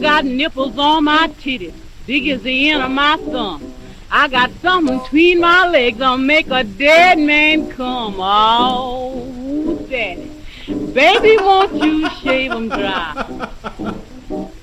got 0.00 0.24
nipples 0.24 0.78
on 0.78 1.04
my 1.04 1.28
titties, 1.40 1.74
big 2.06 2.28
as 2.28 2.42
the 2.42 2.70
end 2.70 2.82
of 2.82 2.90
my 2.90 3.16
thumb. 3.16 3.74
I 4.10 4.28
got 4.28 4.50
something 4.62 4.98
between 4.98 5.40
my 5.40 5.68
legs 5.68 5.98
that'll 5.98 6.16
make 6.16 6.48
a 6.50 6.64
dead 6.64 7.18
man 7.18 7.70
come. 7.70 8.16
Oh, 8.18 9.86
daddy. 9.90 10.30
Baby, 10.66 11.36
won't 11.38 11.74
you 11.82 12.08
shave 12.10 12.22
shave 12.22 12.52
'em 12.52 12.68
dry? 12.68 13.48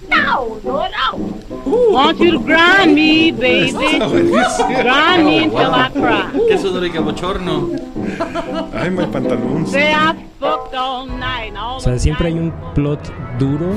No, 0.08 0.62
Lord, 0.64 0.92
no. 0.92 1.35
Want 1.66 2.20
you 2.20 2.32
to 2.34 2.40
grind 2.40 2.94
me, 2.94 3.32
baby. 3.32 3.72
Grind 3.98 5.26
me 5.26 5.44
until 5.46 5.74
I 5.74 5.90
cry. 5.92 6.40
¿Qué 6.48 6.58
sonorica 6.58 7.02
bochorno? 7.02 7.70
Ay, 8.74 8.92
my 8.92 9.06
pantalones. 9.08 9.70
Say 9.72 9.92
I 9.92 10.14
fucked 10.40 10.76
all 10.76 11.08
night 11.08 11.56
all 11.58 11.78
O 11.78 11.80
sea, 11.80 11.98
siempre 11.98 12.28
hay 12.28 12.34
un 12.34 12.54
plot 12.76 13.00
duro. 13.40 13.74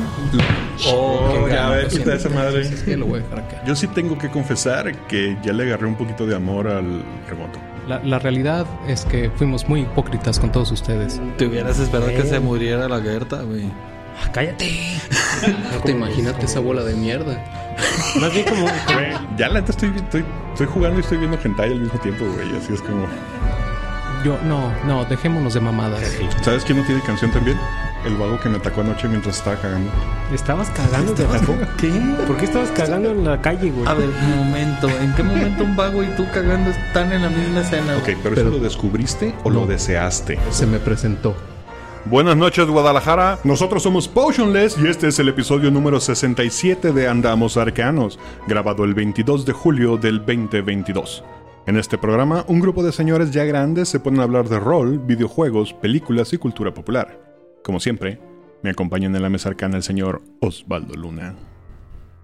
Oh, 0.87 1.49
ya 1.49 1.71
ves, 1.71 1.95
está 1.95 2.15
esa 2.15 2.29
madre. 2.29 2.61
Es 2.61 2.83
que 2.83 2.97
lo 2.97 3.07
voy 3.07 3.21
a 3.21 3.23
dejar 3.23 3.39
acá. 3.41 3.63
Yo 3.67 3.75
sí 3.75 3.87
tengo 3.89 4.19
que 4.19 4.29
confesar 4.29 4.95
que 5.07 5.37
ya 5.43 5.53
le 5.55 5.65
agarré 5.65 5.87
un 5.87 5.97
poquito 5.97 6.27
de 6.27 6.37
amor 6.37 6.69
al 6.69 7.03
remoto. 7.29 7.59
La, 7.89 8.01
la 8.05 8.19
realidad 8.19 8.67
es 8.87 9.07
que 9.07 9.31
fuimos 9.31 9.67
muy 9.67 9.81
hipócritas 9.81 10.39
con 10.39 10.53
todos 10.53 10.71
ustedes. 10.73 11.21
Te 11.39 11.47
hubieras 11.47 11.79
esperado 11.79 12.09
que 12.09 12.23
se 12.23 12.39
muriera 12.39 12.87
la 12.87 13.01
Gerta, 13.01 13.41
güey. 13.43 13.65
Ah, 14.23 14.31
¡Cállate! 14.33 14.71
No 15.73 15.81
te 15.85 15.93
imagínate 15.93 16.47
esa 16.47 16.59
bola 16.59 16.83
de 16.83 16.95
mierda. 16.95 17.41
Más 18.21 18.33
bien 18.33 18.47
como... 18.47 18.67
Ya 19.37 19.49
la 19.49 19.61
neta 19.61 19.73
estoy, 19.73 19.93
estoy, 19.95 20.25
estoy 20.53 20.67
jugando 20.67 20.99
y 20.99 21.01
estoy 21.03 21.19
viendo 21.19 21.39
hentai 21.43 21.73
al 21.73 21.81
mismo 21.81 21.99
tiempo, 22.01 22.25
güey. 22.25 22.57
Así 22.57 22.73
es 22.75 22.81
como... 22.83 23.07
Yo, 24.25 24.37
no, 24.45 24.73
no, 24.85 25.05
dejémonos 25.05 25.55
de 25.55 25.61
mamadas. 25.61 26.03
¿Sabes 26.43 26.65
quién 26.65 26.79
no 26.79 26.85
tiene 26.85 27.01
canción 27.03 27.31
también? 27.31 27.57
El 28.05 28.17
vago 28.17 28.39
que 28.41 28.49
me 28.49 28.57
atacó 28.59 28.81
anoche 28.81 29.07
mientras 29.09 29.39
estaba 29.39 29.57
cagando. 29.57 29.91
¿Estabas 30.33 30.71
cagando? 30.71 31.13
¿Te 31.15 31.25
atacó? 31.25 31.55
¿Qué? 31.79 31.91
¿Por 32.27 32.37
qué 32.37 32.45
estabas 32.47 32.71
cagando 32.71 33.11
en 33.11 33.25
la 33.25 33.41
calle, 33.41 33.71
güey? 33.71 33.87
A 33.89 33.95
ver, 33.95 34.09
un 34.09 34.37
momento. 34.39 34.89
¿En 34.89 35.15
qué 35.15 35.23
momento 35.23 35.63
un 35.65 35.77
vago 35.77 36.03
y 36.03 36.07
tú 36.17 36.27
cagando 36.33 36.71
están 36.71 37.13
en 37.13 37.23
la 37.23 37.29
misma 37.29 37.61
escena? 37.61 37.97
Ok, 37.97 38.05
pero, 38.23 38.35
Pero- 38.35 38.41
¿eso 38.49 38.51
lo 38.51 38.59
descubriste 38.59 39.35
o 39.45 39.51
lo 39.51 39.67
deseaste? 39.67 40.39
Se 40.51 40.67
me 40.67 40.79
presentó. 40.79 41.37
Buenas 42.11 42.39
noches, 42.39 42.67
Guadalajara. 42.67 43.39
Nosotros 43.45 43.83
somos 43.83 44.09
Potionless 44.09 44.79
y 44.79 44.87
este 44.87 45.09
es 45.09 45.19
el 45.19 45.29
episodio 45.29 45.71
número 45.71 46.01
67 46.01 46.93
de 46.95 47.07
Andamos 47.07 47.59
Arcanos, 47.59 48.19
grabado 48.47 48.85
el 48.85 48.95
22 48.95 49.45
de 49.45 49.53
julio 49.53 49.99
del 49.99 50.21
2022. 50.21 51.23
En 51.67 51.77
este 51.77 51.99
programa, 51.99 52.47
un 52.49 52.61
grupo 52.61 52.83
de 52.83 52.93
señores 52.93 53.31
ya 53.31 53.45
grandes 53.45 53.91
se 53.91 54.01
ponen 54.01 54.21
a 54.21 54.23
hablar 54.23 54.49
de 54.49 54.59
rol, 54.59 54.99
videojuegos, 54.99 55.75
películas 55.75 56.33
y 56.33 56.39
cultura 56.39 56.73
popular. 56.73 57.21
Como 57.63 57.79
siempre, 57.79 58.19
me 58.63 58.71
acompañan 58.71 59.15
en 59.15 59.21
la 59.21 59.29
mesa 59.29 59.51
arcana 59.51 59.77
el 59.77 59.83
señor 59.83 60.23
Osvaldo 60.41 60.95
Luna. 60.95 61.35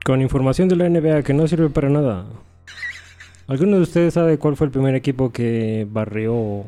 Con 0.02 0.22
información 0.22 0.70
de 0.70 0.76
la 0.76 0.88
NBA 0.88 1.24
que 1.24 1.34
no 1.34 1.46
sirve 1.46 1.68
para 1.68 1.90
nada. 1.90 2.24
¿Alguno 3.48 3.76
de 3.76 3.82
ustedes 3.82 4.14
sabe 4.14 4.38
cuál 4.38 4.56
fue 4.56 4.68
el 4.68 4.72
primer 4.72 4.94
equipo 4.94 5.30
que 5.30 5.86
barrió 5.90 6.64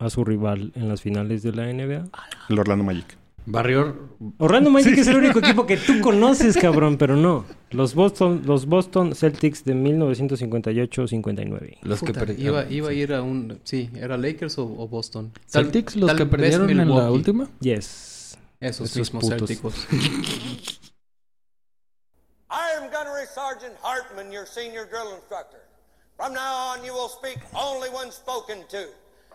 a 0.00 0.10
su 0.10 0.24
rival 0.24 0.72
en 0.74 0.88
las 0.88 1.00
finales 1.02 1.42
de 1.42 1.52
la 1.52 1.72
NBA? 1.72 2.08
El 2.48 2.58
Orlando 2.58 2.84
Magic. 2.84 3.16
Barrio. 3.46 4.10
Orlando 4.38 4.70
Magic 4.70 4.98
es 4.98 5.06
el 5.08 5.16
único 5.16 5.38
equipo 5.38 5.66
que 5.66 5.76
tú 5.76 6.00
conoces, 6.02 6.56
cabrón, 6.56 6.96
pero 6.98 7.16
no. 7.16 7.44
Los 7.70 7.94
Boston, 7.94 8.42
los 8.44 8.66
Boston 8.66 9.14
Celtics 9.14 9.64
de 9.64 9.74
1958-59. 9.74 11.78
Los 11.82 12.00
que 12.00 12.06
Puta, 12.06 12.20
perdieron. 12.20 12.62
iba, 12.62 12.70
iba 12.70 12.88
a 12.90 12.92
ir 12.92 13.12
a 13.14 13.22
un... 13.22 13.60
Sí, 13.64 13.90
¿era 13.94 14.16
Lakers 14.16 14.58
o, 14.58 14.64
o 14.64 14.88
Boston? 14.88 15.32
Celtics, 15.46 15.96
los 15.96 16.12
que 16.14 16.26
perdieron 16.26 16.68
en 16.70 16.88
la 16.88 17.10
última. 17.10 17.48
Yes. 17.60 18.36
Esos, 18.60 18.86
Esos 18.90 18.96
mismos 18.98 19.24
putos. 19.24 19.38
Celticos. 19.38 19.74
I 22.50 22.72
am 22.76 22.90
Gunnery 22.90 23.26
Sergeant 23.32 23.76
Hartman, 23.80 24.30
your 24.32 24.44
senior 24.46 24.84
drill 24.86 25.14
instructor. 25.16 25.60
From 26.16 26.34
now 26.34 26.72
on, 26.74 26.84
you 26.84 26.92
will 26.92 27.08
speak 27.08 27.38
only 27.54 27.88
when 27.88 28.10
spoken 28.12 28.64
to. 28.70 28.88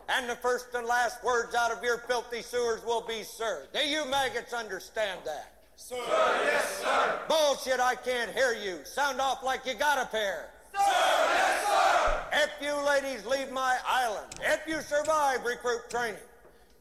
And 0.07 0.29
the 0.29 0.35
first 0.35 0.67
and 0.75 0.85
last 0.85 1.23
words 1.23 1.55
out 1.55 1.71
of 1.71 1.83
your 1.83 1.97
filthy 1.97 2.41
sewers 2.41 2.83
will 2.85 3.01
be, 3.01 3.23
sir. 3.23 3.67
Do 3.73 3.79
you 3.79 4.05
maggots 4.05 4.53
understand 4.53 5.19
that? 5.25 5.51
Sir, 5.77 5.95
yes, 5.97 6.81
sir. 6.83 7.19
Bullshit, 7.27 7.79
I 7.79 7.95
can't 7.95 8.31
hear 8.31 8.53
you. 8.53 8.79
Sound 8.85 9.19
off 9.19 9.43
like 9.43 9.65
you 9.65 9.73
got 9.73 9.97
a 9.97 10.05
pair. 10.05 10.49
Sir, 10.71 10.79
yes, 10.79 11.67
sir. 11.67 12.23
If 12.33 12.49
you 12.61 12.85
ladies 12.85 13.25
leave 13.25 13.51
my 13.51 13.77
island, 13.87 14.27
if 14.41 14.61
you 14.67 14.79
survive 14.81 15.43
recruit 15.43 15.89
training, 15.89 16.19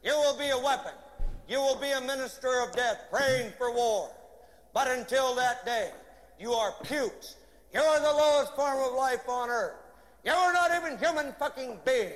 you 0.03 0.11
will 0.11 0.37
be 0.37 0.49
a 0.49 0.57
weapon. 0.57 0.93
You 1.49 1.59
will 1.59 1.75
be 1.75 1.91
a 1.91 2.01
minister 2.01 2.61
of 2.61 2.75
death 2.75 3.05
praying 3.11 3.51
for 3.57 3.73
war. 3.73 4.11
But 4.73 4.87
until 4.87 5.35
that 5.35 5.65
day, 5.65 5.91
you 6.39 6.51
are 6.53 6.73
pukes. 6.83 7.35
You 7.73 7.81
are 7.81 7.99
the 7.99 8.11
lowest 8.11 8.55
form 8.55 8.79
of 8.79 8.93
life 8.93 9.27
on 9.27 9.49
earth. 9.49 9.75
You 10.23 10.31
are 10.31 10.53
not 10.53 10.71
even 10.75 10.97
human 10.97 11.33
fucking 11.39 11.79
beings. 11.85 12.13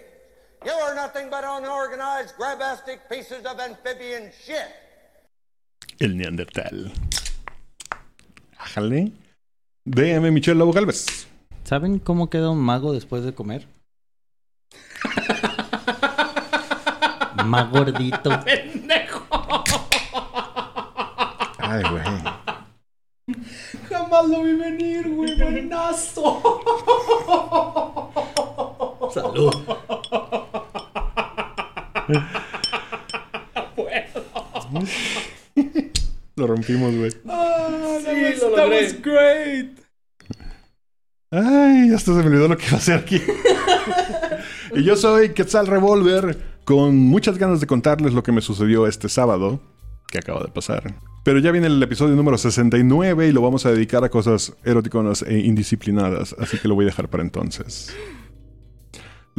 You 0.65 0.73
are 0.73 0.93
nothing 0.93 1.29
but 1.29 1.45
unorganized, 1.45 2.35
grabastic 2.35 3.07
pieces 3.09 3.45
of 3.45 3.57
amphibian 3.59 4.29
shit. 4.45 4.67
El 6.01 6.17
Neandertal. 6.17 6.91
Ájale. 8.57 9.13
DM 9.85 10.31
Michelle 10.33 10.57
Lobo 10.57 10.73
Galvez. 10.73 11.27
¿Saben 11.63 11.99
cómo 11.99 12.29
queda 12.29 12.49
un 12.49 12.59
mago 12.59 12.91
después 12.91 13.23
de 13.23 13.33
comer? 13.33 13.67
Más 17.45 17.71
gordito. 17.71 18.29
Ay, 21.57 21.83
güey. 21.89 22.03
Jamás 23.87 24.25
lo 24.27 24.43
vi 24.43 24.55
venir, 24.57 25.07
güey. 25.07 25.41
Buenazo. 25.41 26.41
Salud. 29.13 29.53
Lo 36.35 36.47
rompimos, 36.47 36.95
güey. 36.95 37.11
sí, 37.11 37.19
lo 38.41 38.55
logré. 38.55 38.93
great. 39.01 39.79
Ay, 41.31 41.93
hasta 41.93 42.13
se 42.13 42.19
me 42.19 42.27
olvidó 42.27 42.47
lo 42.47 42.57
que 42.57 42.65
iba 42.65 42.75
a 42.75 42.79
hacer 42.79 42.99
aquí. 42.99 43.21
y 44.75 44.83
yo 44.83 44.95
soy 44.95 45.29
Quetzal 45.29 45.67
Revolver, 45.67 46.37
con 46.63 46.95
muchas 46.95 47.37
ganas 47.37 47.59
de 47.59 47.67
contarles 47.67 48.13
lo 48.13 48.23
que 48.23 48.31
me 48.31 48.41
sucedió 48.41 48.87
este 48.87 49.09
sábado, 49.09 49.59
que 50.07 50.17
acaba 50.19 50.41
de 50.41 50.47
pasar. 50.47 50.95
Pero 51.23 51.39
ya 51.39 51.51
viene 51.51 51.67
el 51.67 51.83
episodio 51.83 52.15
número 52.15 52.37
69 52.37 53.27
y 53.27 53.31
lo 53.31 53.41
vamos 53.41 53.65
a 53.65 53.71
dedicar 53.71 54.03
a 54.03 54.09
cosas 54.09 54.53
eroticonas 54.63 55.21
e 55.21 55.39
indisciplinadas, 55.39 56.35
así 56.39 56.57
que 56.57 56.67
lo 56.67 56.75
voy 56.75 56.85
a 56.85 56.87
dejar 56.87 57.09
para 57.09 57.21
entonces. 57.21 57.93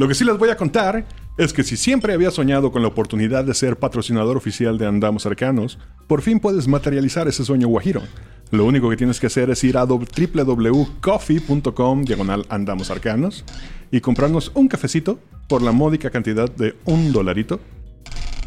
Lo 0.01 0.07
que 0.07 0.15
sí 0.15 0.25
les 0.25 0.35
voy 0.35 0.49
a 0.49 0.57
contar 0.57 1.05
es 1.37 1.53
que 1.53 1.61
si 1.61 1.77
siempre 1.77 2.15
había 2.15 2.31
soñado 2.31 2.71
con 2.71 2.81
la 2.81 2.87
oportunidad 2.87 3.45
de 3.45 3.53
ser 3.53 3.77
patrocinador 3.77 4.35
oficial 4.35 4.79
de 4.79 4.87
Andamos 4.87 5.27
Arcanos, 5.27 5.77
por 6.07 6.23
fin 6.23 6.39
puedes 6.39 6.67
materializar 6.67 7.27
ese 7.27 7.45
sueño 7.45 7.67
guajiro. 7.67 8.01
Lo 8.49 8.65
único 8.65 8.89
que 8.89 8.97
tienes 8.97 9.19
que 9.19 9.27
hacer 9.27 9.51
es 9.51 9.63
ir 9.63 9.77
a 9.77 9.85
www.coffee.com 9.85 12.03
diagonal 12.03 12.47
Andamos 12.49 12.89
Arcanos 12.89 13.45
y 13.91 14.01
comprarnos 14.01 14.51
un 14.55 14.67
cafecito 14.67 15.19
por 15.47 15.61
la 15.61 15.71
módica 15.71 16.09
cantidad 16.09 16.49
de 16.49 16.73
un 16.85 17.11
dolarito. 17.11 17.59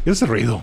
¿Y 0.05 0.09
ese 0.09 0.25
ruido? 0.25 0.61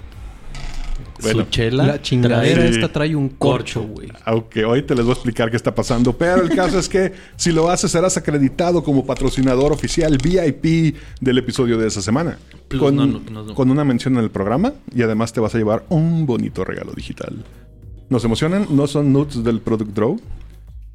Bueno, 1.22 1.44
Su 1.44 1.50
chela. 1.50 1.87
La 1.87 2.03
chingadera 2.03 2.62
trae- 2.62 2.69
esta 2.71 2.93
trae 2.93 3.15
un 3.16 3.28
corcho, 3.31 3.83
güey. 3.83 4.09
aunque 4.25 4.65
hoy 4.65 4.83
te 4.83 4.94
les 4.94 5.05
voy 5.05 5.12
a 5.12 5.15
explicar 5.15 5.50
qué 5.50 5.56
está 5.56 5.75
pasando, 5.75 6.12
pero 6.16 6.43
el 6.43 6.50
caso 6.50 6.78
es 6.78 6.88
que 6.88 7.12
si 7.37 7.53
lo 7.53 7.71
haces 7.71 7.91
serás 7.93 8.16
acreditado 8.16 8.83
como 8.83 9.06
patrocinador 9.06 9.72
oficial 9.72 10.19
VIP 10.19 10.97
del 11.21 11.38
episodio 11.38 11.78
de 11.78 11.87
esa 11.88 12.03
semana. 12.03 12.38
Plus, 12.69 12.81
Con, 12.83 12.97
no, 12.97 13.06
no, 13.06 13.21
no, 13.30 13.42
no. 13.45 13.54
con 13.54 13.71
una 13.71 13.84
mención 13.84 14.15
en 14.16 14.24
el 14.24 14.30
programa 14.30 14.72
y 14.95 15.03
además 15.03 15.33
te 15.33 15.41
vas 15.41 15.54
a 15.54 15.59
llevar 15.59 15.84
un 15.89 16.27
bonito 16.27 16.65
regalo 16.65 16.92
digital. 16.92 17.45
¿Nos 18.09 18.24
emocionan? 18.24 18.66
No 18.71 18.86
son 18.86 19.13
nudes 19.13 19.42
del 19.45 19.60
Product 19.60 19.92
Draw. 19.92 20.21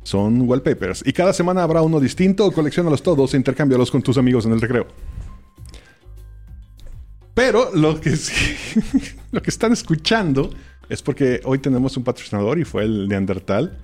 Son 0.03 0.41
wallpapers. 0.41 1.03
Y 1.05 1.11
cada 1.13 1.33
semana 1.33 1.63
habrá 1.63 1.81
uno 1.81 1.99
distinto. 1.99 2.49
Colecciónalos 2.51 3.03
todos 3.03 3.33
e 3.33 3.37
intercámbialos 3.37 3.91
con 3.91 4.01
tus 4.01 4.17
amigos 4.17 4.45
en 4.45 4.53
el 4.53 4.61
recreo. 4.61 4.87
Pero 7.33 7.71
lo 7.75 7.99
que 7.99 8.15
sí- 8.15 8.33
lo 9.31 9.41
que 9.41 9.49
están 9.49 9.73
escuchando 9.73 10.49
es 10.89 11.01
porque 11.01 11.41
hoy 11.43 11.59
tenemos 11.59 11.97
un 11.97 12.03
patrocinador 12.03 12.59
y 12.59 12.63
fue 12.65 12.83
el 12.83 13.07
Neandertal 13.07 13.77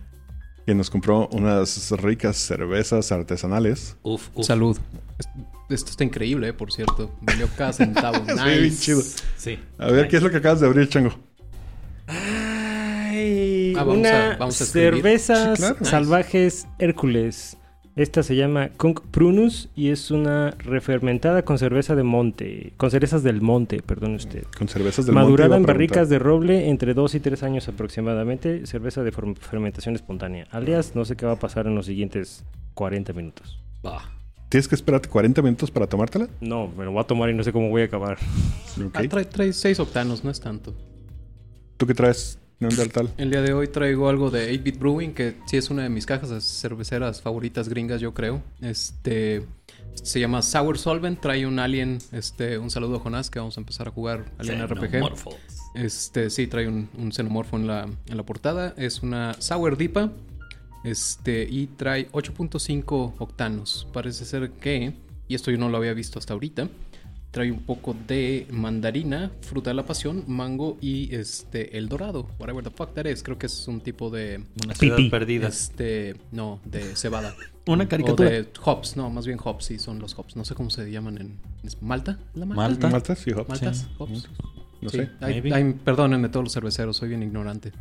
que 0.66 0.74
nos 0.74 0.90
compró 0.90 1.28
unas 1.34 1.92
ricas 2.02 2.38
cervezas 2.38 3.12
artesanales. 3.12 3.98
Uf, 4.04 4.30
uf. 4.34 4.46
Salud. 4.48 4.78
Es- 5.20 5.28
Esto 5.70 5.92
está 5.92 6.04
increíble, 6.04 6.50
eh, 6.50 6.54
por 6.54 6.72
cierto. 6.72 7.12
Valió 7.22 7.48
cada 7.58 7.74
centavo. 7.74 8.24
Sí, 8.28 8.34
bien 8.46 8.64
nice. 8.64 8.82
chido. 8.84 9.02
Sí. 9.38 9.60
A 9.78 9.88
ver, 9.88 10.08
¿qué 10.08 10.18
es 10.18 10.24
lo 10.24 10.30
que 10.32 10.38
acabas 10.38 10.60
de 10.62 10.68
abrir, 10.68 10.88
Chango? 10.88 11.14
Ay, 12.08 13.74
Ah, 13.76 13.84
vamos 13.84 13.98
una 13.98 14.32
a- 14.34 14.38
vamos 14.38 14.62
a 14.62 14.66
cervezas 14.66 15.58
Sí, 15.60 15.64
claro. 15.66 15.86
salvajes 15.86 16.68
Hércules. 16.80 17.58
Esta 17.96 18.24
se 18.24 18.36
llama 18.36 18.70
Kung 18.70 19.00
Prunus 19.12 19.70
y 19.76 19.90
es 19.90 20.10
una 20.10 20.52
refermentada 20.58 21.44
con 21.44 21.60
cerveza 21.60 21.96
de 21.96 22.02
monte, 22.02 22.74
con 22.76 22.90
cerezas 22.90 23.22
del 23.22 23.40
monte, 23.40 23.84
perdón 23.84 24.16
usted. 24.16 24.46
Con 24.58 24.68
cervezas 24.68 25.06
del 25.06 25.14
Madurada 25.14 25.50
monte 25.50 25.58
en 25.58 25.62
iba 25.62 25.74
a 25.74 25.76
preguntar. 25.76 25.76
barricas 25.76 26.10
de 26.10 26.18
roble 26.18 26.70
entre 26.70 26.96
2 26.96 27.14
y 27.14 27.20
3 27.20 27.44
años 27.44 27.68
aproximadamente, 27.68 28.66
cerveza 28.66 29.04
de 29.04 29.12
fermentación 29.12 29.94
espontánea. 29.94 30.48
Alias, 30.50 30.96
no 30.96 31.06
sé 31.06 31.16
qué 31.16 31.28
va 31.28 31.34
a 31.34 31.40
pasar 31.40 31.68
en 31.68 31.76
los 31.76 31.86
siguientes 31.86 32.44
40 32.74 33.14
minutos. 33.14 33.62
Bah. 33.84 34.10
¿Tienes 34.50 34.68
que 34.68 34.74
esperarte 34.74 35.08
40 35.10 35.44
minutos 35.44 35.70
para 35.70 35.86
tomártela? 35.86 36.30
No, 36.42 36.70
me 36.76 36.86
lo 36.86 36.94
voy 36.94 37.02
a 37.02 37.04
tomar 37.04 37.30
y 37.30 37.36
no 37.36 37.44
sé 37.44 37.52
cómo 37.52 37.70
voy 37.70 37.84
a 37.84 37.86
acabar. 37.86 38.18
Ok. 38.84 38.96
Ah, 38.96 39.04
trae, 39.08 39.26
trae 39.26 39.54
6 39.54 39.80
octanos, 39.80 40.24
no 40.24 40.32
es 40.32 40.40
tanto. 40.40 40.74
¿Tú 41.78 41.86
qué 41.86 41.94
traes, 41.94 42.40
Neandertal? 42.64 43.14
El 43.18 43.30
día 43.30 43.42
de 43.42 43.54
hoy 43.54 43.68
traigo 43.68 44.10
algo 44.10 44.32
de 44.32 44.54
8-Bit 44.54 44.80
Brewing, 44.80 45.14
que 45.14 45.36
sí 45.46 45.58
es 45.58 45.70
una 45.70 45.84
de 45.84 45.90
mis 45.90 46.06
cajas 46.06 46.30
de 46.30 46.42
cerveceras 46.42 47.22
favoritas 47.22 47.70
gringas, 47.70 48.02
yo 48.02 48.14
creo. 48.14 48.42
Este 48.62 49.44
se 50.02 50.20
llama 50.20 50.42
Sour 50.42 50.78
Solvent, 50.78 51.20
trae 51.20 51.46
un 51.46 51.60
alien, 51.60 52.00
este, 52.12 52.58
un 52.58 52.72
saludo 52.72 52.98
a 52.98 53.00
Jonás, 53.00 53.30
que 53.30 53.40
vamos 53.40 53.58
a 53.58 53.62
empezar 53.62 53.88
a 53.88 53.92
jugar 53.92 54.26
Alien 54.40 54.68
RPG. 54.68 55.02
Este, 55.76 56.30
sí, 56.30 56.48
trae 56.48 56.68
un, 56.68 56.90
un 56.98 57.12
xenomorfo 57.12 57.58
en 57.58 57.68
la, 57.68 57.84
en 57.84 58.18
la 58.18 58.24
portada. 58.24 58.74
Es 58.78 59.04
una 59.04 59.36
Sour 59.40 59.78
Dipa. 59.78 60.12
Este, 60.84 61.48
y 61.50 61.68
trae 61.68 62.12
8.5 62.12 63.14
octanos. 63.20 63.88
Parece 63.94 64.26
ser 64.26 64.52
que, 64.52 64.94
y 65.28 65.36
esto 65.36 65.50
yo 65.50 65.58
no 65.58 65.70
lo 65.70 65.78
había 65.78 65.94
visto 65.94 66.20
hasta 66.20 66.34
ahorita, 66.34 66.68
trae 67.34 67.52
un 67.52 67.62
poco 67.64 67.96
de 68.08 68.46
mandarina, 68.52 69.32
fruta 69.42 69.72
de 69.72 69.74
la 69.74 69.86
pasión, 69.88 70.24
mango 70.28 70.78
y 70.82 71.14
este, 71.16 71.78
el 71.80 71.90
dorado. 71.90 72.28
Whatever 72.40 72.64
the 72.64 72.70
fuck 72.70 72.94
that 72.94 73.06
is. 73.06 73.24
Creo 73.24 73.40
que 73.40 73.48
es 73.48 73.68
un 73.68 73.82
tipo 73.82 74.10
de. 74.12 74.44
Una 74.64 74.76
ciudad 74.76 74.96
Pipí. 74.98 75.10
perdida. 75.10 75.48
Este, 75.48 76.16
no, 76.32 76.60
de 76.64 76.96
cebada. 76.96 77.34
Una 77.66 77.86
O 77.86 77.88
caricatura. 77.90 78.30
de 78.30 78.48
hops, 78.64 78.96
no, 78.98 79.10
más 79.10 79.26
bien 79.26 79.40
hops, 79.44 79.66
sí, 79.66 79.80
son 79.80 79.98
los 79.98 80.18
hops. 80.20 80.36
No 80.36 80.46
sé 80.46 80.54
cómo 80.54 80.70
se 80.70 80.90
llaman 80.92 81.18
en. 81.18 81.40
¿es 81.64 81.82
¿Malta? 81.82 82.20
¿La 82.36 82.46
Malta? 82.46 82.62
Malta. 82.62 82.90
¿Maltas? 82.90 83.20
Sí, 83.20 83.32
hops. 83.32 83.50
¿Maltas? 83.50 83.78
Sí. 83.80 83.88
Hops. 83.98 84.30
No 84.82 84.90
Sí. 84.90 84.98
sé. 84.98 85.10
Ay, 85.22 85.42
Maybe. 85.42 85.54
ay, 85.56 85.74
perdónenme 85.84 86.30
todos 86.30 86.44
los 86.44 86.54
cerveceros, 86.54 86.98
soy 86.98 87.10
bien 87.10 87.24
ignorante. 87.24 87.72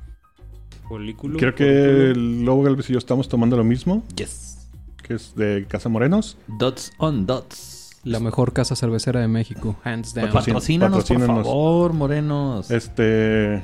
Folículo. 0.88 1.38
Creo 1.38 1.54
que 1.54 2.10
el 2.12 2.44
Lobo 2.44 2.62
Galvez 2.62 2.88
y 2.90 2.92
yo 2.92 2.98
estamos 2.98 3.28
tomando 3.28 3.56
lo 3.56 3.64
mismo, 3.64 4.04
Yes. 4.16 4.68
que 5.02 5.14
es 5.14 5.34
de 5.34 5.66
Casa 5.68 5.88
Morenos. 5.88 6.36
Dots 6.46 6.92
on 6.98 7.26
dots. 7.26 7.71
La 8.04 8.18
mejor 8.20 8.52
casa 8.52 8.74
cervecera 8.76 9.20
de 9.20 9.28
México, 9.28 9.76
hands 9.84 10.14
down. 10.14 10.30
Patrocin- 10.30 10.52
Patrocínanos, 10.80 11.04
por 11.04 11.44
favor, 11.44 11.92
morenos. 11.92 12.70
Este. 12.70 13.62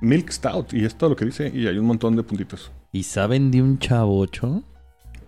Milk 0.00 0.30
Stout. 0.30 0.72
Y 0.72 0.84
es 0.84 0.96
todo 0.96 1.10
lo 1.10 1.16
que 1.16 1.24
dice. 1.26 1.50
Y 1.54 1.66
hay 1.66 1.76
un 1.76 1.86
montón 1.86 2.16
de 2.16 2.22
puntitos. 2.22 2.70
¿Y 2.92 3.02
saben 3.02 3.50
de 3.50 3.60
un 3.62 3.78
chavocho? 3.78 4.62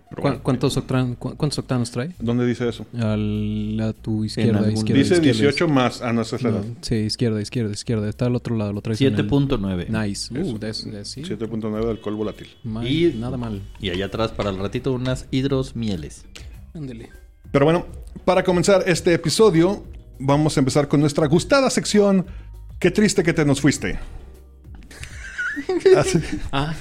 Pero 0.09 0.21
¿Cu- 0.21 0.27
bueno, 0.27 0.43
¿Cuántos, 0.43 0.77
octan- 0.77 1.15
cu- 1.15 1.35
¿Cuántos 1.35 1.57
octanos 1.59 1.89
trae? 1.91 2.11
¿Dónde 2.19 2.45
dice 2.45 2.69
eso? 2.69 2.85
Al- 2.99 3.79
a 3.81 3.93
tu 3.93 4.23
izquierda, 4.23 4.59
algún- 4.59 4.73
izquierda. 4.73 4.99
dice 5.01 5.15
izquierda, 5.15 5.39
18 5.41 5.67
más. 5.67 6.01
Ah, 6.01 6.13
no, 6.13 6.21
esa 6.21 6.35
es 6.35 6.43
la 6.43 6.51
No, 6.51 6.57
edad. 6.57 6.65
sí, 6.81 6.95
izquierda, 6.95 7.41
izquierda, 7.41 7.71
izquierda. 7.73 8.07
Está 8.09 8.25
al 8.27 8.35
otro 8.35 8.55
lado, 8.55 8.73
lo 8.73 8.81
traes 8.81 9.01
en 9.01 9.07
el- 9.07 9.15
7.9. 9.15 9.87
Nice. 9.89 10.31
Uh, 10.39 10.57
de- 10.59 10.73
sí. 11.05 11.23
7.9 11.23 11.85
de 11.85 11.91
alcohol 11.91 12.15
volátil. 12.15 12.47
Y- 12.87 13.13
Nada 13.17 13.37
mal. 13.37 13.61
Y 13.79 13.89
allá 13.89 14.05
atrás 14.05 14.31
para 14.31 14.49
el 14.51 14.57
ratito 14.59 14.93
unas 14.93 15.27
hidros 15.31 15.75
mieles. 15.75 16.25
Ándele. 16.75 17.09
Pero 17.53 17.65
bueno, 17.65 17.85
para 18.25 18.43
comenzar 18.43 18.83
este 18.87 19.13
episodio, 19.13 19.83
vamos 20.19 20.57
a 20.57 20.59
empezar 20.59 20.87
con 20.87 20.99
nuestra 20.99 21.27
gustada 21.27 21.69
sección. 21.69 22.25
Qué 22.79 22.89
triste 22.91 23.21
que 23.23 23.31
te 23.31 23.45
nos 23.45 23.61
fuiste. 23.61 23.99
Hace, 25.97 26.21
Ah, 26.51 26.73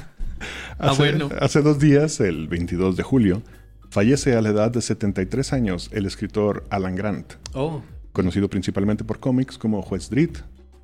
Ah, 0.79 0.91
hace- 0.91 0.99
bueno. 1.13 1.29
hace 1.41 1.61
dos 1.63 1.79
días, 1.79 2.19
el 2.21 2.49
22 2.49 2.97
de 2.97 3.03
julio, 3.03 3.43
fallece 3.91 4.35
a 4.35 4.41
la 4.41 4.49
edad 4.49 4.71
de 4.73 4.81
73 4.81 5.53
años 5.53 5.91
el 5.93 6.07
escritor 6.07 6.65
Alan 6.71 6.97
Grant, 6.97 7.35
oh. 7.53 7.83
conocido 8.13 8.49
principalmente 8.49 9.05
por 9.05 9.21
cómics 9.21 9.59
como 9.59 9.83
Juez 9.83 10.09
Dredd, 10.11 10.39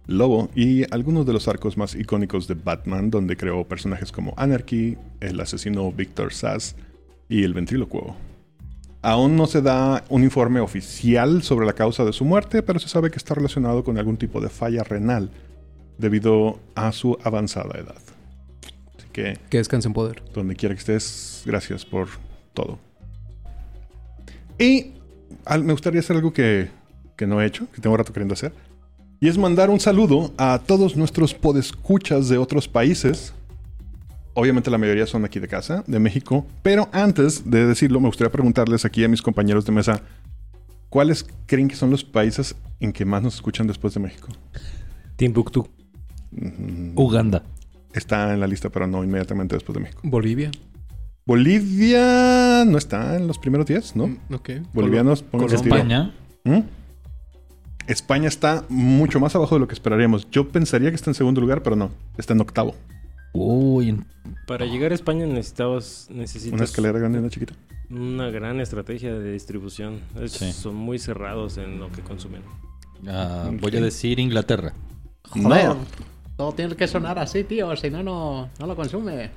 Lobo 0.07 0.51
y 0.55 0.85
algunos 0.95 1.27
de 1.27 1.33
los 1.33 1.49
arcos 1.49 1.77
más 1.79 1.95
icónicos 1.95 2.47
de 2.47 2.55
Batman, 2.55 3.11
donde 3.11 3.37
creó 3.37 3.67
personajes 3.67 4.13
como 4.13 4.35
Anarchy, 4.37 4.97
el 5.21 5.41
asesino 5.41 5.91
Victor 5.91 6.33
Sass 6.33 6.77
y 7.29 7.43
el 7.43 7.55
ventrílocuo. 7.55 8.15
Aún 9.01 9.37
no 9.37 9.47
se 9.47 9.63
da 9.63 10.05
un 10.09 10.25
informe 10.25 10.61
oficial 10.61 11.43
sobre 11.43 11.67
la 11.67 11.73
causa 11.73 12.05
de 12.05 12.13
su 12.13 12.25
muerte, 12.25 12.63
pero 12.63 12.79
se 12.81 12.89
sabe 12.89 13.11
que 13.11 13.17
está 13.17 13.35
relacionado 13.35 13.85
con 13.85 13.97
algún 13.97 14.17
tipo 14.17 14.41
de 14.41 14.49
falla 14.49 14.83
renal 14.83 15.31
debido 15.99 16.59
a 16.75 16.91
su 16.93 17.17
avanzada 17.23 17.79
edad. 17.79 17.95
Así 18.99 19.07
que, 19.13 19.39
Que 19.51 19.59
descanse 19.59 19.87
en 19.89 19.95
poder. 19.95 20.23
donde 20.35 20.57
quiera 20.57 20.75
que 20.75 20.81
estés, 20.81 21.43
gracias 21.47 21.85
por 21.85 22.09
todo. 22.55 22.79
Y 24.59 24.93
al- 25.45 25.63
me 25.65 25.73
gustaría 25.73 26.01
hacer 26.01 26.17
algo 26.17 26.33
que, 26.33 26.69
que 27.17 27.27
no 27.27 27.41
he 27.41 27.47
hecho, 27.47 27.67
que 27.73 27.81
tengo 27.81 27.97
rato 27.97 28.13
queriendo 28.13 28.35
hacer. 28.35 28.53
Y 29.21 29.29
es 29.29 29.39
mandar 29.39 29.71
un 29.71 29.81
saludo 29.81 30.33
a 30.39 30.61
todos 30.65 30.97
nuestros 30.97 31.35
podescuchas 31.35 32.29
de 32.29 32.39
otros 32.39 32.69
países. 32.69 33.33
Obviamente 34.39 34.71
la 34.71 34.79
mayoría 34.79 35.05
son 35.05 35.25
aquí 35.25 35.41
de 35.41 35.49
casa, 35.49 35.83
de 35.89 35.99
México. 35.99 36.47
Pero 36.63 36.89
antes 36.93 37.51
de 37.51 37.67
decirlo, 37.67 37.99
me 37.99 38.07
gustaría 38.07 38.31
preguntarles 38.31 38.85
aquí 38.85 39.03
a 39.03 39.09
mis 39.09 39.21
compañeros 39.21 39.67
de 39.67 39.73
mesa, 39.73 40.01
¿cuáles 40.91 41.27
creen 41.47 41.67
que 41.67 41.75
son 41.75 41.91
los 41.91 42.05
países 42.05 42.55
en 42.79 42.93
que 42.93 43.05
más 43.05 43.21
nos 43.21 43.35
escuchan 43.35 43.67
después 43.67 43.95
de 43.95 44.01
México? 44.01 44.29
Timbuktu. 45.17 45.69
Mm, 46.31 46.93
Uganda. 46.95 47.43
Está 47.93 48.33
en 48.33 48.39
la 48.39 48.47
lista, 48.47 48.71
pero 48.71 48.87
no 48.87 49.03
inmediatamente 49.03 49.57
después 49.57 49.75
de 49.75 49.81
México. 49.81 50.03
Bolivia. 50.05 50.53
Bolivia 51.27 52.65
no 52.65 52.79
está 52.79 53.17
en 53.17 53.27
los 53.27 53.41
primeros 53.41 53.67
10, 53.67 53.97
¿no? 53.97 54.07
Mm, 54.07 54.19
Ok. 54.35 54.51
Bolivianos, 54.73 55.25
tiro. 55.33 55.47
España. 55.49 56.15
¿Mm? 56.45 56.61
España 57.89 58.29
está 58.29 58.65
mucho 58.69 59.19
más 59.19 59.35
abajo 59.35 59.57
de 59.57 59.63
lo 59.63 59.67
que 59.67 59.75
esperaríamos. 59.75 60.31
Yo 60.31 60.49
pensaría 60.49 60.91
que 60.91 60.95
está 60.95 61.11
en 61.11 61.15
segundo 61.15 61.41
lugar, 61.41 61.65
pero 61.65 61.75
no. 61.75 61.91
Está 62.17 62.35
en 62.35 62.41
octavo. 62.41 62.77
Uy, 63.33 64.01
Para 64.47 64.67
llegar 64.67 64.93
a 64.93 64.95
España 64.95 65.27
necesitabas 65.27 66.09
necesitas 66.11 66.55
Una 66.55 66.65
escalera 66.65 66.99
grande 66.99 67.19
una 67.19 67.31
chiquita. 67.31 67.55
una 67.91 68.31
gran 68.31 68.61
estrategia 68.61 69.15
de 69.15 69.33
distribución. 69.33 70.01
Es- 70.21 70.33
Sí. 70.33 70.53
Son 70.53 70.75
muy 70.75 70.99
cerrados 70.99 71.59
en 71.59 71.79
lo 71.81 71.91
que 71.93 72.03
consumen. 72.03 72.43
ah, 73.07 73.51
voy 73.61 73.77
a 73.77 73.81
decir 73.81 74.19
Inglaterra. 74.19 74.73
No. 75.35 75.77
Todo 76.37 76.53
tiene 76.53 76.75
que 76.77 76.87
sonar 76.87 77.19
así, 77.19 77.45
tío, 77.45 77.75
si 77.77 77.91
no, 77.91 78.03
no, 78.03 78.49
no 78.59 78.67
lo 78.67 78.77
consume. 78.77 79.31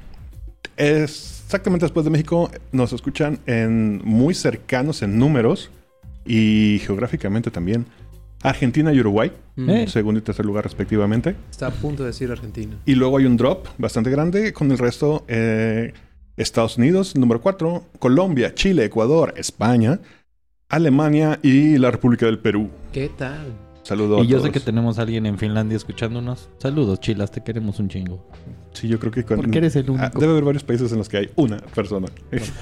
Exactamente 0.78 1.86
después 1.86 2.04
de 2.06 2.10
México 2.12 2.50
nos 2.72 2.94
escuchan 2.94 3.40
en 3.46 4.02
muy 4.04 4.34
cercanos 4.34 5.02
en 5.02 5.18
números 5.20 5.70
y 6.26 6.80
geográficamente 6.86 7.52
también. 7.52 7.86
Argentina 8.44 8.92
y 8.94 9.00
Uruguay, 9.00 9.32
Mm. 9.56 9.70
Eh. 9.70 9.88
segundo 9.88 10.20
y 10.20 10.24
tercer 10.24 10.46
lugar 10.46 10.64
respectivamente. 10.64 11.36
Está 11.50 11.68
a 11.68 11.72
punto 11.72 12.04
de 12.04 12.08
decir 12.08 12.32
Argentina. 12.32 12.76
Y 12.86 12.96
luego 12.96 13.18
hay 13.18 13.26
un 13.26 13.38
drop 13.38 13.68
bastante 13.78 14.10
grande 14.10 14.54
con 14.54 14.72
el 14.72 14.78
resto. 14.78 15.24
eh, 15.28 15.94
Estados 16.38 16.78
Unidos, 16.78 17.16
número 17.16 17.42
4. 17.42 17.84
Colombia, 18.00 18.56
Chile, 18.56 18.86
Ecuador, 18.86 19.34
España, 19.38 20.00
Alemania 20.70 21.40
y 21.44 21.78
la 21.78 21.92
República 21.92 22.26
del 22.26 22.40
Perú. 22.40 22.70
¿Qué 22.94 23.10
tal? 23.16 23.54
Saludos 23.84 24.24
Y 24.24 24.28
yo 24.28 24.38
a 24.38 24.42
sé 24.42 24.52
que 24.52 24.60
tenemos 24.60 24.98
a 24.98 25.02
alguien 25.02 25.26
en 25.26 25.38
Finlandia 25.38 25.76
escuchándonos. 25.76 26.50
Saludos, 26.60 27.00
chilas, 27.00 27.32
te 27.32 27.44
queremos 27.44 27.80
un 27.80 27.90
chingo. 27.90 28.26
Sí, 28.74 28.88
yo 28.88 28.98
creo 29.00 29.12
que 29.12 29.24
con- 29.26 29.38
Porque 29.38 29.58
eres 29.58 29.76
el 29.76 29.86
Ah, 29.90 29.92
único. 29.92 30.20
debe 30.20 30.32
haber 30.32 30.44
varios 30.46 30.64
países 30.64 30.92
en 30.92 31.00
los 31.00 31.10
que 31.10 31.18
hay 31.18 31.30
una 31.36 31.58
persona. 31.58 32.08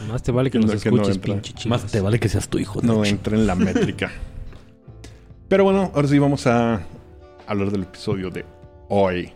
Más 0.09 0.23
te 0.23 0.31
vale 0.31 0.49
que 0.49 0.57
No, 0.59 0.65
nos 0.67 0.81
que 0.81 0.89
no 0.91 1.01
escuches, 1.03 1.17
pinche. 1.19 1.69
Más 1.69 1.85
te 1.85 2.01
vale 2.01 2.19
que 2.19 2.27
seas 2.29 2.49
tu 2.49 2.57
hijo. 2.57 2.81
de 2.81 2.87
no 2.87 3.05
entra 3.05 3.37
en 3.37 3.45
la 3.45 3.55
métrica. 3.55 4.11
Pero 5.49 5.63
bueno, 5.63 5.91
ahora 5.95 6.07
sí 6.07 6.19
vamos 6.19 6.45
a 6.45 6.79
hablar 7.47 7.71
del 7.71 7.81
episodio 7.81 8.29
de 8.29 8.45
hoy. 8.87 9.33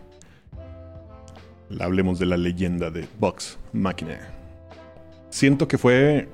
Hablemos 1.80 2.20
de 2.20 2.26
la 2.26 2.36
leyenda 2.36 2.88
de 2.88 3.08
Vox 3.18 3.58
Machina. 3.72 4.20
Siento 5.30 5.66
que 5.66 5.76
fue 5.76 6.28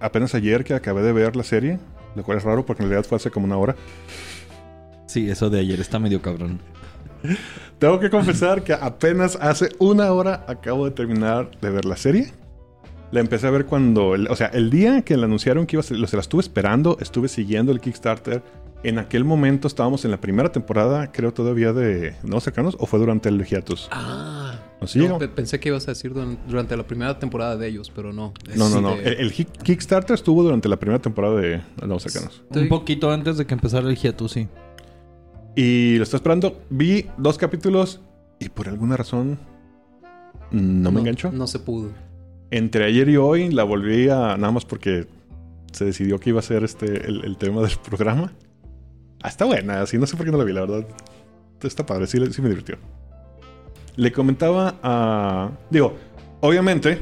apenas 0.00 0.34
ayer 0.34 0.64
que 0.64 0.72
acabé 0.72 1.02
de 1.02 1.12
ver 1.12 1.36
la 1.36 1.42
serie, 1.42 1.78
lo 2.16 2.24
cual 2.24 2.38
es 2.38 2.44
raro 2.44 2.64
porque 2.64 2.82
en 2.82 2.88
realidad 2.88 3.06
fue 3.06 3.16
hace 3.16 3.30
como 3.30 3.44
una 3.44 3.58
hora. 3.58 3.76
Sí, 5.04 5.28
eso 5.28 5.50
de 5.50 5.60
ayer 5.60 5.78
está 5.78 5.98
medio 5.98 6.22
cabrón. 6.22 6.58
Tengo 7.78 8.00
que 8.00 8.08
confesar 8.08 8.64
que 8.64 8.72
apenas 8.72 9.36
hace 9.42 9.68
una 9.78 10.10
hora 10.10 10.46
acabo 10.48 10.86
de 10.86 10.92
terminar 10.92 11.50
de 11.60 11.68
ver 11.68 11.84
la 11.84 11.98
serie. 11.98 12.32
La 13.10 13.20
empecé 13.20 13.46
a 13.46 13.50
ver 13.50 13.66
cuando, 13.66 14.10
o 14.10 14.36
sea, 14.36 14.46
el 14.48 14.70
día 14.70 15.02
que 15.02 15.18
la 15.18 15.26
anunciaron 15.26 15.66
que 15.66 15.76
iba 15.76 15.80
a 15.80 15.84
ser, 15.84 16.02
o 16.02 16.06
sea, 16.06 16.16
la 16.16 16.22
estuve 16.22 16.40
esperando, 16.40 16.96
estuve 16.98 17.28
siguiendo 17.28 17.72
el 17.72 17.80
Kickstarter. 17.80 18.42
En 18.84 18.98
aquel 19.00 19.24
momento 19.24 19.66
estábamos 19.66 20.04
en 20.04 20.12
la 20.12 20.20
primera 20.20 20.52
temporada, 20.52 21.10
creo 21.10 21.32
todavía 21.34 21.72
de 21.72 22.14
No 22.22 22.38
Cercanos, 22.40 22.76
o 22.78 22.86
fue 22.86 23.00
durante 23.00 23.28
el 23.28 23.44
hiatus. 23.44 23.88
Ah. 23.90 24.60
¿No, 24.94 25.18
No, 25.18 25.34
pensé 25.34 25.58
que 25.58 25.70
ibas 25.70 25.88
a 25.88 25.90
decir 25.90 26.14
duran- 26.14 26.38
durante 26.46 26.76
la 26.76 26.86
primera 26.86 27.18
temporada 27.18 27.56
de 27.56 27.66
ellos, 27.66 27.90
pero 27.92 28.12
no. 28.12 28.32
no, 28.54 28.68
no, 28.68 28.80
no. 28.80 28.92
Este, 28.94 29.14
El, 29.14 29.18
el 29.26 29.32
Ki- 29.32 29.44
Kickstarter 29.46 30.14
estuvo 30.14 30.44
durante 30.44 30.68
la 30.68 30.76
primera 30.78 31.00
temporada 31.02 31.34
de 31.40 31.60
No 31.84 31.98
Cercanos. 31.98 32.42
Estoy- 32.44 32.62
Un 32.62 32.68
poquito 32.68 33.10
antes 33.10 33.36
de 33.36 33.46
que 33.46 33.54
empezara 33.54 33.88
el 33.88 33.96
hiatus, 33.96 34.30
sí. 34.30 34.46
Y 35.56 35.96
lo 35.96 36.04
estoy 36.04 36.18
esperando. 36.18 36.60
Vi 36.70 37.06
dos 37.16 37.36
capítulos 37.36 38.00
y 38.38 38.48
por 38.50 38.68
alguna 38.68 38.96
razón 38.96 39.40
no 40.52 40.92
me 40.92 41.00
enganchó. 41.00 41.32
No 41.32 41.48
se 41.48 41.58
pudo. 41.58 41.90
Entre 42.52 42.84
ayer 42.84 43.08
y 43.08 43.16
hoy 43.16 43.50
la 43.50 43.64
volví 43.64 44.08
a. 44.08 44.36
Nada 44.36 44.52
más 44.52 44.64
porque 44.64 45.08
se 45.72 45.84
decidió 45.84 46.20
que 46.20 46.30
iba 46.30 46.38
a 46.38 46.42
ser 46.42 46.62
este 46.62 47.08
el, 47.08 47.24
el 47.24 47.36
tema 47.36 47.60
del 47.62 47.72
programa. 47.84 48.32
Ah, 49.22 49.28
está 49.28 49.44
buena, 49.44 49.82
así 49.82 49.98
no 49.98 50.06
sé 50.06 50.16
por 50.16 50.24
qué 50.24 50.32
no 50.32 50.38
la 50.38 50.44
vi, 50.44 50.52
la 50.52 50.60
verdad. 50.62 50.86
Está 51.62 51.84
padre, 51.84 52.06
sí, 52.06 52.18
sí 52.32 52.40
me 52.42 52.48
divirtió. 52.48 52.76
Le 53.96 54.12
comentaba 54.12 54.76
a. 54.82 55.50
Digo, 55.70 55.96
obviamente, 56.40 57.00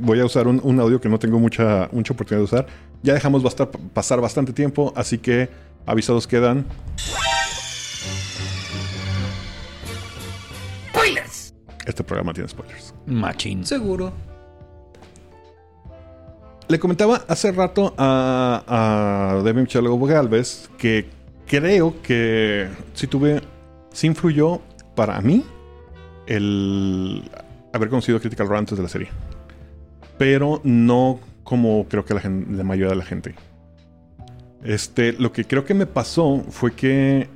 voy 0.00 0.20
a 0.20 0.24
usar 0.24 0.48
un, 0.48 0.60
un 0.64 0.80
audio 0.80 1.00
que 1.00 1.08
no 1.08 1.18
tengo 1.18 1.38
mucha, 1.38 1.88
mucha 1.92 2.14
oportunidad 2.14 2.40
de 2.40 2.44
usar. 2.44 2.66
Ya 3.02 3.12
dejamos 3.14 3.42
basta- 3.42 3.70
pasar 3.70 4.20
bastante 4.20 4.52
tiempo, 4.52 4.92
así 4.96 5.18
que 5.18 5.50
avisados 5.84 6.26
quedan. 6.26 6.64
Este 11.86 12.02
programa 12.02 12.32
tiene 12.34 12.48
spoilers. 12.48 12.92
Machín. 13.06 13.64
Seguro. 13.64 14.12
Le 16.68 16.80
comentaba 16.80 17.22
hace 17.28 17.52
rato 17.52 17.94
a, 17.96 18.64
a 19.38 19.42
David 19.44 19.68
Galvez 20.08 20.68
que 20.76 21.08
creo 21.46 22.00
que 22.02 22.68
sí 22.94 23.06
tuve, 23.06 23.40
sí 23.92 24.06
influyó 24.06 24.60
para 24.94 25.20
mí 25.20 25.44
el 26.26 27.30
haber 27.72 27.88
conocido 27.88 28.20
Critical 28.20 28.48
Role 28.48 28.60
antes 28.60 28.76
de 28.76 28.82
la 28.82 28.88
serie. 28.88 29.08
Pero 30.18 30.60
no 30.64 31.20
como 31.44 31.86
creo 31.88 32.04
que 32.04 32.14
la, 32.14 32.22
la 32.22 32.64
mayoría 32.64 32.90
de 32.90 32.96
la 32.96 33.04
gente. 33.04 33.34
Este, 34.64 35.12
lo 35.12 35.32
que 35.32 35.44
creo 35.44 35.64
que 35.64 35.74
me 35.74 35.86
pasó 35.86 36.44
fue 36.50 36.72
que 36.72 37.28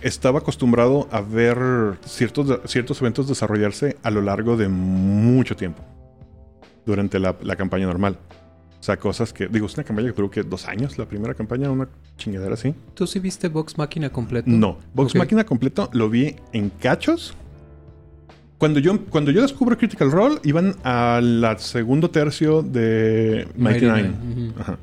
estaba 0.00 0.40
acostumbrado 0.40 1.08
a 1.10 1.20
ver 1.20 1.98
ciertos, 2.04 2.60
ciertos 2.64 3.00
eventos 3.00 3.28
desarrollarse 3.28 3.96
a 4.02 4.10
lo 4.10 4.22
largo 4.22 4.56
de 4.56 4.68
mucho 4.68 5.56
tiempo 5.56 5.82
durante 6.84 7.18
la, 7.18 7.36
la 7.42 7.56
campaña 7.56 7.86
normal. 7.86 8.18
O 8.78 8.82
sea, 8.86 8.96
cosas 8.98 9.32
que. 9.32 9.48
Digo, 9.48 9.66
es 9.66 9.74
una 9.74 9.84
campaña 9.84 10.08
que 10.08 10.14
creo 10.14 10.30
que 10.30 10.42
dos 10.42 10.66
años, 10.68 10.96
la 10.98 11.06
primera 11.06 11.34
campaña, 11.34 11.70
una 11.70 11.88
chingadera 12.18 12.54
así. 12.54 12.74
¿Tú 12.94 13.06
sí 13.06 13.18
viste 13.18 13.48
Vox 13.48 13.78
Máquina 13.78 14.10
completo? 14.10 14.48
No. 14.50 14.78
Vox 14.94 15.12
Ok. 15.12 15.18
Máquina 15.18 15.44
completo 15.44 15.88
lo 15.92 16.08
vi 16.10 16.36
en 16.52 16.70
cachos. 16.70 17.34
Cuando 18.58 18.80
yo, 18.80 18.98
cuando 19.06 19.30
yo 19.32 19.42
descubro 19.42 19.76
Critical 19.76 20.10
Role, 20.10 20.36
iban 20.44 20.76
al 20.82 21.56
segundo 21.58 22.10
tercio 22.10 22.62
de 22.62 23.46
Mighty 23.56 23.84
Nine. 23.86 24.08
Ujú. 24.10 24.60
Ajá. 24.60 24.78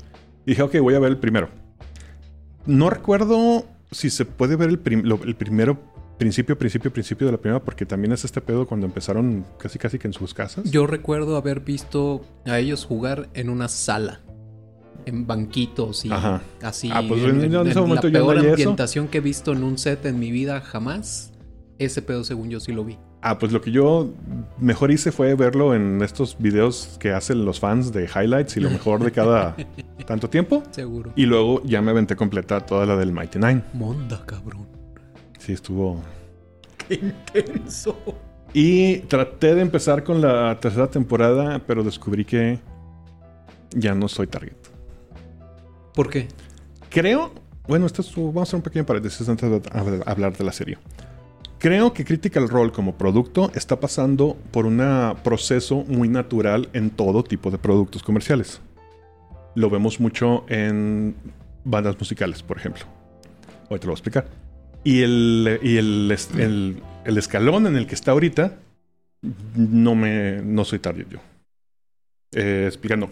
Y 0.46 0.50
dije, 0.50 0.62
ok, 0.62 0.78
voy 0.80 0.94
a 0.94 0.98
ver 1.00 1.10
el 1.10 1.18
primero. 1.18 1.48
No 2.66 2.90
recuerdo 2.90 3.66
si 3.90 4.10
se 4.10 4.24
puede 4.24 4.56
ver 4.56 4.68
el, 4.68 4.78
prim- 4.78 5.02
lo- 5.04 5.22
el 5.24 5.34
primero, 5.34 5.78
principio, 6.18 6.56
principio, 6.58 6.92
principio 6.92 7.26
de 7.26 7.32
la 7.32 7.38
primera, 7.38 7.62
porque 7.62 7.84
también 7.86 8.12
es 8.12 8.24
este 8.24 8.40
pedo 8.40 8.66
cuando 8.66 8.86
empezaron 8.86 9.44
casi, 9.58 9.78
casi 9.78 9.98
que 9.98 10.06
en 10.06 10.12
sus 10.12 10.32
casas. 10.34 10.70
Yo 10.70 10.86
recuerdo 10.86 11.36
haber 11.36 11.60
visto 11.60 12.22
a 12.46 12.58
ellos 12.58 12.84
jugar 12.84 13.28
en 13.34 13.48
una 13.50 13.68
sala. 13.68 14.20
En 15.06 15.26
banquitos 15.26 16.04
y 16.06 16.12
Ajá. 16.12 16.40
así. 16.62 16.88
Ah, 16.92 17.02
pues 17.06 17.22
en- 17.24 17.42
en 17.54 17.66
ese 17.66 17.80
momento 17.80 18.08
la 18.08 18.18
yo 18.20 18.26
peor 18.26 18.38
eso. 18.38 18.48
ambientación 18.50 19.08
que 19.08 19.18
he 19.18 19.20
visto 19.20 19.52
en 19.52 19.62
un 19.62 19.76
set 19.76 20.06
en 20.06 20.18
mi 20.18 20.30
vida 20.30 20.60
jamás. 20.62 21.30
Ese 21.78 22.00
pedo, 22.00 22.24
según 22.24 22.48
yo, 22.48 22.58
sí 22.60 22.72
lo 22.72 22.84
vi. 22.84 22.96
Ah, 23.20 23.38
pues 23.38 23.52
lo 23.52 23.60
que 23.60 23.70
yo 23.70 24.12
mejor 24.58 24.90
hice 24.92 25.10
fue 25.12 25.34
verlo 25.34 25.74
en 25.74 26.00
estos 26.02 26.36
videos 26.38 26.96
que 27.00 27.10
hacen 27.12 27.44
los 27.44 27.58
fans 27.60 27.92
de 27.92 28.04
highlights 28.04 28.56
y 28.56 28.60
lo 28.60 28.70
mejor 28.70 29.02
de 29.04 29.10
cada 29.12 29.56
tanto 30.06 30.30
tiempo. 30.30 30.62
Seguro. 30.70 31.12
Y 31.16 31.26
luego 31.26 31.62
ya 31.64 31.82
me 31.82 31.90
aventé 31.90 32.16
completa 32.16 32.60
toda 32.64 32.86
la 32.86 32.96
del 32.96 33.12
Mighty 33.12 33.38
Nine. 33.38 33.62
Monda, 33.74 34.22
cabrón. 34.24 34.66
Sí, 35.44 35.52
estuvo. 35.52 36.00
Qué 36.88 36.94
intenso. 36.94 37.96
Y 38.52 38.98
traté 39.00 39.54
de 39.54 39.62
empezar 39.62 40.04
con 40.04 40.20
la 40.20 40.58
tercera 40.60 40.86
temporada, 40.88 41.60
pero 41.66 41.82
descubrí 41.82 42.24
que 42.24 42.58
ya 43.74 43.94
no 43.94 44.08
soy 44.08 44.26
target. 44.26 44.54
¿Por 45.94 46.08
qué? 46.08 46.28
Creo. 46.88 47.32
Bueno, 47.66 47.86
esto 47.86 48.02
es- 48.02 48.14
vamos 48.14 48.36
a 48.38 48.42
hacer 48.42 48.56
un 48.56 48.62
pequeño 48.62 48.84
paréntesis 48.86 49.28
antes 49.28 49.50
de 49.50 49.62
hab- 49.62 50.02
hablar 50.06 50.36
de 50.36 50.44
la 50.44 50.52
serie. 50.52 50.78
Creo 51.58 51.92
que 51.92 52.04
Critical 52.04 52.48
Role 52.48 52.72
como 52.72 52.94
producto 52.96 53.50
está 53.54 53.80
pasando 53.80 54.36
por 54.50 54.66
un 54.66 54.82
proceso 55.22 55.84
muy 55.88 56.08
natural 56.08 56.68
en 56.74 56.90
todo 56.90 57.24
tipo 57.24 57.50
de 57.50 57.56
productos 57.58 58.02
comerciales. 58.02 58.60
Lo 59.54 59.70
vemos 59.70 59.98
mucho 59.98 60.44
en 60.48 61.14
bandas 61.64 61.98
musicales, 61.98 62.42
por 62.42 62.58
ejemplo. 62.58 62.84
Ahorita 63.70 63.86
lo 63.86 63.92
voy 63.92 63.92
a 63.92 63.94
explicar. 63.94 64.43
Y 64.84 65.00
el, 65.02 65.58
y 65.62 65.78
el, 65.78 66.16
el- 66.36 67.18
escalón 67.18 67.66
en 67.66 67.76
el 67.76 67.86
que 67.86 67.94
está 67.94 68.12
ahorita, 68.12 68.58
no 69.56 69.94
me. 69.94 70.42
no 70.42 70.64
soy 70.64 70.78
target 70.78 71.08
yo. 71.08 71.18
Eh, 72.32 72.64
explicando. 72.66 73.10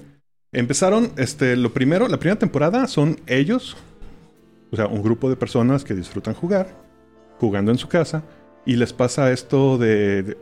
Empezaron, 0.52 1.12
este, 1.16 1.56
lo 1.56 1.72
primero, 1.72 2.08
la 2.08 2.18
primera 2.18 2.38
temporada 2.38 2.86
son 2.86 3.18
ellos, 3.26 3.74
o 4.70 4.76
sea, 4.76 4.86
un 4.86 5.02
grupo 5.02 5.30
de 5.30 5.36
personas 5.36 5.82
que 5.82 5.94
disfrutan 5.94 6.34
jugar, 6.34 6.68
jugando 7.38 7.72
en 7.72 7.78
su 7.78 7.88
casa, 7.88 8.22
y 8.66 8.76
les 8.76 8.92
pasa 8.92 9.32
esto 9.32 9.78
de, 9.78 10.36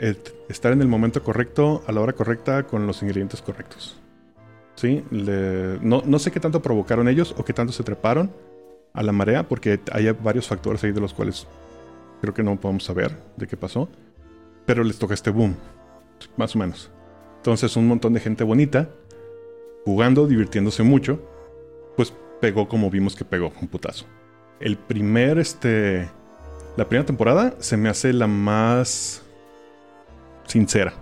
estar 0.48 0.72
en 0.72 0.82
el 0.82 0.88
momento 0.88 1.22
correcto, 1.22 1.84
a 1.86 1.92
la 1.92 2.00
hora 2.00 2.12
correcta, 2.12 2.64
con 2.64 2.88
los 2.88 3.02
ingredientes 3.02 3.40
correctos. 3.40 3.96
¿Sí? 4.74 5.04
No, 5.10 6.02
no 6.04 6.18
sé 6.18 6.32
qué 6.32 6.40
tanto 6.40 6.60
provocaron 6.60 7.06
ellos 7.06 7.34
o 7.38 7.44
qué 7.44 7.52
tanto 7.52 7.72
se 7.72 7.84
treparon 7.84 8.32
a 8.92 9.02
la 9.02 9.12
marea, 9.12 9.48
porque 9.48 9.80
hay 9.92 10.10
varios 10.10 10.46
factores 10.48 10.82
ahí 10.84 10.92
de 10.92 11.00
los 11.00 11.14
cuales 11.14 11.46
creo 12.20 12.34
que 12.34 12.42
no 12.42 12.58
podemos 12.58 12.84
saber 12.84 13.16
de 13.36 13.46
qué 13.46 13.56
pasó, 13.56 13.88
pero 14.66 14.84
les 14.84 14.98
toca 14.98 15.14
este 15.14 15.30
boom, 15.30 15.56
más 16.36 16.54
o 16.54 16.58
menos. 16.58 16.90
Entonces, 17.36 17.76
un 17.76 17.88
montón 17.88 18.12
de 18.12 18.20
gente 18.20 18.44
bonita 18.44 18.90
jugando, 19.84 20.26
divirtiéndose 20.26 20.82
mucho, 20.82 21.22
pues 21.96 22.12
pegó 22.40 22.68
como 22.68 22.90
vimos 22.90 23.16
que 23.16 23.24
pegó, 23.24 23.52
un 23.60 23.68
putazo. 23.68 24.06
El 24.60 24.76
primer, 24.76 25.38
este, 25.38 26.08
la 26.76 26.86
primera 26.86 27.06
temporada 27.06 27.54
se 27.58 27.76
me 27.76 27.88
hace 27.88 28.12
la 28.12 28.26
más 28.26 29.22
sincera, 30.46 30.92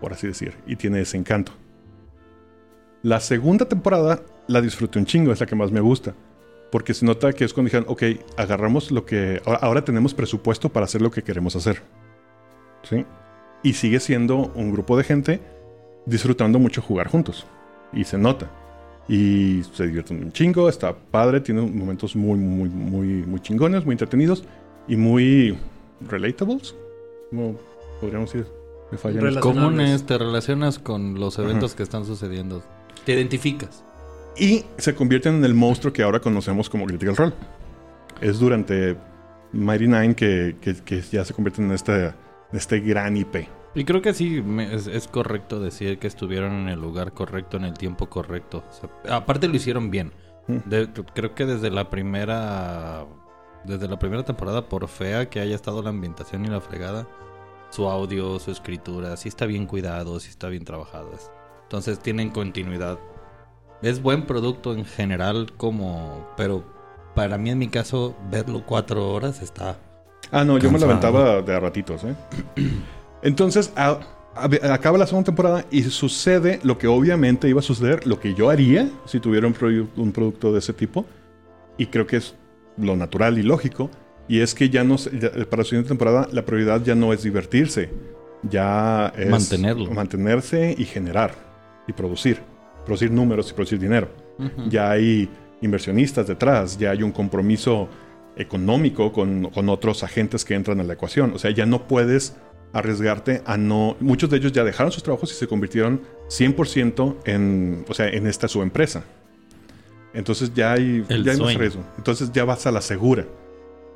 por 0.00 0.12
así 0.12 0.26
decir, 0.26 0.54
y 0.66 0.76
tiene 0.76 1.00
ese 1.00 1.16
encanto. 1.16 1.52
La 3.02 3.20
segunda 3.20 3.66
temporada 3.66 4.22
la 4.46 4.60
disfruté 4.60 4.98
un 4.98 5.06
chingo, 5.06 5.32
es 5.32 5.40
la 5.40 5.46
que 5.46 5.54
más 5.54 5.70
me 5.70 5.80
gusta. 5.80 6.14
Porque 6.70 6.94
se 6.94 7.06
nota 7.06 7.32
que 7.32 7.44
es 7.44 7.52
cuando 7.52 7.68
dijeron, 7.68 7.86
ok, 7.88 8.02
agarramos 8.36 8.90
lo 8.90 9.04
que. 9.04 9.40
Ahora, 9.44 9.58
ahora 9.62 9.84
tenemos 9.84 10.14
presupuesto 10.14 10.68
para 10.68 10.84
hacer 10.84 11.02
lo 11.02 11.10
que 11.10 11.22
queremos 11.22 11.56
hacer. 11.56 11.82
¿Sí? 12.82 13.04
Y 13.62 13.72
sigue 13.74 14.00
siendo 14.00 14.52
un 14.54 14.72
grupo 14.72 14.96
de 14.96 15.04
gente 15.04 15.40
disfrutando 16.06 16.58
mucho 16.58 16.82
jugar 16.82 17.08
juntos. 17.08 17.46
Y 17.92 18.04
se 18.04 18.18
nota. 18.18 18.50
Y 19.08 19.62
se 19.72 19.86
divierten 19.86 20.22
un 20.22 20.32
chingo, 20.32 20.68
está 20.68 20.96
padre, 20.96 21.40
tiene 21.40 21.62
momentos 21.62 22.16
muy, 22.16 22.38
muy, 22.38 22.68
muy, 22.68 23.06
muy 23.06 23.40
chingones, 23.40 23.84
muy 23.84 23.92
entretenidos 23.92 24.44
y 24.88 24.96
muy 24.96 25.56
relatables. 26.08 26.74
Como 27.30 27.56
podríamos 28.00 28.32
decir, 28.32 28.50
me 28.90 28.98
fallan. 28.98 29.40
Comunes, 29.40 30.04
te 30.06 30.18
relacionas 30.18 30.78
con 30.78 31.20
los 31.20 31.38
eventos 31.38 31.74
que 31.74 31.84
están 31.84 32.04
sucediendo. 32.04 32.62
Te 33.04 33.12
identificas. 33.14 33.84
Y 34.38 34.64
se 34.78 34.94
convierten 34.94 35.36
en 35.36 35.44
el 35.44 35.54
monstruo 35.54 35.92
que 35.92 36.02
ahora 36.02 36.20
conocemos 36.20 36.68
como 36.68 36.84
Critical 36.86 37.16
Role. 37.16 37.32
Es 38.20 38.38
durante 38.38 38.96
Mighty 39.52 39.86
Nine 39.88 40.14
que, 40.14 40.56
que- 40.60 40.74
que 40.82 41.00
ya 41.00 41.24
se 41.24 41.32
convierten 41.34 41.66
en 41.66 41.72
este, 41.72 42.12
este 42.52 42.80
gran 42.80 43.16
IP. 43.16 43.48
Y 43.74 43.84
creo 43.84 44.00
que 44.00 44.14
sí, 44.14 44.42
es, 44.72 44.86
es 44.86 45.06
correcto 45.08 45.60
decir 45.60 45.98
que 45.98 46.06
estuvieron 46.06 46.52
en 46.52 46.68
el 46.68 46.80
lugar 46.80 47.12
correcto, 47.12 47.56
en 47.58 47.64
el 47.64 47.74
tiempo 47.74 48.08
correcto. 48.08 48.64
O 48.68 48.72
sea, 49.04 49.16
aparte 49.16 49.48
lo 49.48 49.56
hicieron 49.56 49.90
bien. 49.90 50.12
Mm. 50.48 50.58
De- 50.68 50.88
creo 51.14 51.34
que 51.34 51.44
desde 51.46 51.70
la 51.70 51.90
primera 51.90 53.04
desde 53.64 53.88
la 53.88 53.98
primera 53.98 54.24
temporada, 54.24 54.68
por 54.68 54.86
fea 54.86 55.28
que 55.28 55.40
haya 55.40 55.56
estado 55.56 55.82
la 55.82 55.90
ambientación 55.90 56.44
y 56.44 56.48
la 56.48 56.60
fregada, 56.60 57.06
su 57.70 57.88
audio, 57.88 58.38
su 58.38 58.52
escritura, 58.52 59.16
sí 59.16 59.28
está 59.28 59.44
bien 59.44 59.66
cuidado, 59.66 60.20
sí 60.20 60.28
está 60.30 60.48
bien 60.48 60.64
trabajado. 60.64 61.12
es- 61.14 61.30
Entonces 61.64 61.98
tienen 61.98 62.30
continuidad. 62.30 62.98
Es 63.82 64.00
buen 64.02 64.26
producto 64.26 64.72
en 64.74 64.84
general, 64.84 65.52
como. 65.56 66.26
Pero 66.36 66.64
para 67.14 67.38
mí, 67.38 67.50
en 67.50 67.58
mi 67.58 67.68
caso, 67.68 68.16
verlo 68.30 68.64
cuatro 68.66 69.10
horas 69.12 69.42
está. 69.42 69.76
Ah, 70.32 70.44
no, 70.44 70.58
yo 70.58 70.70
me 70.72 70.78
lo 70.78 70.86
aventaba 70.86 71.40
de 71.42 71.54
a 71.54 71.60
ratitos, 71.60 72.02
¿eh? 72.04 72.14
Entonces, 73.22 73.72
a- 73.76 74.00
a- 74.34 74.74
acaba 74.74 74.98
la 74.98 75.06
segunda 75.06 75.26
temporada 75.26 75.64
y 75.70 75.82
sucede 75.84 76.58
lo 76.62 76.78
que 76.78 76.86
obviamente 76.88 77.48
iba 77.48 77.60
a 77.60 77.62
suceder, 77.62 78.06
lo 78.06 78.18
que 78.20 78.34
yo 78.34 78.50
haría 78.50 78.90
si 79.06 79.20
tuviera 79.20 79.46
un, 79.46 79.54
produ- 79.54 79.88
un 79.96 80.12
producto 80.12 80.52
de 80.52 80.58
ese 80.58 80.72
tipo. 80.72 81.04
Y 81.78 81.86
creo 81.86 82.06
que 82.06 82.16
es 82.16 82.34
lo 82.76 82.96
natural 82.96 83.38
y 83.38 83.42
lógico. 83.42 83.90
Y 84.28 84.40
es 84.40 84.54
que 84.54 84.68
ya 84.70 84.82
no 84.84 84.96
ya- 84.96 85.30
para 85.48 85.58
la 85.58 85.64
siguiente 85.64 85.88
temporada 85.88 86.28
la 86.32 86.44
prioridad 86.44 86.82
ya 86.82 86.94
no 86.94 87.12
es 87.12 87.22
divertirse. 87.22 87.90
Ya 88.42 89.12
es 89.16 89.28
Mantenerlo. 89.30 89.90
mantenerse 89.90 90.74
y 90.76 90.84
generar 90.84 91.34
y 91.88 91.92
producir. 91.92 92.40
Producir 92.86 93.10
números 93.10 93.50
y 93.50 93.52
producir 93.52 93.78
dinero. 93.78 94.08
Ya 94.70 94.90
hay 94.90 95.28
inversionistas 95.60 96.26
detrás, 96.26 96.78
ya 96.78 96.90
hay 96.92 97.02
un 97.02 97.12
compromiso 97.12 97.88
económico 98.36 99.12
con, 99.12 99.50
con 99.50 99.68
otros 99.68 100.02
agentes 100.02 100.44
que 100.44 100.54
entran 100.54 100.80
a 100.80 100.84
la 100.84 100.94
ecuación. 100.94 101.32
O 101.34 101.38
sea, 101.38 101.50
ya 101.50 101.66
no 101.66 101.86
puedes 101.86 102.36
arriesgarte 102.72 103.42
a 103.46 103.56
no... 103.56 103.96
Muchos 104.00 104.30
de 104.30 104.36
ellos 104.36 104.52
ya 104.52 104.64
dejaron 104.64 104.92
sus 104.92 105.02
trabajos 105.02 105.32
y 105.32 105.34
se 105.34 105.46
convirtieron 105.46 106.02
100% 106.28 107.16
en, 107.24 107.84
o 107.88 107.94
sea, 107.94 108.08
en 108.08 108.26
esta 108.26 108.48
su 108.48 108.62
empresa. 108.62 109.04
Entonces 110.12 110.52
ya 110.54 110.72
hay, 110.72 111.04
El 111.08 111.24
ya 111.24 111.32
hay 111.32 111.40
más 111.40 111.54
riesgo. 111.54 111.82
Entonces 111.96 112.30
ya 112.32 112.44
vas 112.44 112.66
a 112.66 112.72
la 112.72 112.80
segura. 112.80 113.26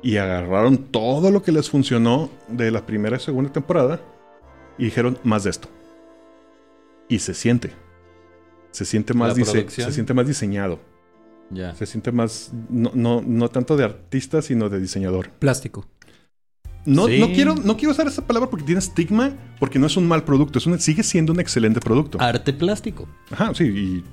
Y 0.03 0.17
agarraron 0.17 0.77
todo 0.77 1.29
lo 1.29 1.43
que 1.43 1.51
les 1.51 1.69
funcionó 1.69 2.29
de 2.47 2.71
la 2.71 2.85
primera 2.85 3.17
y 3.17 3.19
segunda 3.19 3.51
temporada 3.51 4.01
y 4.77 4.85
dijeron 4.85 5.17
más 5.23 5.43
de 5.43 5.51
esto. 5.51 5.67
Y 7.07 7.19
se 7.19 7.33
siente. 7.33 7.71
Se 8.71 8.85
siente 8.85 9.13
más, 9.13 9.35
dise- 9.35 9.67
se 9.69 9.91
siente 9.91 10.13
más 10.13 10.25
diseñado. 10.27 10.79
Ya. 11.49 11.75
Se 11.75 11.85
siente 11.85 12.11
más, 12.11 12.51
no, 12.69 12.91
no, 12.93 13.21
no 13.25 13.49
tanto 13.49 13.75
de 13.75 13.83
artista, 13.83 14.41
sino 14.41 14.69
de 14.69 14.79
diseñador. 14.79 15.29
Plástico. 15.31 15.85
No, 16.85 17.07
Sí. 17.07 17.19
no, 17.19 17.27
quiero, 17.27 17.55
no 17.55 17.75
quiero 17.77 17.91
usar 17.91 18.07
esa 18.07 18.25
palabra 18.25 18.49
porque 18.49 18.65
tiene 18.65 18.79
estigma, 18.79 19.33
porque 19.59 19.77
no 19.77 19.85
es 19.85 19.97
un 19.97 20.07
mal 20.07 20.23
producto, 20.23 20.57
es 20.59 20.65
un- 20.65 20.79
sigue 20.79 21.03
siendo 21.03 21.33
un 21.33 21.39
excelente 21.39 21.79
producto. 21.79 22.19
Arte 22.21 22.53
plástico. 22.53 23.07
Ajá, 23.29 23.53
sí, 23.53 23.65
y 23.65 24.03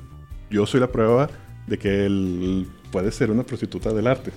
yo 0.55 0.67
soy 0.67 0.81
la 0.81 0.91
prueba 0.91 1.31
de 1.67 1.79
que 1.79 2.05
él 2.07 2.67
puede 2.91 3.11
ser 3.13 3.31
una 3.31 3.43
prostituta 3.45 3.93
del 3.93 4.07
arte. 4.07 4.33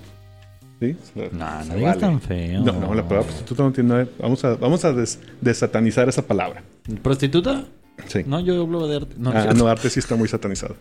¿Sí? 0.80 0.96
No, 1.16 1.24
no 1.66 1.76
digas 1.76 1.82
vale. 1.82 2.00
tan 2.00 2.22
feo. 2.22 2.62
No, 2.62 2.72
no, 2.74 2.94
la 2.94 3.04
palabra 3.08 3.28
prostituta 3.28 3.64
no 3.64 3.72
tiene 3.72 3.90
nada. 3.90 4.08
Vamos 4.20 4.44
a, 4.46 4.56
vamos 4.56 4.84
a 4.86 4.94
des- 4.94 5.20
desatanizar 5.42 6.08
esa 6.10 6.22
palabra. 6.26 6.64
¿Prostituta? 7.04 7.66
Sí. 8.08 8.24
No, 8.26 8.40
yo 8.40 8.62
hablo 8.62 8.88
de 8.88 8.98
arte. 8.98 9.16
No, 9.18 9.32
ah, 9.32 9.54
no, 9.54 9.68
arte 9.68 9.90
sí 9.90 10.00
está 10.00 10.16
muy 10.16 10.28
satanizado. 10.28 10.76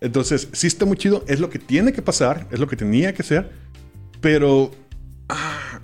Entonces, 0.00 0.48
sí 0.52 0.66
está 0.66 0.84
muy 0.84 0.96
chido, 0.96 1.24
es 1.28 1.40
lo 1.40 1.48
que 1.50 1.58
tiene 1.58 1.92
que 1.92 2.02
pasar, 2.02 2.46
es 2.50 2.58
lo 2.58 2.66
que 2.66 2.76
tenía 2.76 3.14
que 3.14 3.22
ser, 3.22 3.50
pero... 4.20 4.70
ah, 5.28 5.80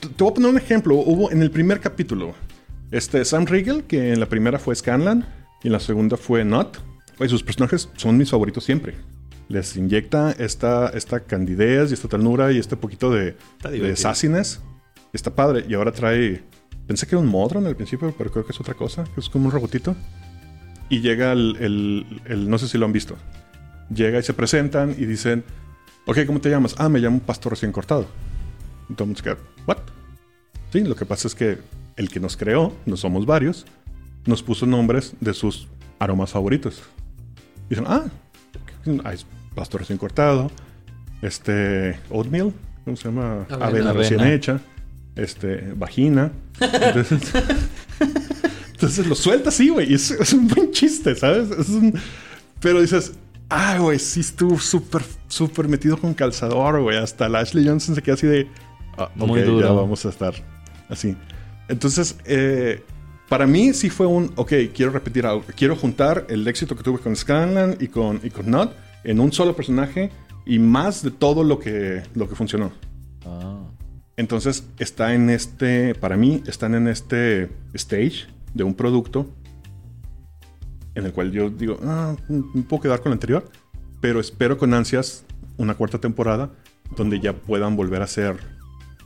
te 0.00 0.22
voy 0.22 0.32
a 0.32 0.34
poner 0.34 0.50
un 0.50 0.58
ejemplo. 0.58 0.96
Hubo 0.96 1.30
en 1.30 1.40
el 1.40 1.50
primer 1.50 1.80
capítulo, 1.80 2.34
este 2.90 3.24
Sam 3.24 3.46
Riegel, 3.46 3.84
que 3.84 4.12
en 4.12 4.20
la 4.20 4.26
primera 4.28 4.58
fue 4.58 4.74
Scanlan 4.74 5.26
y 5.62 5.68
en 5.68 5.72
la 5.72 5.80
segunda 5.80 6.16
fue 6.16 6.44
Not. 6.44 6.78
Oye, 7.18 7.28
sus 7.28 7.42
personajes 7.42 7.88
son 7.96 8.16
mis 8.16 8.30
favoritos 8.30 8.64
siempre. 8.64 8.94
Les 9.48 9.76
inyecta 9.76 10.32
esta, 10.32 10.88
esta 10.88 11.20
candidez 11.20 11.90
y 11.90 11.94
esta 11.94 12.08
ternura 12.08 12.50
y 12.50 12.58
este 12.58 12.76
poquito 12.76 13.12
de, 13.12 13.36
de 13.62 13.96
sassiness. 13.96 14.60
Está 15.12 15.34
padre. 15.34 15.64
Y 15.68 15.74
ahora 15.74 15.92
trae... 15.92 16.42
Pensé 16.86 17.06
que 17.06 17.14
era 17.14 17.20
un 17.22 17.28
Modron 17.28 17.66
al 17.66 17.76
principio, 17.76 18.14
pero 18.16 18.30
creo 18.30 18.44
que 18.44 18.52
es 18.52 18.60
otra 18.60 18.74
cosa. 18.74 19.04
que 19.14 19.20
Es 19.20 19.28
como 19.30 19.46
un 19.46 19.52
robotito. 19.52 19.94
Y 20.88 21.00
llega 21.00 21.32
el, 21.32 21.56
el- 21.60 22.20
el- 22.26 22.48
No 22.50 22.58
sé 22.58 22.68
si 22.68 22.76
lo 22.78 22.84
han 22.86 22.92
visto. 22.92 23.16
Llega 23.94 24.18
y 24.18 24.22
se 24.22 24.34
presentan 24.34 24.90
y 24.90 25.04
dicen... 25.06 25.44
Ok, 26.06 26.18
¿cómo 26.26 26.40
te 26.40 26.50
llamas? 26.50 26.74
Ah, 26.78 26.88
me 26.90 26.98
llamo 27.00 27.20
Pastor 27.20 27.52
recién 27.52 27.72
cortado. 27.72 28.06
Y 28.90 28.94
todo 28.94 29.04
el 29.04 29.08
mundo 29.08 29.18
se 29.18 29.24
queda... 29.24 29.36
¿What? 29.66 29.78
Sí, 30.72 30.80
lo 30.84 30.94
que 30.96 31.06
pasa 31.06 31.28
es 31.28 31.34
que 31.34 31.58
el 31.96 32.08
que 32.10 32.20
nos 32.20 32.36
creó, 32.36 32.74
no 32.84 32.96
somos 32.96 33.24
varios, 33.24 33.64
nos 34.26 34.42
puso 34.42 34.66
nombres 34.66 35.14
de 35.20 35.32
sus 35.32 35.68
aromas 35.98 36.30
favoritos. 36.32 36.82
Y 37.66 37.70
dicen, 37.70 37.84
ah, 37.88 38.04
es 39.12 39.24
pastor 39.54 39.80
recién 39.82 39.98
cortado, 39.98 40.50
este, 41.22 41.98
oatmeal, 42.10 42.52
¿cómo 42.84 42.96
se 42.96 43.04
llama? 43.08 43.46
Avena. 43.48 43.66
Avena, 43.66 43.92
recién 43.92 44.20
Avena. 44.20 44.34
hecha, 44.34 44.60
este, 45.16 45.72
vagina. 45.76 46.32
Entonces, 46.60 47.32
entonces 48.72 49.06
lo 49.06 49.14
suelta 49.14 49.48
así, 49.48 49.68
güey, 49.68 49.92
es, 49.94 50.10
es 50.10 50.32
un 50.32 50.48
buen 50.48 50.70
chiste, 50.72 51.14
¿sabes? 51.14 51.50
Es 51.50 51.68
un- 51.68 51.94
pero 52.60 52.80
dices, 52.80 53.12
ah, 53.48 53.78
güey, 53.78 53.98
sí 53.98 54.20
estuvo 54.20 54.58
súper, 54.58 55.02
súper 55.28 55.68
metido 55.68 55.96
con 55.96 56.14
calzador, 56.14 56.80
güey, 56.82 56.98
hasta 56.98 57.26
el 57.26 57.36
Ashley 57.36 57.66
Johnson 57.66 57.94
se 57.94 58.02
queda 58.02 58.14
así 58.14 58.26
de, 58.26 58.48
ah, 58.98 59.10
Muy 59.14 59.40
ya 59.60 59.70
vamos 59.72 60.04
a 60.06 60.08
estar 60.08 60.34
así. 60.88 61.16
Entonces, 61.68 62.16
eh, 62.24 62.82
para 63.28 63.46
mí 63.46 63.72
sí 63.72 63.90
fue 63.90 64.06
un, 64.06 64.32
ok, 64.36 64.52
quiero 64.74 64.92
repetir 64.92 65.26
algo. 65.26 65.44
Quiero 65.56 65.76
juntar 65.76 66.26
el 66.28 66.46
éxito 66.46 66.76
que 66.76 66.82
tuve 66.82 66.98
con 66.98 67.16
Scanlan 67.16 67.76
y 67.80 67.88
con, 67.88 68.20
y 68.22 68.30
con 68.30 68.50
Nod 68.50 68.70
en 69.02 69.18
un 69.20 69.32
solo 69.32 69.56
personaje 69.56 70.10
y 70.46 70.58
más 70.58 71.02
de 71.02 71.10
todo 71.10 71.42
lo 71.42 71.58
que, 71.58 72.02
lo 72.14 72.28
que 72.28 72.34
funcionó. 72.34 72.72
Ah. 73.26 73.63
Entonces, 74.16 74.64
está 74.78 75.14
en 75.14 75.30
este, 75.30 75.94
para 75.94 76.16
mí, 76.16 76.42
están 76.46 76.74
en 76.74 76.88
este 76.88 77.50
stage 77.74 78.26
de 78.54 78.64
un 78.64 78.74
producto 78.74 79.28
en 80.94 81.06
el 81.06 81.12
cual 81.12 81.32
yo 81.32 81.50
digo, 81.50 81.78
ah, 81.84 82.16
me 82.28 82.62
puedo 82.62 82.82
quedar 82.82 83.00
con 83.00 83.10
el 83.10 83.14
anterior, 83.14 83.44
pero 84.00 84.20
espero 84.20 84.58
con 84.58 84.74
ansias 84.74 85.24
una 85.56 85.74
cuarta 85.74 85.98
temporada 85.98 86.50
donde 86.96 87.20
ya 87.20 87.32
puedan 87.32 87.76
volver 87.76 88.02
a 88.02 88.06
ser, 88.06 88.36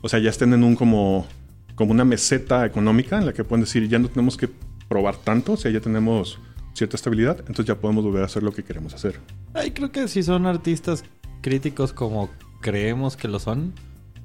o 0.03 0.09
sea, 0.09 0.19
ya 0.19 0.31
estén 0.31 0.53
en 0.53 0.65
un 0.65 0.77
como, 0.77 1.27
como 1.75 1.93
una 1.93 2.05
meseta 2.05 2.67
económica 2.67 3.19
en 3.19 3.27
la 3.27 3.33
que 3.33 3.45
pueden 3.45 3.65
decir, 3.65 3.89
ya 3.89 3.99
no 3.99 4.09
tenemos 4.09 4.37
que 4.37 4.49
probar 4.89 5.17
tanto, 5.17 5.53
o 5.53 5.57
sea, 5.57 5.71
ya 5.71 5.81
tenemos 5.81 6.39
cierta 6.75 6.97
estabilidad, 6.97 7.39
entonces 7.41 7.67
ya 7.67 7.75
podemos 7.77 8.05
volver 8.05 8.23
a 8.23 8.27
hacer 8.27 8.43
lo 8.43 8.53
que 8.53 8.63
queremos 8.63 8.95
hacer. 8.95 9.19
Ay, 9.55 9.73
creo 9.73 9.91
que 9.91 10.09
si 10.09 10.23
son 10.23 10.47
artistas 10.47 11.05
críticos 11.41 11.93
como 11.93 12.31
creemos 12.61 13.17
que 13.17 13.29
lo 13.29 13.39
son, 13.39 13.73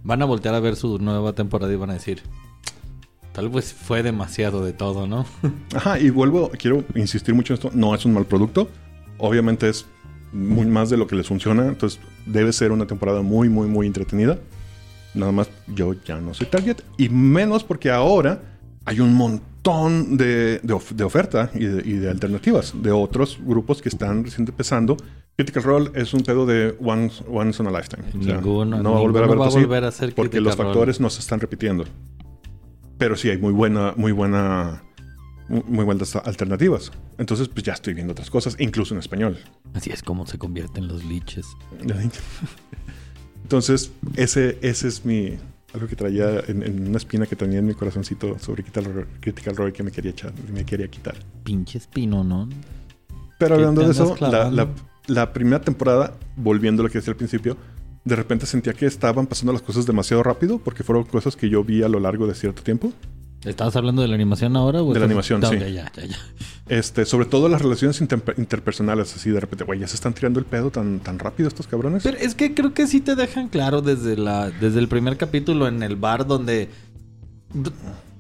van 0.04 0.22
a 0.22 0.26
voltear 0.26 0.56
a 0.56 0.60
ver 0.60 0.76
su 0.76 1.00
nueva 1.00 1.34
temporada 1.34 1.72
y 1.72 1.76
van 1.76 1.90
a 1.90 1.94
decir, 1.94 2.22
tal 3.32 3.50
vez 3.50 3.74
fue 3.74 4.04
demasiado 4.04 4.64
de 4.64 4.74
todo, 4.74 5.08
¿no? 5.08 5.26
Ajá, 5.76 6.00
y 6.00 6.10
vuelvo, 6.10 6.52
quiero 6.58 6.84
insistir 6.96 7.34
mucho 7.34 7.54
en 7.54 7.56
esto, 7.58 7.72
no 7.74 7.96
es 7.96 8.06
un 8.06 8.14
mal 8.14 8.26
producto, 8.26 8.70
obviamente 9.18 9.70
es 9.70 9.86
muy 10.32 10.66
más 10.66 10.90
de 10.90 10.98
lo 10.98 11.08
que 11.08 11.16
les 11.16 11.28
funciona, 11.28 11.68
entonces 11.68 12.00
debe 12.26 12.52
ser 12.54 12.72
una 12.72 12.88
temporada 12.88 13.22
muy, 13.22 13.50
muy, 13.50 13.68
muy 13.68 13.86
entretenida. 13.88 14.40
Nada 15.14 15.32
más 15.32 15.48
yo 15.68 15.94
ya 16.06 16.20
no 16.20 16.34
soy 16.34 16.48
target, 16.48 16.78
y 16.98 17.08
menos 17.10 17.64
porque 17.64 17.92
ahora 17.92 18.42
hay 18.84 19.00
un 19.00 19.14
montón 19.14 20.18
de, 20.18 20.60
de 20.64 20.74
of- 20.74 20.92
de 20.92 21.04
oferta 21.04 21.52
y 21.54 21.66
de, 21.66 21.88
y 21.88 21.94
de 21.94 22.10
alternativas 22.10 22.74
de 22.82 22.92
otros 22.92 23.38
grupos 23.42 23.80
que 23.82 23.90
están 23.90 24.24
recién 24.24 24.48
empezando. 24.48 24.98
Critical 25.36 25.64
Role 25.64 25.92
es 25.96 26.14
un 26.14 26.22
pedo 26.22 26.46
de 26.46 26.76
once, 26.80 27.24
once 27.28 27.62
in 27.64 27.68
a 27.68 27.72
lifetime. 27.72 28.04
O 28.10 28.24
sea, 28.24 28.36
Ninguno- 28.38 28.82
no 28.82 28.92
va 28.94 28.98
a 28.98 29.02
volver 29.02 29.24
a, 29.24 29.28
ninguno 29.28 29.28
ver 29.28 29.40
va 29.40 29.46
a 29.60 29.62
volver 29.66 29.84
a 29.84 29.88
hacer 29.88 30.14
porque 30.14 30.40
los 30.40 30.56
Role. 30.56 30.70
factores 30.70 31.00
no 31.00 31.10
se 31.10 31.20
están 31.22 31.40
repitiendo. 31.40 31.86
Pero 33.00 33.16
sí 33.16 33.30
hay 33.30 33.38
muy 33.40 33.52
buena, 33.52 33.94
muy 33.98 34.12
buena, 34.12 34.84
mu- 35.50 35.64
muy 35.68 35.84
buenas 35.86 36.16
alternativas. 36.16 36.92
Entonces, 37.18 37.48
pues 37.50 37.64
ya 37.64 37.74
estoy 37.74 37.94
viendo 37.96 38.12
otras 38.12 38.30
cosas, 38.30 38.56
incluso 38.60 38.94
en 38.94 39.00
español. 39.00 39.40
Así 39.74 39.90
es 39.90 40.04
como 40.04 40.28
se 40.28 40.38
convierten 40.38 40.88
los 40.88 41.04
liches. 41.04 41.48
Entonces, 43.44 43.92
ese, 44.16 44.58
ese 44.62 44.88
es 44.88 45.06
mi 45.06 45.38
algo 45.74 45.88
que 45.88 45.96
traía 45.96 46.40
en, 46.48 46.62
en 46.62 46.88
una 46.90 46.98
espina 46.98 47.26
que 47.26 47.36
tenía 47.36 47.58
en 47.60 47.66
mi 47.66 47.74
corazoncito 47.74 48.38
sobre 48.38 48.62
Critical, 48.64 49.08
Critical 49.20 49.56
Role 49.56 49.74
que 49.74 49.82
me 49.82 49.92
quería 49.92 50.12
echar, 50.12 50.32
me 50.54 50.64
quería 50.64 50.88
quitar. 50.88 51.16
Pinche 51.44 51.80
espino, 51.80 52.24
¿no? 52.24 52.48
Pero 53.40 53.56
¿Qué 53.56 53.62
hablando 53.64 53.82
de 53.82 53.92
eso, 53.92 54.16
la- 54.20 54.68
la 55.08 55.34
primera 55.34 55.62
temporada, 55.62 56.14
volviendo 56.36 56.82
a 56.82 56.86
lo 56.86 56.90
que 56.92 57.00
decía 57.00 57.12
al 57.12 57.18
principio, 57.18 57.58
de 58.06 58.16
repente 58.16 58.46
sentía 58.46 58.74
que 58.74 58.86
estaban 58.86 59.28
pasando 59.28 59.54
las 59.54 59.62
cosas 59.62 59.86
demasiado 59.86 60.24
rápido 60.24 60.60
porque 60.60 60.84
fueron 60.84 61.04
cosas 61.06 61.36
que 61.36 61.50
yo 61.50 61.64
vi 61.64 61.84
a 61.84 61.88
lo 61.90 62.00
largo 62.00 62.28
de 62.28 62.36
cierto 62.36 62.62
tiempo. 62.64 62.92
¿Estabas 63.46 63.76
hablando 63.76 64.02
de 64.02 64.08
la 64.08 64.16
animación 64.16 64.56
ahora? 64.56 64.82
o 64.82 64.94
De 64.94 65.00
la 65.00 65.06
animación, 65.06 65.42
sí. 65.46 65.58
Ya, 65.60 65.68
ya, 65.68 65.92
ya, 65.94 66.06
ya. 66.06 66.16
Este, 66.70 67.04
sobre 67.06 67.26
todo 67.26 67.50
las 67.50 67.62
relaciones 67.62 68.00
inter- 68.00 68.36
interpersonales, 68.38 69.14
así 69.16 69.30
de 69.32 69.40
repente, 69.42 69.66
güey, 69.66 69.80
ya 69.80 69.88
se 69.88 69.96
están 69.96 70.14
tirando 70.14 70.40
el 70.40 70.46
pedo 70.46 70.72
tan, 70.72 71.00
tan 71.02 71.20
rápido 71.20 71.50
estos 71.50 71.68
cabrones. 71.68 72.04
Pero 72.04 72.18
es 72.18 72.36
que 72.36 72.54
creo 72.54 72.74
que 72.74 72.88
sí 72.88 73.02
te 73.02 73.16
dejan 73.16 73.50
claro 73.50 73.82
desde 73.82 74.16
la 74.16 74.50
desde 74.50 74.80
el 74.80 74.88
primer 74.88 75.18
capítulo 75.18 75.68
en 75.68 75.84
el 75.84 75.98
bar 75.98 76.26
donde 76.26 76.70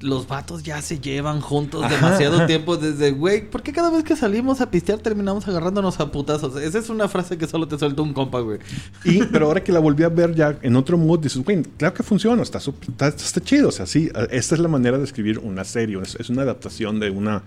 los 0.04 0.28
vatos 0.28 0.64
ya 0.64 0.82
se 0.82 1.00
llevan 1.00 1.42
juntos 1.42 1.84
Ajá, 1.84 1.96
demasiado 1.96 2.36
ajá. 2.36 2.46
tiempo 2.48 2.78
desde, 2.78 3.12
güey, 3.12 3.50
¿por 3.50 3.64
qué 3.64 3.72
cada 3.72 3.90
vez 3.90 4.04
que 4.04 4.16
salimos 4.16 4.62
a 4.62 4.70
pistear 4.70 5.00
terminamos 5.00 5.48
agarrándonos 5.48 6.00
a 6.00 6.12
putazos? 6.12 6.56
Esa 6.62 6.80
es 6.80 6.90
una 6.90 7.08
frase 7.08 7.38
que 7.38 7.48
solo 7.48 7.68
te 7.68 7.78
suelta 7.78 8.02
un 8.02 8.14
compa, 8.14 8.40
güey. 8.42 8.60
Y, 9.04 9.24
pero 9.26 9.48
ahora 9.48 9.64
que 9.64 9.72
la 9.72 9.80
volví 9.80 10.04
a 10.04 10.10
ver 10.10 10.36
ya 10.36 10.58
en 10.62 10.76
otro 10.76 10.98
mood, 10.98 11.20
dices, 11.20 11.44
güey, 11.44 11.64
claro 11.64 11.94
que 11.94 12.04
funciona, 12.04 12.42
está, 12.44 12.60
está, 12.60 13.08
está 13.08 13.42
chido. 13.42 13.70
O 13.70 13.72
sea, 13.72 13.86
sí, 13.86 14.12
eh, 14.14 14.28
esta 14.32 14.56
es 14.56 14.62
la 14.62 14.68
manera 14.68 14.98
de 14.98 15.04
escribir 15.04 15.40
una 15.40 15.64
serie, 15.64 16.00
es, 16.02 16.16
es 16.16 16.30
una 16.30 16.44
adaptación 16.44 17.00
de 17.00 17.10
una 17.10 17.44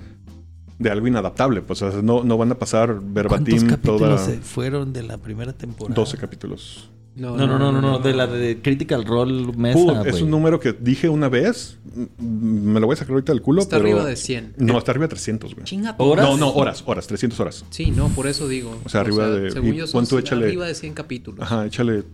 de 0.79 0.91
algo 0.91 1.07
inadaptable. 1.07 1.63
Pues 1.63 1.83
o 1.83 1.91
sea, 1.91 2.03
no, 2.03 2.25
no 2.25 2.37
van 2.37 2.53
a 2.53 2.59
pasar 2.59 2.89
¿Cuántos 2.89 3.15
verbatim 3.15 3.67
capítulos 3.69 4.01
toda 4.01 4.39
fueron 4.43 4.93
de 4.93 5.03
la 5.03 5.19
primera 5.19 5.53
temporada? 5.53 5.95
12 5.95 6.17
capítulos. 6.19 6.91
No, 7.17 7.35
no, 7.35 7.47
no, 7.47 7.73
no, 7.73 7.81
no, 7.81 7.99
de 7.99 8.13
la 8.13 8.27
de 8.27 8.61
Critical 8.61 9.05
Role 9.07 9.53
Mesa, 9.57 9.79
Put, 9.79 9.97
güey. 9.99 10.09
es 10.11 10.21
un 10.21 10.31
número 10.31 10.61
que 10.61 10.75
dije 10.75 11.09
una 11.09 11.31
vez, 11.31 11.79
me 12.19 12.79
lo 12.79 12.87
voy 12.87 12.93
a 12.93 12.97
sacar 12.99 13.13
ahorita 13.15 13.33
del 13.33 13.41
culo, 13.41 13.63
Está 13.63 13.77
pero... 13.79 13.89
arriba 13.89 14.05
de 14.05 14.17
100. 14.17 14.55
No, 14.59 14.77
está 14.77 14.91
arriba 14.91 15.05
de 15.07 15.11
300, 15.11 15.55
güey. 15.55 15.65
Chinga 15.65 15.95
¿Horas? 15.99 16.27
No, 16.29 16.37
no, 16.37 16.51
horas, 16.53 16.83
horas, 16.87 17.07
300 17.07 17.41
horas. 17.41 17.65
Sí, 17.71 17.91
no, 17.91 18.09
por 18.11 18.27
eso 18.27 18.47
digo. 18.49 18.79
O 18.85 18.89
sea, 18.91 19.01
arriba 19.01 19.31
de- 19.31 19.51
Según 19.51 19.73
yo, 19.73 19.87
tú, 19.87 20.19
échale- 20.19 20.45
arriba 20.45 20.67
de 20.67 20.75
100 20.75 20.93
capítulos. 20.93 21.41
Ajá, 21.41 21.65
échale... 21.65 22.05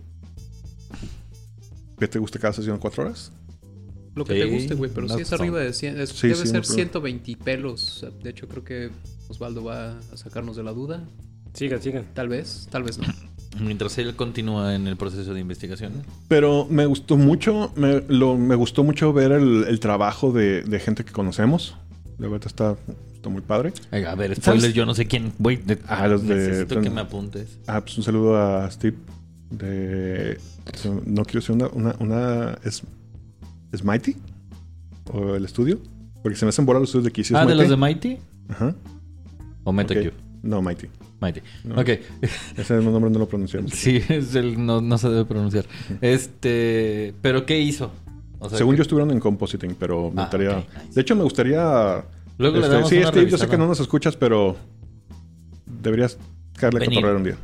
¿Qué 1.99 2.07
te 2.07 2.19
gusta 2.19 2.39
cada 2.39 2.53
sesión? 2.53 2.77
¿Cuatro 2.79 3.03
horas? 3.03 3.31
Lo 4.15 4.25
que 4.25 4.33
Sí, 4.35 4.39
te 4.39 4.45
guste, 4.45 4.75
güey, 4.75 4.91
pero 4.93 5.07
no 5.07 5.15
sí 5.15 5.21
es 5.21 5.33
arriba 5.33 5.59
de 5.59 5.73
100. 5.73 5.99
es- 5.99 6.09
Sí, 6.11 6.27
debe 6.27 6.39
sí, 6.39 6.47
ser 6.47 6.55
no 6.55 6.61
creo. 6.61 6.75
120 6.75 7.31
y 7.31 7.35
pelos. 7.35 8.05
De 8.23 8.29
hecho, 8.29 8.47
creo 8.47 8.63
que 8.63 8.89
Osvaldo 9.27 9.63
va 9.63 9.97
a 9.99 10.17
sacarnos 10.17 10.55
de 10.55 10.63
la 10.63 10.71
duda. 10.71 11.03
Sigan, 11.53 11.81
sigan. 11.81 12.05
Tal 12.13 12.29
vez, 12.29 12.67
tal 12.71 12.83
vez 12.83 12.97
no. 12.97 13.05
Mientras 13.59 13.97
él 13.99 14.15
continúa 14.15 14.73
en 14.75 14.87
el 14.87 14.95
proceso 14.97 15.33
de 15.33 15.39
investigación. 15.39 15.93
Pero 16.27 16.65
me 16.69 16.85
gustó 16.85 17.17
mucho, 17.17 17.71
me, 17.75 18.01
lo- 18.07 18.37
me 18.37 18.55
gustó 18.55 18.83
mucho 18.83 19.13
ver 19.13 19.31
el, 19.31 19.65
el 19.67 19.79
trabajo 19.79 20.31
de, 20.31 20.63
de 20.63 20.79
gente 20.79 21.05
que 21.05 21.11
conocemos. 21.11 21.75
De 22.17 22.27
verdad 22.27 22.47
está, 22.47 22.75
está 23.13 23.29
muy 23.29 23.41
padre. 23.41 23.73
A 23.91 24.15
ver, 24.15 24.35
spoiler, 24.35 24.61
¿Sabes? 24.61 24.73
yo 24.73 24.85
no 24.85 24.95
sé 24.95 25.05
quién. 25.07 25.33
Güey, 25.39 25.57
de- 25.57 25.79
Ah, 25.87 26.07
los 26.07 26.23
de- 26.27 26.35
necesito 26.35 26.81
que 26.81 26.89
me 26.89 27.01
apuntes. 27.01 27.59
Ah, 27.67 27.81
pues 27.81 27.97
un 27.97 28.03
saludo 28.03 28.37
a 28.37 28.69
Steve 28.71 28.97
de... 29.51 30.39
No 31.05 31.23
quiero 31.23 31.39
decir 31.41 31.55
una... 31.55 31.67
una, 31.67 31.95
una 31.99 32.57
¿es, 32.63 32.81
¿Es 33.71 33.83
Mighty? 33.83 34.15
¿O 35.11 35.35
el 35.35 35.45
estudio? 35.45 35.79
Porque 36.21 36.37
se 36.37 36.45
me 36.45 36.49
hacen 36.49 36.65
bolas 36.65 36.81
los 36.81 36.89
estudios 36.89 37.03
de 37.05 37.09
aquí. 37.09 37.23
¿Sí 37.23 37.33
es 37.33 37.39
ah, 37.39 37.45
de 37.45 37.53
los 37.55 37.69
de 37.69 37.75
Mighty 37.77 38.17
Ajá. 38.49 38.75
o 39.63 39.71
ok. 39.71 39.91
No, 40.41 40.61
Mighty. 40.61 40.87
Mighty. 41.23 41.41
No. 41.63 41.79
Ok. 41.81 41.89
Ese 42.57 42.73
nombre 42.81 43.09
no 43.09 43.19
lo 43.19 43.27
pronunciamos. 43.27 43.71
Sí, 43.83 44.01
es 44.09 44.35
el, 44.35 44.63
no, 44.65 44.81
no 44.81 44.97
se 44.97 45.09
debe 45.09 45.25
pronunciar. 45.25 45.65
Este, 46.01 47.13
pero 47.21 47.45
¿qué 47.45 47.59
hizo? 47.59 47.91
O 48.39 48.49
sea, 48.49 48.57
Según 48.57 48.73
que- 48.73 48.79
yo 48.79 48.81
estuvieron 48.83 49.11
en 49.11 49.19
compositing, 49.19 49.75
pero 49.79 50.11
me 50.11 50.21
Ah, 50.21 50.25
gustaría... 50.25 50.57
ok, 50.57 50.65
nice. 50.83 50.93
De 50.95 51.01
hecho, 51.01 51.15
me 51.15 51.23
gustaría... 51.23 52.03
Luego 52.37 52.57
le 52.57 52.63
este, 52.63 52.73
damos 52.75 52.89
sí, 52.89 52.97
una 52.97 53.07
Steve, 53.09 53.29
yo 53.31 53.37
sé 53.37 53.47
que 53.47 53.57
no 53.57 53.67
nos 53.67 53.79
escuchas, 53.79 54.15
pero... 54.17 54.55
Deberías 55.81 56.17
caerle 56.57 56.83
a 56.83 56.87
cotorrear 56.87 57.15
un 57.15 57.23
día. 57.23 57.37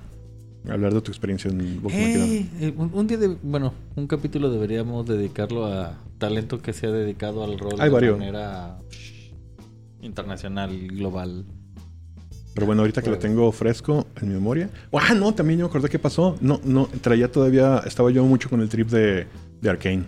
Hablar 0.70 0.94
de 0.94 1.02
tu 1.02 1.10
experiencia 1.12 1.50
en 1.50 1.62
Hero. 1.62 1.82
Hey, 1.90 2.50
eh, 2.60 2.74
un, 2.76 2.92
un 2.94 3.08
día 3.08 3.18
de, 3.18 3.30
bueno, 3.42 3.74
un 3.96 4.08
capítulo 4.08 4.52
deberíamos 4.52 5.06
dedicarlo 5.06 5.66
a 5.66 5.98
talento 6.18 6.62
que 6.62 6.74
se 6.74 6.88
ha 6.88 6.92
dedicado 6.92 7.44
al 7.46 7.58
rol 7.58 7.74
Hay 7.80 7.88
de 7.88 7.94
varios. 7.94 8.20
manera 8.20 8.78
internacional, 10.02 10.88
global. 10.90 11.46
Pero 12.54 12.66
bueno, 12.66 12.82
ahorita 12.82 13.02
que 13.02 13.10
lo 13.10 13.18
tengo 13.18 13.52
fresco 13.52 14.08
en 14.22 14.28
mi 14.30 14.34
memoria. 14.34 14.70
Ah, 14.94 15.14
no, 15.14 15.34
también 15.34 15.60
yo 15.60 15.66
me 15.66 15.70
acordé 15.70 15.88
qué 15.90 16.00
pasó. 16.00 16.36
No, 16.42 16.60
no, 16.64 16.88
traía 17.02 17.32
todavía. 17.32 17.82
Estaba 17.86 18.12
yo 18.12 18.26
mucho 18.26 18.50
con 18.50 18.60
el 18.62 18.70
trip 18.70 18.90
de, 18.90 19.28
de 19.62 19.70
Arkane. 19.70 20.04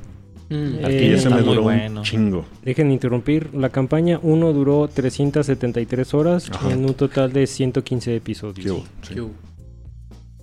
Mm. 0.50 0.76
Arkane 0.80 0.94
Eh, 0.98 1.14
ese 1.14 1.16
está 1.30 1.36
me 1.36 1.42
duró 1.44 1.62
bueno. 1.64 2.02
un 2.02 2.06
chingo. 2.06 2.46
Dejen 2.64 2.92
interrumpir. 2.92 3.54
La 3.54 3.70
campaña 3.70 4.20
1 4.22 4.54
duró 4.54 4.88
373 4.88 6.14
horas 6.14 6.50
Ajá. 6.52 6.72
en 6.72 6.84
un 6.84 6.94
total 6.94 7.32
de 7.32 7.48
115 7.48 8.16
episodios. 8.18 8.84
Sí. 9.04 9.16
Q. 9.16 9.32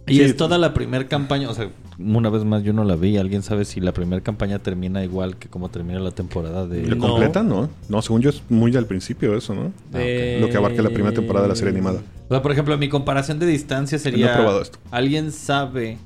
Y 0.06 0.14
Sí, 0.14 0.22
es 0.22 0.36
toda 0.36 0.56
la 0.56 0.72
primera 0.72 1.06
campaña, 1.06 1.50
o 1.50 1.54
sea, 1.54 1.68
una 1.98 2.30
vez 2.30 2.44
más 2.44 2.62
yo 2.62 2.72
no 2.72 2.84
la 2.84 2.96
vi. 2.96 3.16
¿Alguien 3.16 3.42
sabe 3.42 3.64
si 3.64 3.80
la 3.80 3.92
primera 3.92 4.22
campaña 4.22 4.58
termina 4.60 5.02
igual 5.04 5.36
que 5.36 5.48
como 5.48 5.68
termina 5.68 5.98
la 6.00 6.12
temporada 6.12 6.66
de... 6.66 6.82
¿Le 6.86 6.94
No. 6.96 7.08
completa? 7.08 7.42
No. 7.42 7.68
No, 7.88 8.02
según 8.02 8.22
yo 8.22 8.30
es 8.30 8.42
muy 8.48 8.76
al 8.76 8.86
principio 8.86 9.36
eso, 9.36 9.54
¿no? 9.54 9.72
Eh, 9.94 10.38
Lo 10.40 10.48
que 10.48 10.56
abarca 10.56 10.80
la 10.82 10.90
primera 10.90 11.12
temporada 11.14 11.44
de 11.46 11.48
la 11.50 11.56
serie 11.56 11.72
animada. 11.72 12.00
O 12.28 12.34
sea, 12.34 12.42
por 12.42 12.52
ejemplo, 12.52 12.76
mi 12.78 12.88
comparación 12.88 13.38
de 13.38 13.46
distancia 13.46 13.98
sería... 13.98 14.26
No 14.26 14.32
he 14.32 14.36
probado 14.36 14.62
esto. 14.62 14.78
¿Alguien 14.90 15.32
sabe 15.32 15.98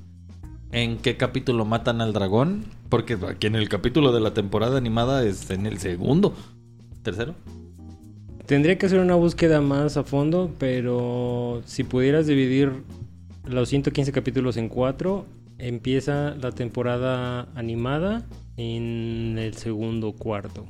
en 0.71 0.97
qué 0.99 1.17
capítulo 1.17 1.65
matan 1.65 2.01
al 2.01 2.13
dragón? 2.13 2.65
Porque 2.89 3.19
aquí 3.29 3.47
en 3.47 3.57
el 3.57 3.69
capítulo 3.69 4.13
de 4.13 4.21
la 4.21 4.33
temporada 4.35 4.79
animada 4.79 5.25
es 5.25 5.51
en 5.51 5.67
el 5.67 5.79
segundo. 5.79 6.35
¿Tercero? 7.03 7.35
Tendría 8.47 8.77
que 8.79 8.87
hacer 8.87 8.99
una 8.99 9.15
búsqueda 9.15 9.61
más 9.61 9.97
a 9.97 10.05
fondo, 10.05 10.51
pero 10.59 11.63
si 11.65 11.85
pudieras 11.85 12.27
dividir 12.27 12.83
los 13.45 13.69
115 13.69 14.13
capítulos 14.13 14.57
en 14.57 14.69
cuatro, 14.69 15.27
empieza 15.67 16.35
la 16.35 16.53
temporada 16.53 17.49
animada 17.55 18.27
en 18.57 19.39
el 19.39 19.55
segundo 19.55 20.13
cuarto. 20.13 20.67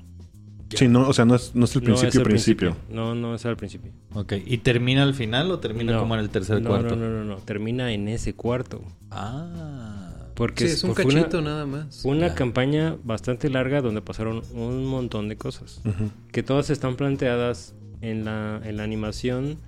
Sí, 0.74 0.88
no, 0.88 1.07
o 1.07 1.12
sea, 1.12 1.24
no 1.26 1.35
es, 1.35 1.55
no 1.55 1.66
es 1.66 1.76
el 1.76 1.85
No 1.85 1.94
es 1.94 2.00
principio, 2.00 2.20
al 2.20 2.26
principio. 2.26 2.76
No, 2.90 3.14
no 3.14 3.35
es 3.35 3.44
al 3.44 3.57
principio. 3.59 3.92
Ok. 4.14 4.35
¿Y 4.46 4.59
termina 4.59 5.02
al 5.02 5.12
final 5.14 5.50
o 5.50 5.59
termina 5.59 5.92
No. 5.92 6.00
como 6.00 6.14
en 6.14 6.20
el 6.20 6.31
tercer 6.31 6.62
no, 6.62 6.70
cuarto? 6.70 6.96
No, 6.96 7.09
no, 7.11 7.18
no, 7.18 7.24
no, 7.24 7.37
termina 7.37 7.92
en 7.92 8.09
ese 8.09 8.35
cuarto. 8.35 8.81
Ah. 9.11 10.09
Porque 10.35 10.66
Sí, 10.66 10.72
es 10.72 10.85
un 10.85 10.90
una- 10.92 11.02
cachito 11.02 11.42
nada 11.42 11.66
más. 11.66 12.05
Una 12.07 12.28
Ya. 12.28 12.35
campaña 12.35 12.96
bastante 13.05 13.50
larga 13.50 13.83
donde 13.83 14.00
pasaron 14.00 14.42
un 14.55 14.87
montón 14.87 15.28
de 15.28 15.37
cosas. 15.37 15.83
Que 16.33 16.42
todas 16.42 16.70
están 16.70 16.96
planteadas 16.96 17.74
en 18.00 18.24
la, 18.24 18.61
en 18.64 18.78
la 18.78 18.83
animación, 18.83 19.59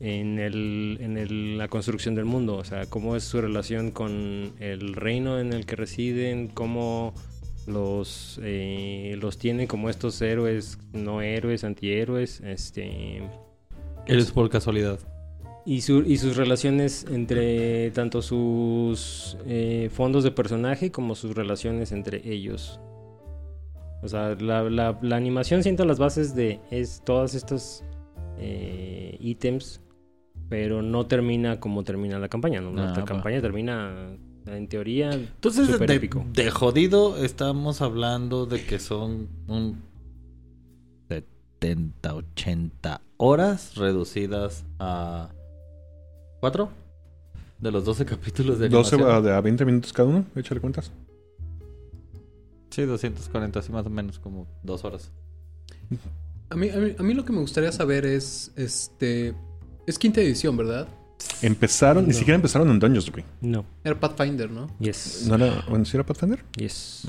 en, 0.00 0.38
el, 0.38 0.98
en 1.00 1.16
el- 1.16 1.58
la 1.58 1.68
construcción 1.68 2.14
del 2.14 2.24
mundo. 2.24 2.56
O 2.56 2.64
sea, 2.64 2.86
cómo 2.86 3.16
es 3.16 3.24
su 3.24 3.40
relación 3.40 3.90
con 3.90 4.52
el 4.60 4.94
reino 4.94 5.38
en 5.38 5.52
el 5.52 5.66
que 5.66 5.76
residen, 5.76 6.48
cómo 6.48 7.14
los, 7.66 8.38
eh, 8.42 9.16
los 9.20 9.38
tienen 9.38 9.66
como 9.66 9.88
estos 9.88 10.20
héroes, 10.20 10.78
no 10.92 11.22
héroes, 11.22 11.64
antihéroes. 11.64 12.40
Este, 12.40 13.22
Eres 14.06 14.30
por 14.32 14.50
casualidad. 14.50 14.98
y, 15.64 15.80
su- 15.80 16.02
y 16.06 16.18
sus 16.18 16.36
relaciones 16.36 17.06
entre 17.10 17.90
tanto 17.92 18.20
sus 18.20 19.38
eh, 19.46 19.88
fondos 19.90 20.22
de 20.24 20.30
personaje 20.30 20.90
como 20.90 21.14
sus 21.14 21.34
relaciones 21.34 21.90
entre 21.92 22.20
ellos. 22.30 22.80
O 24.02 24.08
sea, 24.08 24.34
la, 24.38 24.64
la- 24.64 24.98
la 25.00 25.16
animación 25.16 25.62
sienta 25.62 25.86
las 25.86 25.98
bases 25.98 26.34
de 26.34 26.60
es 26.70 27.00
todas 27.06 27.34
estos 27.34 27.82
eh, 28.36 29.16
ítems, 29.20 29.80
pero 30.48 30.82
no 30.82 31.06
termina 31.06 31.60
como 31.60 31.84
termina 31.84 32.18
la 32.18 32.28
campaña. 32.28 32.60
¿no? 32.60 32.70
Ah, 32.70 32.86
la 32.86 32.92
va. 32.92 33.04
campaña 33.04 33.40
termina, 33.40 34.16
en 34.46 34.68
teoría, 34.68 35.12
Entonces, 35.12 35.78
de, 35.78 35.94
épico. 35.94 36.24
de 36.32 36.50
jodido, 36.50 37.16
estamos 37.22 37.80
hablando 37.80 38.46
de 38.46 38.64
que 38.64 38.78
son 38.78 39.28
un 39.48 39.82
70, 41.08 42.14
80 42.14 43.00
horas 43.16 43.74
reducidas 43.76 44.64
a 44.78 45.30
4 46.40 46.68
de 47.60 47.70
los 47.70 47.84
12 47.84 48.04
capítulos 48.04 48.58
de 48.58 48.68
12 48.68 48.96
animación. 48.96 49.24
a, 49.24 49.26
de 49.26 49.34
a 49.34 49.40
20 49.40 49.64
minutos 49.64 49.92
cada 49.92 50.08
uno, 50.08 50.26
échale 50.36 50.60
cuentas. 50.60 50.92
Sí, 52.70 52.82
240, 52.82 53.60
así 53.60 53.72
más 53.72 53.86
o 53.86 53.90
menos 53.90 54.18
como 54.18 54.46
2 54.64 54.84
horas. 54.84 55.10
A 56.50 56.56
mí, 56.56 56.68
a, 56.68 56.76
mí, 56.76 56.94
a 56.98 57.02
mí 57.02 57.14
lo 57.14 57.24
que 57.24 57.32
me 57.32 57.40
gustaría 57.40 57.72
saber 57.72 58.04
es, 58.04 58.52
este... 58.56 59.34
Es 59.86 59.98
quinta 59.98 60.20
edición, 60.20 60.56
¿verdad? 60.56 60.88
Empezaron, 61.42 62.06
ni 62.06 62.12
siquiera 62.12 62.36
empezaron 62.36 62.68
en 62.70 62.78
Dungeons, 62.78 63.10
güey. 63.10 63.24
No. 63.40 63.64
Era 63.84 63.98
Pathfinder, 63.98 64.50
¿no? 64.50 64.68
Yes. 64.78 65.26
¿No 65.28 65.36
era, 65.36 65.64
bueno, 65.68 65.84
sí 65.84 65.96
era 65.96 66.04
Pathfinder? 66.04 66.44
Yes. 66.56 67.06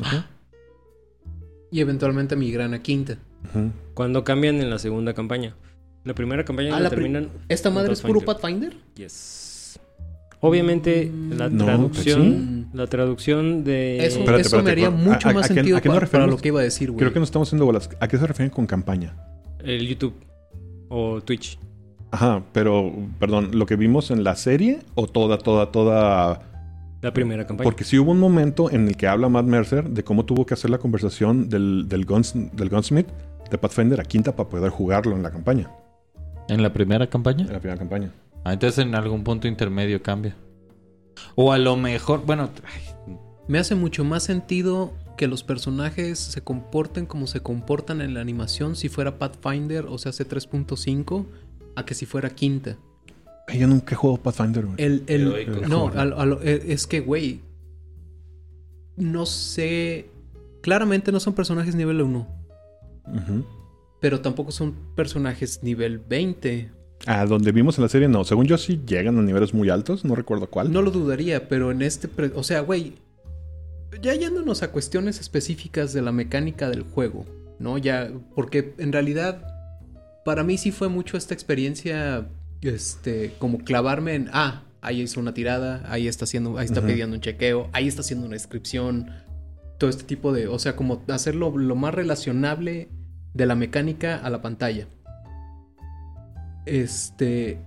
Y 1.71 1.79
eventualmente 1.81 2.35
migran 2.35 2.73
a 2.73 2.81
quinta. 2.81 3.17
Ujú. 3.49 3.71
Cuando 3.93 4.23
cambian 4.23 4.55
en 4.61 4.69
la 4.69 4.79
segunda 4.79 5.13
campaña. 5.13 5.55
La 6.03 6.13
primera 6.13 6.45
campaña 6.45 6.69
Ah, 6.69 6.77
la 6.77 6.83
la 6.83 6.89
terminan. 6.91 7.29
¿Esta 7.49 7.69
madre 7.71 7.93
es 7.93 8.01
puro 8.01 8.21
Pathfinder. 8.21 8.75
Yes. 8.95 9.79
Obviamente 10.41 11.11
la 11.31 11.49
No, 11.49 11.65
traducción, 11.65 12.69
la 12.73 12.85
traducción 12.87 13.63
de 13.63 14.05
Eso, 14.05 14.19
Espérate, 14.19 14.41
eso 14.41 14.57
me 14.57 14.59
espérate, 14.59 14.71
haría 14.71 14.87
¿a- 14.87 14.91
mucho 14.91 15.29
a- 15.29 15.33
más 15.33 15.45
a 15.49 15.53
sentido 15.53 15.79
para, 15.81 16.27
lo 16.27 16.37
que 16.37 16.49
iba 16.49 16.59
a 16.59 16.63
decir, 16.63 16.91
güey. 16.91 16.99
Creo 16.99 17.11
que 17.13 17.19
nos 17.19 17.29
estamos 17.29 17.47
haciendo 17.47 17.65
bolas. 17.65 17.89
¿A 17.99 18.07
qué 18.07 18.17
se 18.17 18.27
refieren 18.27 18.51
con 18.53 18.67
campaña? 18.67 19.15
el 19.63 19.87
YouTube 19.87 20.13
o 20.89 21.21
Twitch. 21.21 21.57
Ajá, 22.15 22.43
pero, 22.53 22.93
perdón, 23.19 23.49
¿lo 23.53 23.65
que 23.65 23.75
vimos 23.75 24.09
en 24.09 24.23
la 24.23 24.35
serie 24.37 24.79
o 24.95 25.05
toda, 25.07 25.37
toda, 25.37 25.71
toda? 25.71 26.41
La 27.01 27.13
primera 27.13 27.45
campaña. 27.45 27.65
Porque 27.65 27.83
sí 27.83 27.99
hubo 27.99 28.11
un 28.11 28.19
momento 28.21 28.71
en 28.71 28.87
el 28.87 28.95
que 28.95 29.05
habla 29.07 29.27
Matt 29.27 29.45
Mercer 29.45 29.89
de 29.89 30.03
cómo 30.05 30.23
tuvo 30.23 30.45
que 30.45 30.53
hacer 30.53 30.69
la 30.71 30.77
conversación 30.77 31.49
del, 31.49 31.87
del, 31.89 32.05
guns- 32.07 32.51
del 32.51 32.69
Gunsmith 32.69 33.07
de 33.51 33.57
Pathfinder 33.57 33.99
a 33.99 34.05
quinta 34.05 34.33
para 34.35 34.47
poder 34.47 34.69
jugarlo 34.71 35.13
en 35.15 35.23
la 35.23 35.29
campaña, 35.29 35.69
¿En 36.47 36.63
la 36.63 36.71
primera 36.71 37.07
campaña? 37.07 37.45
en 37.45 37.51
la 37.53 37.59
primera 37.59 37.77
campaña. 37.77 38.11
Ah, 38.45 38.53
entonces 38.53 38.85
en 38.85 38.95
algún 38.95 39.23
punto 39.25 39.47
intermedio 39.49 40.01
cambia. 40.01 40.35
O 41.35 41.51
a 41.51 41.57
lo 41.57 41.75
mejor, 41.75 42.25
bueno, 42.25 42.49
ay, 42.65 43.17
Me 43.49 43.59
hace 43.59 43.75
mucho 43.75 44.05
más 44.05 44.23
sentido 44.23 44.93
que 45.17 45.27
los 45.27 45.43
personajes 45.43 46.17
se 46.19 46.41
comporten 46.41 47.05
como 47.05 47.27
se 47.27 47.39
comportan 47.41 48.01
en 48.01 48.13
la 48.13 48.21
animación 48.21 48.75
si 48.75 48.89
fuera 48.89 49.17
Pathfinder 49.19 49.85
o 49.85 49.97
sea, 49.97 50.09
hace 50.09 50.27
3.5 50.27 51.25
a 51.75 51.85
que 51.85 51.93
si 51.93 52.05
fuera 52.05 52.29
quinta. 52.29 52.77
Yo 53.53 53.67
nunca 53.67 53.93
he 53.93 53.95
jugado 53.95 54.21
Pathfinder, 54.23 54.65
güey. 54.65 54.75
El, 54.79 55.03
el- 55.07 55.27
Heroicos. 55.33 55.69
no, 55.69 55.87
a 55.89 56.05
lo- 56.05 56.19
a 56.19 56.25
lo- 56.25 56.41
eh, 56.41 56.63
es 56.67 56.87
que, 56.87 56.99
güey, 57.01 57.41
no 58.97 59.25
sé. 59.25 60.09
Claramente 60.61 61.11
no 61.11 61.19
son 61.19 61.33
personajes 61.33 61.75
nivel 61.75 62.01
1, 62.01 62.27
Ujú. 63.07 63.45
pero 64.01 64.21
tampoco 64.21 64.51
son 64.51 64.73
personajes 64.95 65.61
nivel 65.61 65.99
20. 65.99 66.71
Ah, 67.05 67.25
donde 67.27 67.51
vimos 67.51 67.77
en 67.77 67.83
la 67.83 67.89
serie, 67.89 68.07
no. 68.07 68.23
Según 68.23 68.45
yo 68.47 68.57
sí 68.57 68.81
llegan 68.87 69.19
a 69.19 69.21
niveles 69.21 69.53
muy 69.53 69.69
altos, 69.69 70.05
no 70.05 70.15
recuerdo 70.15 70.49
cuál. 70.49 70.71
No 70.71 70.81
lo 70.81 70.89
dudaría, 70.89 71.47
pero 71.47 71.69
en 71.71 71.81
este. 71.81 72.09
o 72.35 72.43
sea, 72.43 72.61
güey. 72.61 72.93
Ya 74.01 74.13
yéndonos 74.13 74.61
a 74.63 74.71
cuestiones 74.71 75.19
específicas 75.21 75.93
de 75.93 76.01
la 76.01 76.11
mecánica 76.11 76.69
del 76.69 76.81
juego, 76.81 77.25
¿no? 77.59 77.77
Ya. 77.77 78.11
Porque 78.33 78.73
en 78.79 78.91
realidad. 78.91 79.51
Para 80.25 80.43
mí 80.43 80.57
sí 80.57 80.71
fue 80.71 80.89
mucho 80.89 81.17
esta 81.17 81.33
experiencia. 81.35 82.27
Este. 82.61 83.35
Como 83.37 83.59
clavarme 83.59 84.15
en. 84.15 84.29
Ah, 84.33 84.63
ahí 84.81 85.01
hizo 85.01 85.19
una 85.19 85.35
tirada. 85.35 85.83
Ahí 85.87 86.07
está 86.07 86.25
haciendo. 86.25 86.57
Ahí 86.57 86.65
está 86.65 86.81
pidiendo 86.81 87.15
un 87.15 87.21
chequeo. 87.21 87.69
Ahí 87.73 87.87
está 87.87 88.01
haciendo 88.01 88.25
una 88.25 88.33
descripción. 88.33 89.11
Todo 89.77 89.89
este 89.89 90.03
tipo 90.03 90.33
de. 90.33 90.47
O 90.47 90.57
sea, 90.57 90.75
como 90.75 91.03
hacerlo 91.09 91.55
lo 91.55 91.75
más 91.75 91.93
relacionable 91.93 92.89
de 93.35 93.45
la 93.45 93.53
mecánica 93.53 94.17
a 94.17 94.29
la 94.31 94.41
pantalla. 94.41 94.87
Este. 96.65 97.59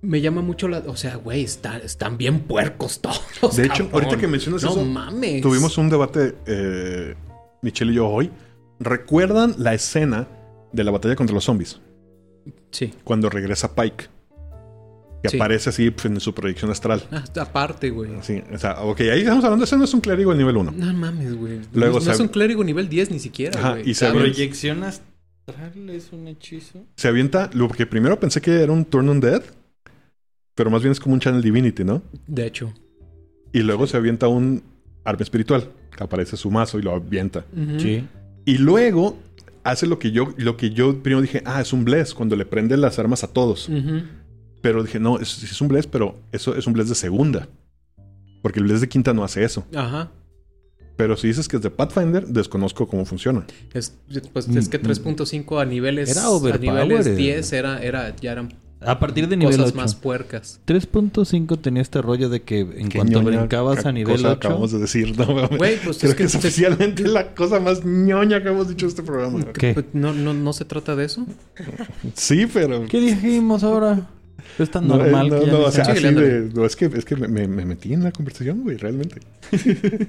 Me 0.00 0.22
llama 0.22 0.40
mucho 0.40 0.66
la. 0.68 0.78
O 0.86 0.96
sea, 0.96 1.16
güey, 1.16 1.42
está- 1.42 1.76
están 1.78 2.16
bien 2.16 2.40
puercos 2.40 3.00
todos. 3.02 3.54
De 3.56 3.66
hecho, 3.66 3.84
cabrón. 3.90 4.04
ahorita 4.04 4.16
que 4.16 4.28
mencionas 4.28 4.62
no 4.62 4.70
eso, 4.70 4.84
mames. 4.84 5.42
Tuvimos 5.42 5.76
un 5.76 5.90
debate, 5.90 6.36
eh, 6.46 7.14
Michelle 7.60 7.92
y 7.92 7.96
yo 7.96 8.08
hoy. 8.08 8.30
¿Recuerdan 8.80 9.56
la 9.58 9.74
escena 9.74 10.26
de 10.72 10.84
la 10.84 10.90
batalla 10.92 11.16
contra 11.16 11.34
los 11.34 11.44
zombies? 11.44 11.80
Sí. 12.70 12.92
cuando 13.04 13.30
regresa 13.30 13.74
Pike. 13.74 14.06
Que 15.22 15.30
Sí. 15.30 15.36
aparece 15.36 15.70
así 15.70 15.90
pues, 15.90 16.04
en 16.06 16.20
su 16.20 16.32
proyección 16.32 16.70
astral. 16.70 17.02
Ah, 17.10 17.24
aparte, 17.40 17.90
güey. 17.90 18.10
Sí, 18.22 18.40
o 18.54 18.58
sea, 18.58 18.80
ok, 18.82 19.00
ahí 19.00 19.20
estamos 19.20 19.42
hablando, 19.44 19.64
ese 19.64 19.76
no 19.76 19.82
es 19.84 19.92
un 19.92 20.00
clérigo 20.00 20.30
de 20.30 20.38
nivel 20.38 20.56
1. 20.56 20.70
No 20.70 20.92
mames, 20.94 21.34
güey. 21.34 21.60
Luego 21.72 21.98
no, 21.98 22.04
no 22.06 22.12
es 22.12 22.20
un 22.20 22.28
clérigo 22.28 22.62
nivel 22.62 22.88
10 22.88 23.10
ni 23.10 23.18
siquiera, 23.18 23.58
Ajá, 23.58 23.70
güey. 23.72 23.90
y 23.90 23.94
se 23.94 24.08
Proyección 24.10 24.84
astral 24.84 25.90
es 25.90 26.12
un 26.12 26.28
hechizo. 26.28 26.84
Se 26.94 27.08
avienta, 27.08 27.50
lo 27.52 27.68
que 27.68 27.84
primero 27.86 28.20
pensé 28.20 28.40
que 28.40 28.62
era 28.62 28.70
un 28.70 28.84
Turn 28.84 29.08
Undead, 29.08 29.42
pero 30.54 30.70
más 30.70 30.82
bien 30.82 30.92
es 30.92 31.00
como 31.00 31.14
un 31.14 31.20
Channel 31.20 31.42
Divinity, 31.42 31.82
¿no? 31.84 32.02
De 32.26 32.46
hecho. 32.46 32.72
Y 33.52 33.60
luego 33.60 33.86
se 33.86 33.96
avienta 33.96 34.28
un 34.28 34.62
arma 35.04 35.22
espiritual, 35.22 35.68
que 35.96 36.04
aparece 36.04 36.36
su 36.36 36.50
mazo 36.50 36.78
y 36.78 36.82
lo 36.82 36.92
avienta. 36.92 37.44
Sí. 37.78 38.06
Y 38.44 38.58
luego 38.58 39.18
hace 39.64 39.86
lo 39.86 39.98
que 39.98 40.10
yo, 40.10 40.34
lo 40.36 40.56
que 40.56 40.70
yo 40.70 41.02
primero 41.02 41.22
dije, 41.22 41.42
ah, 41.44 41.60
es 41.60 41.72
un 41.72 41.84
bless, 41.84 42.14
cuando 42.14 42.36
le 42.36 42.46
prende 42.46 42.76
las 42.76 42.98
armas 42.98 43.24
a 43.24 43.28
todos. 43.28 43.68
Pero 44.60 44.82
dije, 44.82 44.98
no, 44.98 45.18
es, 45.18 45.42
es 45.42 45.60
un 45.60 45.68
bless, 45.68 45.86
pero 45.86 46.18
eso 46.32 46.54
es 46.54 46.66
un 46.66 46.72
bless 46.72 46.88
de 46.88 46.94
segunda. 46.94 47.48
Porque 48.42 48.60
el 48.60 48.66
bless 48.66 48.80
de 48.80 48.88
quinta 48.88 49.12
no 49.12 49.24
hace 49.24 49.44
eso. 49.44 49.64
Ajá. 49.74 50.10
Pero 50.96 51.16
si 51.16 51.28
dices 51.28 51.46
que 51.46 51.56
es 51.56 51.62
de 51.62 51.70
Pathfinder, 51.70 52.26
desconozco 52.26 52.88
cómo 52.88 53.04
funciona. 53.04 53.46
Es, 53.72 53.96
pues, 54.32 54.48
es 54.48 54.68
que 54.68 54.82
3.5 54.82 55.62
a 55.62 55.64
niveles, 55.64 56.10
Era 56.10 56.26
a 56.26 56.58
niveles 56.58 57.16
10 57.16 57.52
era, 57.52 57.80
era, 57.80 58.16
ya 58.16 58.32
eran 58.32 58.52
A 58.80 58.98
partir 59.00 59.28
de 59.28 59.36
nivel 59.36 59.56
cosas 59.56 59.72
8. 59.72 59.76
más 59.76 59.94
puercas. 59.96 60.60
3.5 60.66 61.60
tenía 61.60 61.82
este 61.82 62.00
rollo 62.00 62.28
de 62.28 62.42
que 62.42 62.60
en 62.60 62.88
Qué 62.88 62.98
cuanto 62.98 63.20
ñoña 63.22 63.38
brincabas 63.40 63.82
ca- 63.82 63.88
a 63.88 63.92
nivel 63.92 64.16
cosa 64.16 64.28
8. 64.28 64.36
acabamos 64.36 64.70
de 64.72 64.78
decir, 64.78 65.18
no 65.18 65.26
mames. 65.34 65.58
Güey, 65.58 65.76
pues 65.82 65.98
Creo 65.98 66.10
es 66.10 66.16
que, 66.16 66.22
que 66.22 66.26
es 66.28 66.34
oficialmente 66.36 67.08
la 67.08 67.34
cosa 67.34 67.58
más 67.58 67.84
ñoña 67.84 68.40
que 68.42 68.50
hemos 68.50 68.68
dicho 68.68 68.86
en 68.86 68.90
este 68.90 69.02
programa. 69.02 69.44
¿Qué? 69.52 69.74
Pues, 69.74 69.86
no, 69.94 70.12
no, 70.14 70.32
no 70.32 70.52
se 70.52 70.64
trata 70.64 70.94
de 70.94 71.06
eso. 71.06 71.26
Sí, 72.14 72.46
pero... 72.52 72.86
¿Qué 72.86 73.00
dijimos 73.00 73.64
ahora? 73.64 74.08
Es 74.58 74.70
tan 74.70 74.86
No, 74.86 74.94
eh, 74.94 74.98
normal 74.98 75.28
no, 75.28 75.40
que 75.40 75.46
ya 75.46 75.52
no, 75.52 75.60
o 75.64 75.70
sea, 75.72 75.84
se- 75.84 75.90
así 75.92 76.02
de... 76.14 76.50
no, 76.54 76.64
es 76.64 76.76
que, 76.76 76.84
es 76.86 77.04
que 77.04 77.16
me, 77.16 77.26
me- 77.28 77.48
me 77.48 77.64
metí 77.64 77.92
en 77.92 78.04
la 78.04 78.12
conversación, 78.12 78.62
güey, 78.62 78.76
realmente. 78.76 79.18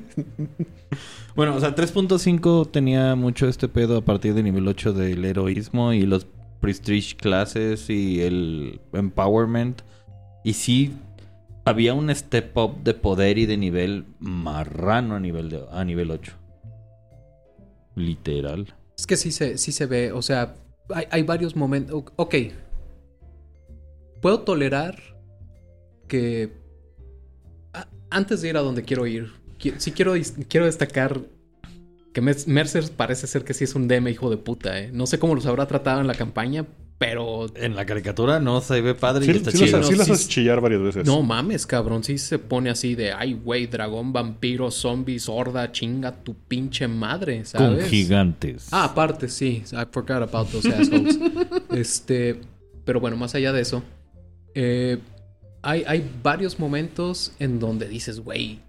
Bueno, 1.36 1.56
o 1.56 1.60
sea, 1.60 1.74
3.5 1.76 2.70
tenía 2.72 3.16
mucho 3.16 3.48
este 3.48 3.68
pedo 3.70 3.98
a 3.98 4.02
partir 4.02 4.34
de 4.34 4.44
nivel 4.44 4.68
8 4.68 4.92
del 4.94 5.24
heroísmo 5.24 5.94
y 5.94 6.02
los 6.02 6.28
prestige 6.60 7.16
classes 7.16 7.90
y 7.90 8.22
el 8.22 8.82
empowerment. 8.94 9.82
Y 10.44 10.54
sí, 10.54 10.94
había 11.66 11.94
un 11.94 12.14
step 12.16 12.56
up 12.58 12.84
de 12.84 12.94
poder 12.94 13.38
y 13.38 13.46
de 13.46 13.58
nivel 13.58 14.06
marrano 14.20 15.16
a 15.16 15.20
nivel, 15.20 15.64
a 15.72 15.84
nivel 15.86 16.12
8. 16.12 16.34
Literal. 17.96 18.74
Es 18.98 19.08
que 19.08 19.18
sí 19.18 19.32
se, 19.32 19.58
sí 19.58 19.72
se 19.72 19.86
ve, 19.86 20.12
o 20.12 20.22
sea, 20.22 20.56
hay, 20.94 21.06
hay 21.12 21.24
varios 21.24 21.56
momentos. 21.56 22.04
Ok. 22.16 22.36
Puedo 24.22 24.42
tolerar 24.42 25.02
que. 26.08 26.52
antes 28.10 28.42
de 28.42 28.50
ir 28.50 28.58
a 28.58 28.62
donde 28.62 28.84
quiero 28.84 29.06
ir, 29.08 29.32
qui- 29.60 29.76
sí 29.78 29.92
quiero, 29.92 30.14
quiero 30.48 30.66
destacar 30.66 31.22
que 32.22 32.46
Mercer 32.48 32.92
parece 32.96 33.28
ser 33.28 33.44
que 33.44 33.54
sí 33.54 33.64
es 33.64 33.76
un 33.76 33.88
DM 33.88 34.08
hijo 34.10 34.30
de 34.30 34.38
puta, 34.38 34.80
¿eh? 34.80 34.90
No 34.94 35.06
sé 35.08 35.20
cómo 35.20 35.36
los 35.36 35.46
habrá 35.46 35.68
tratado 35.68 36.02
en 36.02 36.08
la 36.08 36.14
campaña, 36.16 36.66
pero. 36.98 37.46
En 37.56 37.76
la 37.76 37.86
caricatura 37.86 38.40
no 38.40 38.60
se 38.62 38.82
ve 38.82 38.94
padre 38.96 39.26
Sí, 39.26 39.32
y 39.32 39.36
está 39.38 39.52
sí 39.52 39.58
chido. 39.60 39.78
los, 39.78 39.88
sí 39.88 39.96
No, 39.96 40.04
sí- 40.06 40.12
haces 40.12 40.28
chillar 40.28 40.60
varias 40.62 40.82
veces. 40.82 41.06
No 41.06 41.22
mames, 41.22 41.66
cabrón. 41.66 42.04
Sí 42.04 42.18
se 42.18 42.40
pone 42.40 42.70
así 42.70 42.96
de, 42.96 43.14
ay, 43.14 43.34
güey, 43.34 43.68
dragón, 43.68 44.12
vampiro, 44.14 44.70
zombies, 44.72 45.30
horda, 45.30 45.72
chinga 45.72 46.12
tu 46.24 46.34
pinche 46.36 46.88
madre, 46.88 47.38
Con 47.38 47.46
¿sabes? 47.46 47.90
gigantes. 47.90 48.68
Ah, 48.72 48.86
aparte, 48.86 49.30
sí. 49.30 49.64
I 49.72 49.86
forgot 49.92 50.22
about 50.24 50.50
those 50.52 50.68
assholes. 50.70 51.18
este. 51.72 52.42
Pero 52.86 53.00
bueno, 53.00 53.18
más 53.18 53.36
allá 53.36 53.52
de 53.54 53.62
eso. 53.62 53.84
eh, 54.56 54.98
hay, 55.62 55.84
hay 55.88 56.10
varios 56.24 56.58
momentos 56.60 57.34
en 57.40 57.60
donde 57.60 57.88
dices, 57.90 58.20
güey. 58.22 58.60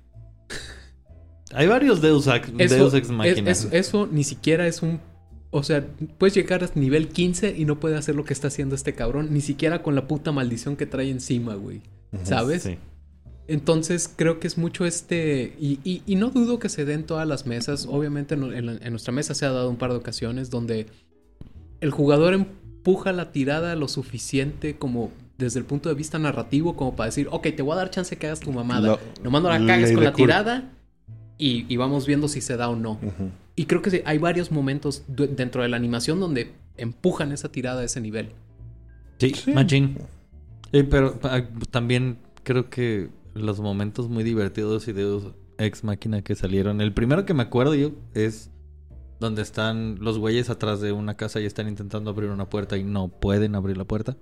Hay 1.52 1.66
varios 1.66 2.00
Deus, 2.00 2.26
Ex- 2.26 2.50
Eso, 2.58 2.74
Deus 2.76 2.94
Ex 2.94 3.10
Machina. 3.10 3.50
es- 3.50 3.68
eso 3.72 4.08
ni 4.10 4.24
siquiera 4.24 4.66
es 4.66 4.82
un. 4.82 5.00
O 5.50 5.62
sea, 5.64 5.84
puedes 6.18 6.34
llegar 6.34 6.62
a 6.62 6.70
nivel 6.76 7.08
15 7.08 7.54
y 7.58 7.64
no 7.64 7.80
puede 7.80 7.96
hacer 7.96 8.14
lo 8.14 8.24
que 8.24 8.32
está 8.32 8.46
haciendo 8.48 8.74
este 8.76 8.94
cabrón. 8.94 9.28
Ni 9.32 9.40
siquiera 9.40 9.82
con 9.82 9.94
la 9.96 10.06
puta 10.06 10.30
maldición 10.30 10.76
que 10.76 10.86
trae 10.86 11.10
encima, 11.10 11.54
güey. 11.56 11.80
¿Sabes? 12.22 12.62
Sí. 12.62 12.76
Entonces 13.48 14.08
creo 14.14 14.38
que 14.38 14.46
es 14.46 14.58
mucho 14.58 14.84
este... 14.86 15.56
Y, 15.58 15.80
y- 15.82 16.02
y 16.06 16.14
no 16.14 16.30
dudo 16.30 16.60
que 16.60 16.68
se 16.68 16.84
den 16.84 17.02
todas 17.04 17.26
las 17.26 17.46
mesas. 17.46 17.86
Obviamente 17.90 18.34
en, 18.36 18.44
en- 18.54 18.68
en 18.80 18.90
nuestra 18.90 19.12
mesa 19.12 19.34
se 19.34 19.44
ha 19.44 19.50
dado 19.50 19.68
un 19.68 19.76
par 19.76 19.90
de 19.90 19.96
ocasiones 19.96 20.50
donde 20.50 20.86
el 21.80 21.90
jugador 21.90 22.32
empuja 22.34 23.10
la 23.12 23.32
tirada 23.32 23.74
lo 23.74 23.88
suficiente 23.88 24.76
como 24.76 25.10
desde 25.36 25.58
el 25.58 25.64
punto 25.64 25.88
de 25.88 25.96
vista 25.96 26.18
narrativo 26.20 26.76
como 26.76 26.94
para 26.94 27.06
decir, 27.06 27.26
ok, 27.30 27.48
te 27.56 27.62
voy 27.62 27.72
a 27.72 27.76
dar 27.76 27.90
chance 27.90 28.16
que 28.16 28.26
hagas 28.28 28.38
tu 28.40 28.52
mamada. 28.52 28.86
Lo- 28.86 29.00
Nomás 29.24 29.42
no 29.42 29.48
la 29.48 29.66
cagues 29.66 29.92
con 29.92 30.04
la 30.04 30.12
Cool. 30.12 30.26
tirada 30.26 30.70
y, 31.40 31.66
y 31.68 31.76
vamos 31.76 32.06
viendo 32.06 32.28
si 32.28 32.40
se 32.40 32.56
da 32.56 32.68
o 32.68 32.76
no. 32.76 33.00
Y 33.56 33.64
creo 33.64 33.82
que 33.82 33.90
sí, 33.90 34.02
hay 34.04 34.18
varios 34.18 34.52
momentos 34.52 35.04
dentro 35.08 35.62
de 35.62 35.68
la 35.68 35.76
animación 35.76 36.20
donde 36.20 36.52
empujan 36.76 37.32
esa 37.32 37.50
tirada 37.50 37.80
a 37.80 37.84
ese 37.84 38.00
nivel. 38.00 38.30
Sí, 39.18 39.32
Sí. 39.34 39.52
machín. 39.52 39.98
Eh, 40.72 40.84
pero 40.84 41.18
ah, 41.24 41.42
también 41.70 42.18
creo 42.44 42.70
que 42.70 43.08
los 43.34 43.60
momentos 43.60 44.08
muy 44.08 44.22
divertidos 44.24 44.86
y 44.88 44.92
de 44.92 45.20
ex 45.58 45.84
máquina 45.84 46.22
que 46.22 46.34
salieron. 46.34 46.80
El 46.80 46.92
primero 46.92 47.24
que 47.24 47.34
me 47.34 47.42
acuerdo 47.42 47.74
yo 47.74 47.92
es 48.14 48.50
donde 49.18 49.42
están 49.42 49.98
los 50.00 50.18
güeyes 50.18 50.48
atrás 50.48 50.80
de 50.80 50.92
una 50.92 51.16
casa 51.16 51.40
y 51.40 51.44
están 51.44 51.68
intentando 51.68 52.10
abrir 52.10 52.30
una 52.30 52.48
puerta 52.48 52.78
y 52.78 52.84
no 52.84 53.08
pueden 53.08 53.54
abrir 53.54 53.76
la 53.76 53.84
puerta. 53.84 54.16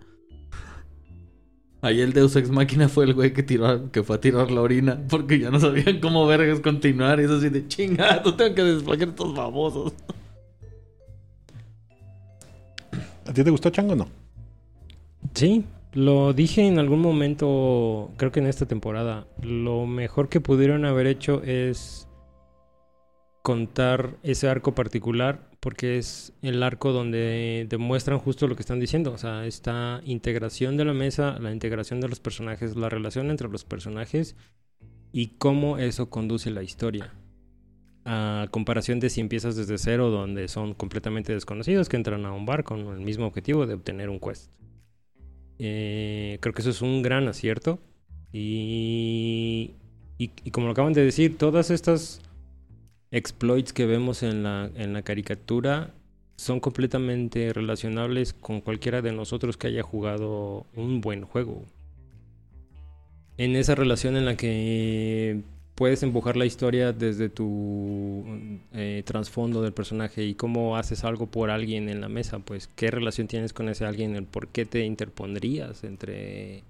Ahí 1.81 2.01
el 2.01 2.13
Deus 2.13 2.35
Ex 2.35 2.51
Máquina 2.51 2.89
fue 2.89 3.05
el 3.05 3.15
güey 3.15 3.33
que 3.33 3.45
tiró, 3.45 3.93
que 3.93 4.03
fue 4.03 4.17
a 4.17 4.21
tirar 4.21 4.51
la 4.51 4.63
orina 4.63 5.01
porque 5.09 5.39
ya 5.39 5.51
no 5.51 5.61
sabían 5.61 6.01
cómo 6.01 6.27
vergas 6.27 6.61
continuar. 6.61 7.21
Y 7.21 7.25
es 7.25 7.31
así 7.31 7.49
de 7.51 7.69
chingado, 7.69 8.35
tengo 8.37 8.55
que 8.55 8.65
desbloquear 8.65 9.11
estos 9.11 9.35
babosos. 9.35 9.93
¿A 13.27 13.33
ti 13.33 13.45
te 13.45 13.51
gustó 13.51 13.71
Chango 13.71 13.93
o 13.93 13.97
no? 13.97 14.09
Sí, 15.35 15.65
lo 15.93 16.33
dije 16.33 16.67
en 16.67 16.79
algún 16.79 17.01
momento, 17.01 18.11
creo 18.17 18.33
que 18.33 18.41
en 18.41 18.47
esta 18.47 18.67
temporada. 18.67 19.27
Lo 19.43 19.87
mejor 19.87 20.29
que 20.29 20.41
pudieron 20.41 20.85
haber 20.85 21.07
hecho 21.07 21.43
es 21.45 22.08
contar 23.43 24.17
ese 24.23 24.49
arco 24.49 24.75
particular 24.75 25.49
porque 25.61 25.99
es 25.99 26.33
el 26.43 26.63
arco 26.63 26.93
donde 26.93 27.67
demuestran 27.69 28.19
justo 28.19 28.47
lo 28.47 28.55
que 28.55 28.63
están 28.63 28.79
diciendo, 28.81 29.13
o 29.13 29.19
sea, 29.19 29.47
esta 29.47 30.01
integración 30.05 30.77
de 30.77 30.85
la 30.85 30.93
mesa, 30.93 31.39
la 31.41 31.53
integración 31.53 32.01
de 32.01 32.09
los 32.09 32.21
personajes, 32.21 32.77
la 32.77 32.89
relación 32.89 33.31
entre 33.31 33.49
los 33.49 33.65
personajes 33.65 34.37
y 35.13 35.29
cómo 35.39 35.79
eso 35.79 36.11
conduce 36.11 36.51
la 36.51 36.63
historia. 36.63 37.15
A 38.05 38.47
comparación 38.51 39.01
de 39.01 39.11
si 39.11 39.21
empiezas 39.21 39.57
desde 39.57 39.77
cero, 39.79 40.11
donde 40.11 40.49
son 40.49 40.75
completamente 40.75 41.35
desconocidos 41.35 41.89
que 41.89 41.97
entran 41.97 42.25
a 42.25 42.33
un 42.33 42.47
bar 42.47 42.65
con 42.65 42.81
el 42.87 43.01
mismo 43.01 43.27
objetivo 43.27 43.67
de 43.67 43.75
obtener 43.75 44.09
un 44.09 44.21
quest. 44.21 44.51
Eh, 45.59 46.39
creo 46.41 46.55
que 46.55 46.63
eso 46.63 46.71
es 46.71 46.81
un 46.81 47.03
gran 47.03 47.29
acierto. 47.29 47.81
Y, 48.33 49.75
y, 50.17 50.31
y 50.45 50.51
como 50.53 50.67
lo 50.67 50.73
acaban 50.73 50.93
de 50.93 51.05
decir, 51.05 51.37
todas 51.37 51.71
estas 51.71 52.23
exploits 53.11 53.73
que 53.73 53.87
vemos 53.87 54.23
en 54.23 54.43
la, 54.43 54.71
en 54.75 54.93
la 54.93 55.03
caricatura 55.03 55.95
son 56.37 56.61
completamente 56.61 57.53
relacionables 57.53 58.33
con 58.33 58.61
cualquiera 58.61 59.03
de 59.03 59.13
nosotros 59.13 59.57
que 59.57 59.67
haya 59.67 59.83
jugado 59.83 60.67
un 60.77 61.01
buen 61.01 61.25
juego. 61.25 61.65
En 63.37 63.57
esa 63.57 63.75
relación 63.75 64.17
en 64.17 64.25
la 64.25 64.37
que 64.37 65.43
puedes 65.75 66.03
empujar 66.03 66.37
la 66.37 66.45
historia 66.45 66.93
desde 66.93 67.29
tu 67.29 68.25
eh, 68.73 69.03
trasfondo 69.05 69.63
del 69.63 69.73
personaje 69.73 70.25
y 70.25 70.35
cómo 70.35 70.77
haces 70.77 71.05
algo 71.05 71.27
por 71.27 71.51
alguien 71.51 71.89
en 71.89 72.01
la 72.01 72.09
mesa, 72.09 72.41
pues 72.41 72.69
qué 72.75 72.91
relación 72.91 73.29
tienes 73.29 73.53
con 73.53 73.69
ese 73.69 73.85
alguien, 73.85 74.17
el 74.17 74.25
por 74.25 74.49
qué 74.49 74.65
te 74.65 74.85
interpondrías 74.85 75.85
entre 75.85 76.65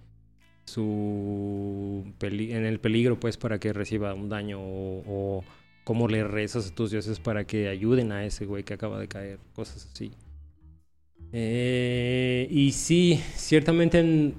su 0.67 2.05
en 2.21 2.67
el 2.67 2.79
peligro 2.79 3.19
pues 3.19 3.39
para 3.39 3.59
que 3.59 3.73
reciba 3.73 4.13
un 4.13 4.29
daño 4.29 4.59
o 4.61 5.43
cómo 5.89 6.07
le 6.07 6.23
rezas 6.23 6.71
a 6.71 6.75
tus 6.75 6.91
dioses 6.91 7.19
para 7.19 7.47
que 7.47 7.67
ayuden 7.71 8.13
a 8.13 8.23
ese 8.27 8.45
güey 8.45 8.63
que 8.63 8.75
acaba 8.75 9.01
de 9.01 9.09
caer, 9.09 9.39
cosas 9.55 9.89
así. 9.91 10.11
Eh, 11.33 12.47
y 12.51 12.73
sí, 12.73 13.19
ciertamente 13.35 13.99
en- 14.01 14.35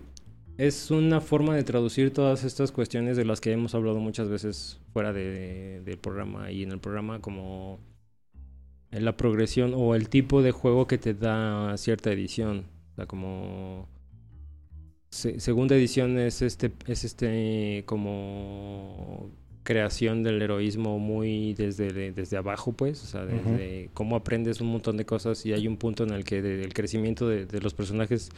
es 0.59 0.91
una 0.91 1.21
forma 1.21 1.55
de 1.55 1.63
traducir 1.63 2.13
todas 2.13 2.43
estas 2.43 2.71
cuestiones 2.71 3.17
de 3.17 3.25
las 3.25 3.41
que 3.41 3.51
hemos 3.51 3.73
hablado 3.73 3.97
muchas 3.99 4.29
veces 4.29 4.79
fuera 4.93 5.11
de- 5.11 5.81
del 5.83 5.97
programa 5.97 6.51
y 6.51 6.61
en 6.61 6.71
el 6.71 6.79
programa 6.79 7.19
como 7.19 7.79
la 8.91 9.17
progresión 9.17 9.73
o 9.75 9.95
el 9.95 10.07
tipo 10.07 10.43
de 10.43 10.51
juego 10.51 10.85
que 10.85 10.99
te 10.99 11.15
da 11.15 11.75
cierta 11.77 12.11
edición. 12.11 12.65
O 12.91 12.95
sea, 12.95 13.07
como 13.07 13.87
se- 15.09 15.39
segunda 15.39 15.75
edición 15.75 16.19
es 16.19 16.43
este 16.43 16.71
es 16.85 17.03
este 17.05 17.83
como 17.87 19.31
creación 19.63 20.23
del 20.23 20.41
heroísmo 20.41 20.97
muy 20.99 21.53
desde, 21.53 22.11
desde 22.11 22.37
abajo, 22.37 22.71
pues, 22.73 23.03
o 23.03 23.07
sea, 23.07 23.25
desde 23.25 23.89
cómo 23.93 24.15
aprendes 24.15 24.61
un 24.61 24.67
montón 24.67 24.97
de 24.97 25.05
cosas 25.05 25.45
y 25.45 25.53
hay 25.53 25.67
un 25.67 25.77
punto 25.77 26.03
en 26.03 26.11
el 26.11 26.23
que 26.23 26.41
de- 26.41 26.63
el 26.63 26.73
crecimiento 26.73 27.27
de, 27.27 27.45
de 27.45 27.61
los 27.61 27.73
personajes 27.73 28.29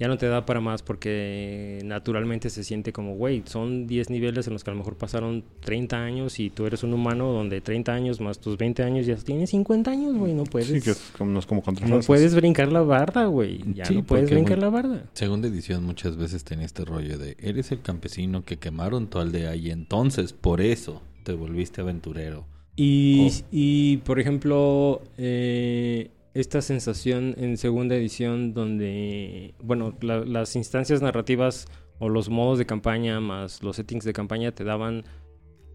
ya 0.00 0.06
no 0.08 0.16
te 0.16 0.26
da 0.28 0.46
para 0.46 0.60
más 0.60 0.82
porque 0.82 1.80
naturalmente 1.84 2.50
se 2.50 2.62
siente 2.64 2.92
como, 2.92 3.16
güey, 3.16 3.42
son 3.46 3.86
10 3.86 4.10
niveles 4.10 4.46
en 4.46 4.52
los 4.52 4.62
que 4.64 4.70
a 4.70 4.74
lo 4.74 4.78
mejor 4.78 4.96
pasaron 4.96 5.44
30 5.60 5.96
años 6.02 6.38
y 6.38 6.50
tú 6.50 6.66
eres 6.66 6.82
un 6.84 6.94
humano 6.94 7.32
donde 7.32 7.60
30 7.60 7.92
años 7.92 8.20
más 8.20 8.38
tus 8.38 8.56
20 8.58 8.82
años 8.82 9.06
ya 9.06 9.16
tienes 9.16 9.50
50 9.50 9.90
años, 9.90 10.16
güey, 10.16 10.34
no 10.34 10.44
puedes... 10.44 10.68
Sí, 10.68 10.80
que 10.80 10.90
es 10.90 11.12
como, 11.16 11.30
no 11.32 11.38
es 11.40 11.46
como 11.46 11.62
contra 11.62 11.86
No 11.88 12.00
puedes 12.00 12.34
brincar 12.34 12.70
la 12.70 12.82
barda, 12.82 13.26
güey. 13.26 13.60
Ya 13.74 13.84
Sí, 13.86 13.96
no 13.96 14.04
puedes 14.04 14.30
brincar 14.30 14.56
muy- 14.58 14.62
la 14.64 14.70
barda. 14.70 15.04
Segunda 15.14 15.48
edición 15.48 15.84
muchas 15.84 16.16
veces 16.16 16.44
tenía 16.44 16.66
este 16.66 16.84
rollo 16.84 17.18
de 17.18 17.36
eres 17.40 17.72
el 17.72 17.80
campesino 17.82 18.44
que 18.44 18.56
quemaron 18.58 19.08
tu 19.08 19.18
aldea 19.18 19.56
y 19.56 19.70
entonces 19.70 20.32
por 20.32 20.60
eso 20.60 21.02
te 21.24 21.32
volviste 21.32 21.80
aventurero. 21.80 22.46
Y, 22.76 23.26
Oh. 23.28 23.44
y, 23.50 23.96
por 23.98 24.20
ejemplo, 24.20 25.02
eh, 25.18 26.10
esta 26.40 26.62
sensación 26.62 27.34
en 27.38 27.56
segunda 27.56 27.96
edición 27.96 28.54
donde, 28.54 29.54
bueno, 29.62 29.94
la- 30.00 30.24
las 30.24 30.54
instancias 30.56 31.02
narrativas 31.02 31.66
o 31.98 32.08
los 32.08 32.28
modos 32.28 32.58
de 32.58 32.66
campaña 32.66 33.20
más 33.20 33.62
los 33.62 33.76
settings 33.76 34.04
de 34.04 34.12
campaña 34.12 34.52
te 34.52 34.62
daban, 34.64 35.04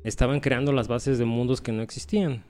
estaban 0.03 0.39
creando 0.39 0.71
las 0.71 0.87
bases 0.87 1.17
de 1.17 1.25
mundos 1.25 1.59
que 1.59 1.71
no 1.73 1.81
existían. 1.81 2.43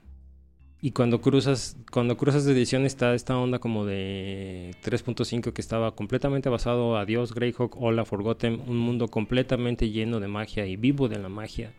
Y 0.80 0.92
cuando 0.92 1.22
cruzas, 1.22 1.78
cuando 1.92 2.18
cruzas 2.18 2.44
de 2.46 2.52
edición 2.52 2.86
está 2.86 3.16
esta 3.16 3.38
onda 3.38 3.60
como 3.60 3.86
de 3.86 4.76
3.5 4.84 5.54
que 5.54 5.62
estaba 5.62 5.96
completamente 5.96 6.50
basado 6.50 6.98
a 6.98 7.06
Dios, 7.06 7.34
Greyhawk, 7.34 7.76
Hola, 7.82 8.04
Forgotten, 8.06 8.62
un 8.68 8.78
mundo 8.78 9.08
completamente 9.08 9.90
lleno 9.90 10.20
de 10.20 10.28
magia 10.28 10.66
y 10.68 10.76
vivo 10.76 11.08
de 11.08 11.20
la 11.20 11.30
magia 11.30 11.74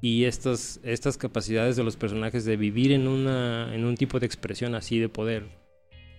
y 0.00 0.24
estas, 0.24 0.80
estas 0.82 1.16
capacidades 1.16 1.76
de 1.76 1.84
los 1.84 1.96
personajes 1.96 2.44
de 2.44 2.56
vivir 2.56 2.92
en, 2.92 3.08
una, 3.08 3.74
en 3.74 3.84
un 3.84 3.96
tipo 3.96 4.20
de 4.20 4.26
expresión 4.26 4.74
así 4.74 4.98
de 4.98 5.08
poder. 5.08 5.44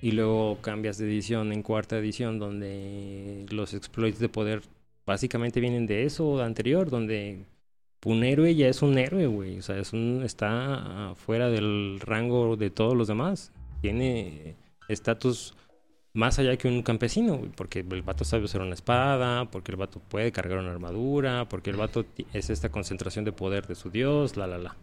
Y 0.02 0.12
luego 0.12 0.60
cambias 0.62 0.98
de 0.98 1.06
edición 1.06 1.52
en 1.52 1.64
cuarta 1.64 1.98
edición 1.98 2.40
donde 2.40 3.46
los 3.50 3.74
exploits 3.74 4.20
de 4.20 4.30
poder 4.30 4.62
básicamente 5.06 5.60
vienen 5.60 5.88
de 5.88 6.04
eso 6.04 6.42
anterior, 6.44 6.90
donde 6.90 7.46
un 8.06 8.24
héroe 8.24 8.56
ya 8.56 8.68
es 8.68 8.82
un 8.82 8.98
héroe, 8.98 9.28
güey. 9.28 9.58
O 9.58 9.62
sea, 9.62 9.80
es 9.80 9.94
un, 9.94 10.22
está 10.24 11.14
fuera 11.16 11.50
del 11.50 12.00
rango 12.00 12.58
de 12.58 12.70
todos 12.70 12.96
los 12.96 13.08
demás. 13.08 13.52
Tiene 13.82 14.56
estatus 14.88 15.56
más 16.18 16.40
allá 16.40 16.58
que 16.58 16.68
un 16.68 16.82
campesino, 16.82 17.40
porque 17.56 17.86
el 17.90 18.02
vato 18.02 18.26
sabe 18.26 18.44
usar 18.46 18.62
una 18.62 18.74
espada, 18.74 19.46
porque 19.52 19.72
el 19.72 19.78
vato 19.78 20.00
puede 20.00 20.32
cargar 20.32 20.58
una 20.58 20.72
armadura, 20.72 21.48
porque 21.48 21.70
el 21.70 21.76
vato 21.78 22.06
es 22.34 22.50
esta 22.50 22.70
concentración 22.70 23.24
de 23.24 23.32
poder 23.32 23.68
de 23.68 23.76
su 23.76 23.92
dios, 23.92 24.36
la 24.36 24.48
la 24.48 24.58
la. 24.58 24.76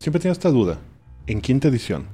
Siempre 0.00 0.20
tengo 0.20 0.32
esta 0.32 0.48
duda. 0.50 0.78
En 1.26 1.42
quinta 1.42 1.68
edición, 1.68 2.06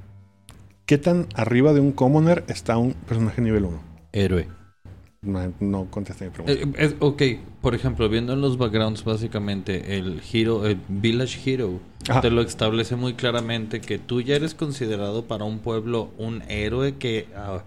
¿qué 0.85 0.97
tan 0.97 1.27
arriba 1.35 1.71
de 1.73 1.79
un 1.79 1.93
commoner 1.93 2.43
está 2.47 2.77
un 2.77 2.93
personaje 2.93 3.41
nivel 3.41 3.63
1? 3.65 3.79
Héroe. 4.11 4.47
No, 5.21 5.53
no 5.61 5.85
contesté 5.89 6.25
mi 6.25 6.31
pregunta. 6.31 6.51
Eh, 6.79 6.85
es- 6.85 6.95
ok, 6.99 7.21
por 7.61 7.75
ejemplo, 7.75 8.09
viendo 8.09 8.33
en 8.33 8.41
los 8.41 8.57
backgrounds 8.57 9.05
básicamente 9.05 9.97
el 9.97 10.21
hero, 10.33 10.65
el 10.67 10.77
village 10.89 11.39
hero, 11.49 11.79
Ajá. 12.09 12.19
te 12.19 12.29
lo 12.29 12.41
establece 12.41 12.97
muy 12.97 13.13
claramente 13.13 13.79
que 13.79 13.99
tú 13.99 14.19
ya 14.19 14.35
eres 14.35 14.53
considerado 14.53 15.23
para 15.23 15.45
un 15.45 15.59
pueblo 15.59 16.11
un 16.17 16.41
héroe 16.49 16.95
que 16.97 17.27
ah, 17.37 17.63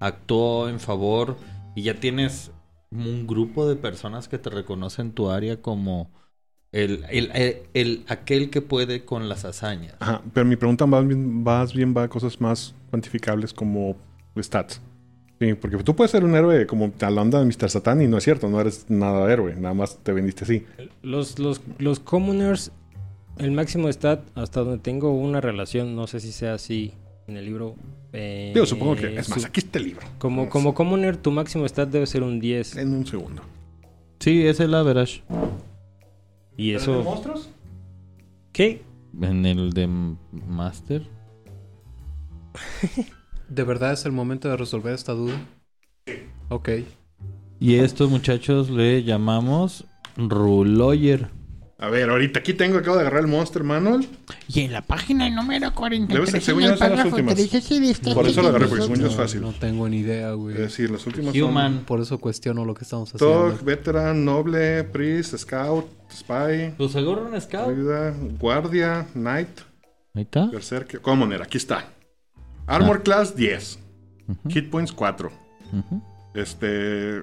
actuó 0.00 0.68
en 0.68 0.80
favor 0.80 1.36
y 1.74 1.82
ya 1.82 1.94
tienes 1.94 2.50
un 2.90 3.26
grupo 3.26 3.68
de 3.68 3.76
personas 3.76 4.28
que 4.28 4.38
te 4.38 4.50
reconocen 4.50 5.12
tu 5.12 5.30
área 5.30 5.60
como 5.60 6.10
el, 6.72 7.04
el, 7.10 7.30
el- 7.34 7.62
el- 7.74 8.04
aquel 8.08 8.50
que 8.50 8.62
puede 8.62 9.04
con 9.04 9.28
las 9.28 9.44
hazañas. 9.44 9.96
Ajá, 10.00 10.22
pero 10.32 10.46
mi 10.46 10.56
pregunta 10.56 10.86
más 10.86 11.06
bien, 11.06 11.42
más 11.42 11.72
bien 11.74 11.94
va 11.96 12.04
a 12.04 12.08
cosas 12.08 12.40
más 12.40 12.74
cuantificables 12.90 13.52
como 13.52 13.96
stats. 14.40 14.80
Sí, 15.40 15.54
porque 15.54 15.76
tú 15.78 15.94
puedes 15.94 16.10
ser 16.10 16.24
un 16.24 16.34
héroe 16.34 16.66
como 16.66 16.92
a 17.00 17.10
la 17.10 17.22
onda 17.22 17.38
de 17.38 17.44
Mr. 17.46 17.70
Satan 17.70 18.02
y 18.02 18.08
no 18.08 18.18
es 18.18 18.24
cierto, 18.24 18.48
no 18.48 18.60
eres 18.60 18.86
nada 18.88 19.32
héroe, 19.32 19.54
nada 19.54 19.72
más 19.72 19.98
te 20.02 20.12
vendiste 20.12 20.44
así. 20.44 20.64
Los, 21.02 21.38
los, 21.38 21.60
los 21.78 22.00
commoners, 22.00 22.72
el 23.38 23.52
máximo 23.52 23.88
stat, 23.92 24.20
hasta 24.34 24.60
donde 24.60 24.78
tengo 24.78 25.12
una 25.12 25.40
relación, 25.40 25.94
no 25.94 26.08
sé 26.08 26.18
si 26.20 26.32
sea 26.32 26.54
así 26.54 26.92
en 27.28 27.36
el 27.36 27.44
libro. 27.44 27.76
eh, 28.12 28.50
Digo, 28.54 28.66
supongo 28.66 28.96
que... 28.96 29.16
Es 29.16 29.28
más, 29.28 29.42
su- 29.42 29.46
aquí 29.46 29.60
está 29.60 29.78
el 29.78 29.84
libro. 29.86 30.06
como, 30.18 30.48
como 30.48 30.74
commoner, 30.74 31.16
tu 31.16 31.30
máximo 31.30 31.66
stat 31.68 31.90
debe 31.90 32.06
ser 32.06 32.22
un 32.22 32.40
10. 32.40 32.76
En 32.76 32.92
un 32.94 33.06
segundo. 33.06 33.42
Sí, 34.18 34.46
es 34.46 34.58
el 34.60 34.74
average. 34.74 35.22
Y 36.56 36.72
eso... 36.72 37.02
monstruos? 37.02 37.50
¿Qué? 38.52 38.82
En 39.20 39.46
el 39.46 39.72
de 39.72 39.86
Master. 39.86 41.06
¿De 43.48 43.62
verdad 43.64 43.92
es 43.92 44.04
el 44.04 44.12
momento 44.12 44.48
de 44.48 44.56
resolver 44.56 44.94
esta 44.94 45.12
duda? 45.12 45.38
Ok. 46.48 46.70
Y 47.60 47.74
estos 47.76 48.10
muchachos 48.10 48.70
le 48.70 49.02
llamamos 49.04 49.84
Ruloyer. 50.16 51.28
A 51.80 51.88
ver, 51.88 52.10
ahorita 52.10 52.40
aquí 52.40 52.54
tengo, 52.54 52.76
acabo 52.78 52.96
de 52.96 53.02
agarrar 53.02 53.20
el 53.20 53.28
Monster 53.28 53.62
Manual. 53.62 54.04
Y 54.48 54.62
en 54.62 54.72
la 54.72 54.82
página 54.82 55.30
número 55.30 55.72
43, 55.72 56.08
Debe 56.18 56.26
ser, 56.28 56.42
según 56.42 56.62
yo, 56.64 56.76
son 56.76 56.96
las 56.96 57.04
últimas. 57.04 57.34
Por 58.14 58.26
eso 58.26 58.42
lo 58.42 58.48
agarré, 58.48 58.66
porque 58.66 58.82
según 58.82 58.98
yo 58.98 59.06
es 59.06 59.14
fácil. 59.14 59.42
no 59.42 59.52
tengo 59.52 59.88
ni 59.88 59.98
idea, 59.98 60.32
güey. 60.32 60.56
Es 60.56 60.60
decir, 60.62 60.90
los 60.90 61.06
últimos 61.06 61.32
son... 61.32 61.42
Human. 61.42 61.84
Por 61.86 62.00
eso 62.00 62.18
cuestiono 62.18 62.64
lo 62.64 62.74
que 62.74 62.82
estamos 62.82 63.14
haciendo. 63.14 63.50
Tog, 63.52 63.62
Veteran, 63.64 64.24
Noble, 64.24 64.82
Priest, 64.84 65.36
Scout, 65.36 65.86
Spy, 66.10 66.74
Pues 66.76 66.90
seguro 66.90 67.28
un 67.32 67.40
scout. 67.40 67.68
Ayuda, 67.68 68.12
Guardia, 68.40 69.06
Knight, 69.12 69.60
Ahí 70.14 70.22
está. 70.22 70.46
Berserker, 70.46 71.00
Commoner, 71.00 71.42
aquí 71.42 71.58
está. 71.58 71.92
Armor 72.66 73.04
Class 73.04 73.36
10. 73.36 73.78
Hit 74.48 74.68
Points 74.68 74.90
4. 74.90 75.30
Ujú. 75.72 76.02
Este. 76.34 77.22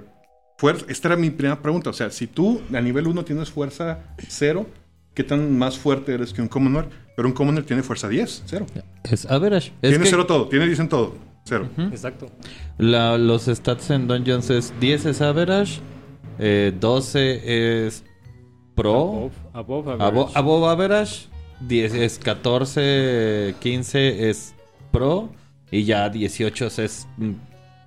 Fuerza, 0.65 0.86
esta 0.89 1.08
era 1.10 1.15
mi 1.17 1.30
primera 1.30 1.62
pregunta. 1.62 1.89
O 1.91 1.93
sea, 1.93 2.10
si 2.10 2.25
tú 2.28 2.60
a 2.73 2.82
nivel 2.82 3.06
1 3.08 3.23
tienes 3.23 3.51
fuerza 3.51 3.99
0, 4.28 4.65
¿qué 5.13 5.23
tan 5.23 5.56
más 5.58 5.78
fuerte 5.78 6.13
eres 6.15 6.34
que 6.34 6.41
un 6.41 6.47
Commoner? 6.47 6.88
Pero 7.15 7.28
un 7.28 7.34
Commoner 7.36 7.63
tiene 7.63 7.84
fuerza 7.84 8.08
10, 8.10 8.43
0. 8.47 8.65
Es 9.04 9.25
average. 9.28 9.71
Es 9.84 9.89
Tiene 9.91 10.04
que 10.04 10.10
0 10.10 10.25
todo, 10.25 10.47
tiene 10.49 10.65
10 10.65 10.80
en 10.80 10.89
todo, 10.89 11.15
0. 11.45 11.69
Exacto. 11.91 12.32
la- 12.80 13.17
los 13.17 13.43
stats 13.45 13.91
en 13.91 14.08
Dungeons 14.08 14.49
es 14.49 14.73
10 14.80 15.06
es 15.06 15.21
average, 15.21 15.80
eh, 16.39 16.73
12 16.80 17.86
es 17.86 18.04
pro, 18.75 19.30
Above, 19.54 19.88
above 19.88 19.88
abo- 20.01 20.01
average. 20.23 20.32
above 20.39 20.69
average, 20.69 21.28
10 21.62 21.93
es 21.93 22.17
14, 22.19 23.56
15 23.60 24.30
es 24.30 24.54
pro 24.91 25.30
y 25.71 25.84
ya 25.84 26.10
18 26.10 26.65
es 26.67 27.08
mm, 27.17 27.32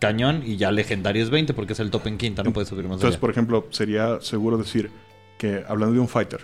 cañón 0.00 0.42
y 0.44 0.56
ya 0.56 0.70
legendario 0.70 1.22
es 1.22 1.30
20 1.30 1.54
porque 1.54 1.72
es 1.72 1.80
el 1.80 1.90
top 1.90 2.06
en 2.06 2.18
quinta, 2.18 2.42
no 2.42 2.52
puedes 2.52 2.68
subir 2.68 2.84
más 2.84 2.94
Entonces, 2.94 3.14
allá. 3.16 3.20
por 3.20 3.30
ejemplo, 3.30 3.66
sería 3.70 4.20
seguro 4.20 4.56
decir 4.58 4.90
que 5.38 5.62
hablando 5.68 5.94
de 5.94 6.00
un 6.00 6.08
fighter, 6.08 6.40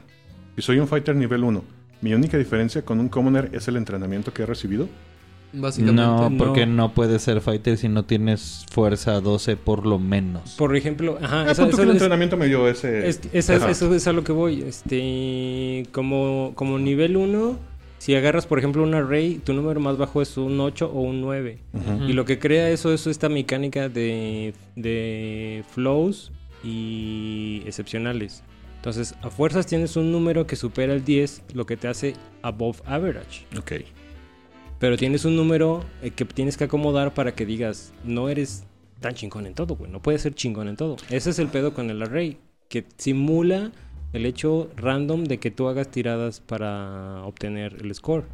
si 0.57 0.63
soy 0.63 0.79
un 0.79 0.89
fighter 0.89 1.15
nivel 1.17 1.45
1, 1.45 1.63
mi 2.01 2.15
única 2.15 2.37
diferencia 2.37 2.83
con 2.83 3.01
un 3.01 3.09
Commoner 3.09 3.51
es 3.53 3.67
el 3.69 3.77
entrenamiento 3.77 4.33
que 4.33 4.43
he 4.43 4.47
recibido. 4.47 4.89
Básicamente. 5.57 6.03
No, 6.03 6.31
no. 6.31 6.37
porque 6.37 6.67
no 6.67 6.93
puedes 6.95 7.23
ser 7.23 7.41
fighter 7.41 7.77
si 7.79 7.89
no 7.89 8.05
tienes 8.05 8.67
fuerza 8.73 9.21
12 9.21 9.57
por 9.57 9.87
lo 9.87 10.01
menos. 10.01 10.57
Por 10.59 10.77
ejemplo, 10.77 11.17
ajá, 11.23 11.43
Ah, 11.47 11.51
esa- 11.53 11.69
que 11.69 11.77
el 11.81 11.89
es- 11.91 11.93
entrenamiento 11.95 12.37
me 12.37 12.47
dio 12.47 12.69
ese. 12.69 13.09
Es, 13.09 13.21
esa- 13.33 13.55
Ajá. 13.57 13.71
eso 13.71 13.95
es 13.95 14.07
a 14.09 14.13
lo 14.13 14.25
que 14.25 14.33
voy. 14.33 14.63
Este, 14.63 15.87
como, 15.93 16.53
como 16.57 16.79
nivel 16.81 17.17
1, 17.17 17.57
si 18.05 18.15
agarras, 18.15 18.47
por 18.47 18.59
ejemplo, 18.59 18.83
un 18.83 18.93
array, 18.93 19.41
tu 19.43 19.55
número 19.55 19.81
más 19.81 19.97
bajo 19.97 20.21
es 20.21 20.37
un 20.37 20.61
8 20.61 20.91
o 20.93 21.01
un 21.01 21.23
9. 21.23 21.59
Ujú. 21.73 22.05
Y 22.05 22.13
lo 22.13 22.27
que 22.27 22.39
crea 22.39 22.69
eso 22.69 22.93
es 22.93 23.07
esta 23.07 23.31
mecánica 23.31 23.89
de, 23.89 24.53
de 24.77 25.65
flows 25.71 26.31
y 26.63 27.63
excepcionales. 27.65 28.45
Entonces, 28.77 29.15
a 29.23 29.31
fuerzas 29.31 29.67
tienes 29.67 29.97
un 29.97 30.13
número 30.13 30.47
que 30.47 30.55
supera 30.55 30.93
el 30.93 31.03
10, 31.03 31.45
lo 31.55 31.65
que 31.65 31.79
te 31.79 31.89
hace 31.89 32.13
above 32.43 32.83
average. 32.85 33.47
Ok. 33.57 33.73
Pero 34.79 34.99
tienes 34.99 35.25
un 35.25 35.35
número 35.35 35.83
eh, 36.03 36.11
que 36.11 36.27
tienes 36.27 36.59
que 36.59 36.65
acomodar 36.65 37.15
para 37.15 37.35
que 37.35 37.47
digas, 37.47 37.95
no 38.05 38.29
eres 38.29 38.65
tan 39.01 39.15
chingón 39.15 39.47
en 39.47 39.55
todo, 39.55 39.77
güey. 39.77 39.91
No 39.91 40.03
puedes 40.03 40.21
ser 40.21 40.35
chingón 40.35 40.69
en 40.69 40.77
todo. 40.77 40.97
Ese 41.09 41.31
es 41.31 41.39
el 41.39 41.49
pedo 41.49 41.73
con 41.73 41.89
el 41.89 42.03
array, 42.03 42.37
que 42.69 42.85
simula 42.99 43.73
el 44.15 44.27
hecho 44.27 44.71
random 44.77 45.25
de 45.25 45.39
que 45.39 45.51
tú 45.51 45.69
hagas 45.69 45.91
tiradas 45.91 46.41
para 46.41 47.23
obtener 47.25 47.77
el 47.81 47.95
score. 47.95 48.25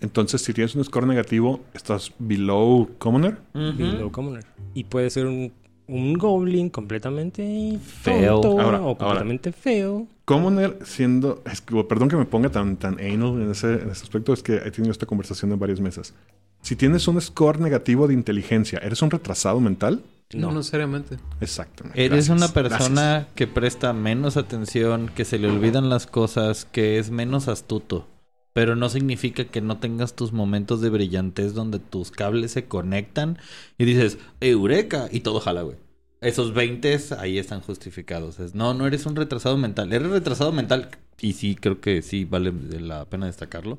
Entonces, 0.00 0.42
si 0.42 0.52
tienes 0.52 0.74
un 0.74 0.84
score 0.84 1.06
negativo, 1.06 1.60
estás 1.74 2.12
below 2.18 2.90
Commoner. 2.98 3.38
Below 3.54 4.10
commoner. 4.10 4.44
Y 4.74 4.84
puede 4.84 5.10
ser 5.10 5.26
un, 5.26 5.52
un 5.86 6.14
goblin 6.14 6.70
completamente 6.70 7.78
Feo. 7.80 8.40
Ahora, 8.42 8.80
o 8.80 8.88
ahora. 8.88 8.98
completamente 8.98 9.52
feo. 9.52 10.08
Commoner 10.24 10.78
siendo. 10.84 11.40
es 11.50 11.60
que, 11.60 11.84
perdón 11.84 12.08
que 12.08 12.16
me 12.16 12.24
ponga 12.24 12.50
tan, 12.50 12.76
tan 12.76 12.94
anal 12.94 13.42
en 13.42 13.50
ese, 13.52 13.74
en 13.74 13.90
ese 13.90 14.02
aspecto, 14.02 14.32
es 14.32 14.42
que 14.42 14.56
he 14.56 14.72
tenido 14.72 14.90
esta 14.90 15.06
conversación 15.06 15.52
en 15.52 15.58
varias 15.60 15.80
mesas. 15.80 16.14
Si 16.62 16.74
tienes 16.74 17.06
un 17.06 17.20
score 17.20 17.60
negativo 17.60 18.08
de 18.08 18.14
inteligencia, 18.14 18.80
¿eres 18.80 19.02
un 19.02 19.10
retrasado 19.10 19.60
mental? 19.60 20.02
No, 20.34 20.52
necesariamente. 20.52 21.18
Exactamente. 21.40 22.00
Eres 22.00 22.28
Gracias, 22.28 22.36
una 22.36 22.46
gracias. 22.48 22.78
persona 22.78 23.28
que 23.34 23.46
presta 23.46 23.92
menos 23.92 24.36
atención, 24.36 25.10
que 25.14 25.24
se 25.24 25.38
le 25.38 25.48
olvidan 25.48 25.88
las 25.90 26.06
cosas, 26.06 26.64
que 26.64 26.98
es 26.98 27.10
menos 27.10 27.48
astuto. 27.48 28.08
Pero 28.54 28.76
no 28.76 28.88
significa 28.88 29.46
que 29.46 29.60
no 29.62 29.78
tengas 29.78 30.14
tus 30.14 30.32
momentos 30.32 30.80
de 30.80 30.90
brillantez 30.90 31.54
donde 31.54 31.78
tus 31.78 32.10
cables 32.10 32.52
se 32.52 32.66
conectan 32.66 33.38
y 33.78 33.84
dices, 33.86 34.18
¡Eureka! 34.40 35.08
Y 35.10 35.20
todo 35.20 35.40
jala, 35.40 35.62
güey. 35.62 35.76
Esos 36.20 36.54
20 36.54 36.98
ahí 37.18 37.38
están 37.38 37.60
justificados. 37.62 38.38
Es, 38.38 38.54
no, 38.54 38.74
no 38.74 38.86
eres 38.86 39.06
un 39.06 39.16
retrasado 39.16 39.56
mental. 39.56 39.92
Eres 39.92 40.10
retrasado 40.10 40.52
mental, 40.52 40.90
y 41.20 41.32
sí, 41.32 41.56
creo 41.56 41.80
que 41.80 42.02
sí 42.02 42.24
vale 42.24 42.52
la 42.80 43.06
pena 43.06 43.26
destacarlo, 43.26 43.78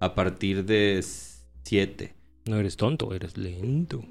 a 0.00 0.14
partir 0.14 0.64
de 0.64 1.02
7. 1.62 2.17
No 2.48 2.56
eres 2.56 2.78
tonto, 2.78 3.12
eres 3.12 3.36
lento. 3.36 4.02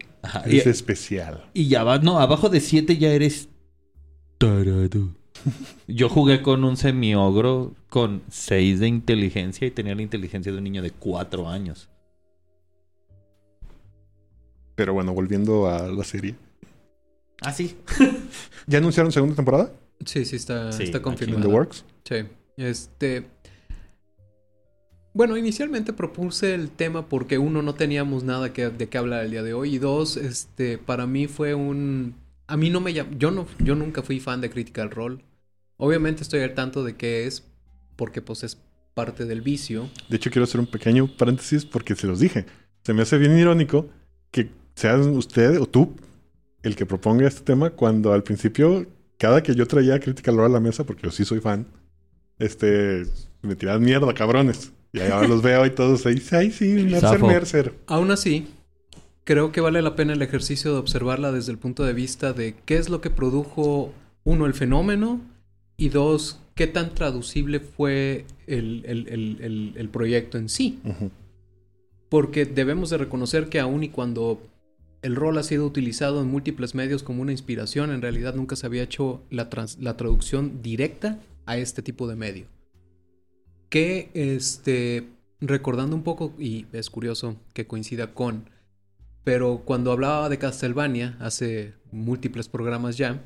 Es 0.46 0.68
especial. 0.68 1.50
Y 1.56 1.70
ya 1.70 1.84
va, 1.84 1.98
no, 1.98 2.20
abajo 2.20 2.50
de 2.50 2.60
7 2.60 2.96
ya 3.00 3.12
eres 3.12 3.50
tarado. 4.38 5.10
Yo 5.88 6.08
jugué 6.08 6.44
con 6.44 6.64
un 6.64 6.78
semi-ogro 6.78 7.74
con 7.90 8.22
6 8.30 8.80
de 8.80 8.88
inteligencia 8.90 9.68
y 9.68 9.72
tenía 9.72 9.96
la 9.96 10.04
inteligencia 10.04 10.52
de 10.52 10.60
un 10.60 10.66
niño 10.66 10.84
de 10.84 10.92
4 10.92 11.50
años. 11.50 11.90
Pero 14.76 14.94
bueno, 14.94 15.16
volviendo 15.16 15.68
a 15.68 15.88
la 15.88 16.04
serie. 16.04 16.36
Ah, 17.42 17.52
sí. 17.52 17.76
¿Ya 18.68 18.78
anunciaron 18.78 19.12
segunda 19.12 19.36
temporada? 19.36 19.72
Sí, 20.06 20.26
sí, 20.26 20.36
está, 20.36 20.72
Sí, 20.72 20.84
está 20.84 20.98
¿En 20.98 21.04
confirmado. 21.04 21.42
The 21.42 21.48
Works? 21.48 21.86
Sí. 22.04 22.16
Este. 22.56 23.26
Bueno, 25.18 25.36
inicialmente 25.36 25.94
propuse 25.94 26.54
el 26.54 26.70
tema 26.70 27.10
porque 27.10 27.40
uno 27.40 27.64
no 27.64 27.74
teníamos 27.74 28.24
nada 28.24 28.50
de 28.50 28.88
qué 28.88 28.98
hablar 29.00 29.26
el 29.26 29.32
día 29.32 29.42
de 29.42 29.56
hoy 29.56 29.74
y 29.74 29.78
dos, 29.80 30.16
este, 30.16 30.78
para 30.78 31.08
mí 31.08 31.26
fue 31.26 31.56
un, 31.56 32.14
a 32.46 32.56
mí 32.56 32.70
no 32.70 32.82
me 32.82 32.94
yo 32.94 33.32
no, 33.32 33.48
yo 33.58 33.74
nunca 33.74 34.04
fui 34.04 34.20
fan 34.20 34.42
de 34.42 34.52
Critical 34.52 34.92
Role. 34.92 35.18
Obviamente 35.78 36.22
estoy 36.22 36.42
al 36.42 36.54
tanto 36.54 36.84
de 36.84 36.98
qué 36.98 37.26
es 37.26 37.44
porque 37.96 38.22
pues 38.22 38.44
es 38.44 38.60
parte 38.94 39.26
del 39.26 39.42
vicio. 39.42 39.90
De 40.08 40.18
hecho, 40.18 40.30
quiero 40.30 40.44
hacer 40.44 40.60
un 40.60 40.68
pequeño 40.68 41.10
paréntesis 41.18 41.66
porque 41.66 41.96
se 41.96 42.06
los 42.06 42.20
dije. 42.20 42.46
Se 42.84 42.94
me 42.94 43.02
hace 43.02 43.18
bien 43.18 43.36
irónico 43.40 43.90
que 44.30 44.52
sean 44.76 45.16
usted 45.16 45.60
o 45.60 45.66
tú 45.66 45.96
el 46.62 46.76
que 46.76 46.86
proponga 46.86 47.28
este 47.28 47.42
tema 47.42 47.72
cuando 47.72 48.14
al 48.14 48.22
principio, 48.22 48.86
cada 49.18 49.42
que 49.42 49.56
yo 49.56 49.66
traía 49.66 50.00
Critical 50.00 50.36
Role 50.36 50.52
a 50.52 50.54
la 50.54 50.60
mesa, 50.60 50.84
porque 50.84 51.08
yo 51.08 51.12
sí 51.12 51.26
soy 51.26 51.40
fan, 51.40 51.66
este, 52.38 53.02
me 53.42 53.56
tiraban 53.56 53.82
mierda, 53.82 54.14
cabrones. 54.14 54.74
Y 54.94 55.00
ahora 55.02 55.28
los 55.28 55.42
veo 55.42 55.66
y 55.66 55.70
todos 55.72 56.06
ahí, 56.06 56.22
ay, 56.32 56.52
sí, 56.52 56.74
Mercer, 56.74 57.00
Zafo. 57.02 57.28
Mercer. 57.28 57.74
Aún 57.88 58.10
así, 58.12 58.48
creo 59.26 59.52
que 59.52 59.62
vale 59.62 59.82
la 59.82 59.96
pena 59.96 60.14
el 60.14 60.22
ejercicio 60.22 60.72
de 60.74 60.80
observarla 60.80 61.32
desde 61.32 61.52
el 61.52 61.58
punto 61.58 61.84
de 61.84 61.94
vista 61.94 62.34
de 62.34 62.56
qué 62.66 62.78
es 62.78 62.90
lo 62.90 63.02
que 63.02 63.10
produjo, 63.10 63.94
uno, 64.24 64.46
el 64.46 64.54
fenómeno, 64.54 65.22
y 65.76 65.90
dos, 65.90 66.40
qué 66.56 66.66
tan 66.68 66.96
traducible 66.96 67.60
fue 67.60 68.26
el, 68.48 68.84
el- 68.86 69.08
el- 69.10 69.38
el- 69.42 69.74
el 69.76 69.90
proyecto 69.90 70.38
en 70.38 70.50
sí. 70.50 70.80
Porque 72.10 72.46
debemos 72.46 72.90
de 72.90 72.98
reconocer 72.98 73.50
que 73.50 73.60
aun 73.60 73.84
y 73.84 73.90
cuando 73.90 74.42
el 75.02 75.16
rol 75.16 75.38
ha 75.38 75.44
sido 75.44 75.66
utilizado 75.66 76.22
en 76.22 76.28
múltiples 76.30 76.74
medios 76.74 77.04
como 77.04 77.22
una 77.22 77.32
inspiración, 77.32 77.92
en 77.92 78.02
realidad 78.02 78.34
nunca 78.34 78.56
se 78.56 78.66
había 78.66 78.84
hecho 78.84 79.22
la, 79.30 79.50
trans- 79.50 79.78
la 79.80 79.98
traducción 79.98 80.62
directa 80.64 81.20
a 81.46 81.58
este 81.58 81.82
tipo 81.82 82.08
de 82.08 82.16
medio. 82.16 82.46
Que, 83.70 84.10
este, 84.14 85.10
recordando 85.42 85.96
un 85.96 86.04
poco, 86.04 86.34
y 86.40 86.68
es 86.72 86.90
curioso 86.90 87.36
que 87.54 87.68
coincida 87.68 88.14
con, 88.14 88.50
pero 89.24 89.64
cuando 89.66 89.92
hablaba 89.92 90.30
de 90.30 90.38
Castlevania, 90.38 91.18
hace 91.20 91.74
múltiples 91.92 92.48
programas 92.48 92.98
ya, 92.98 93.22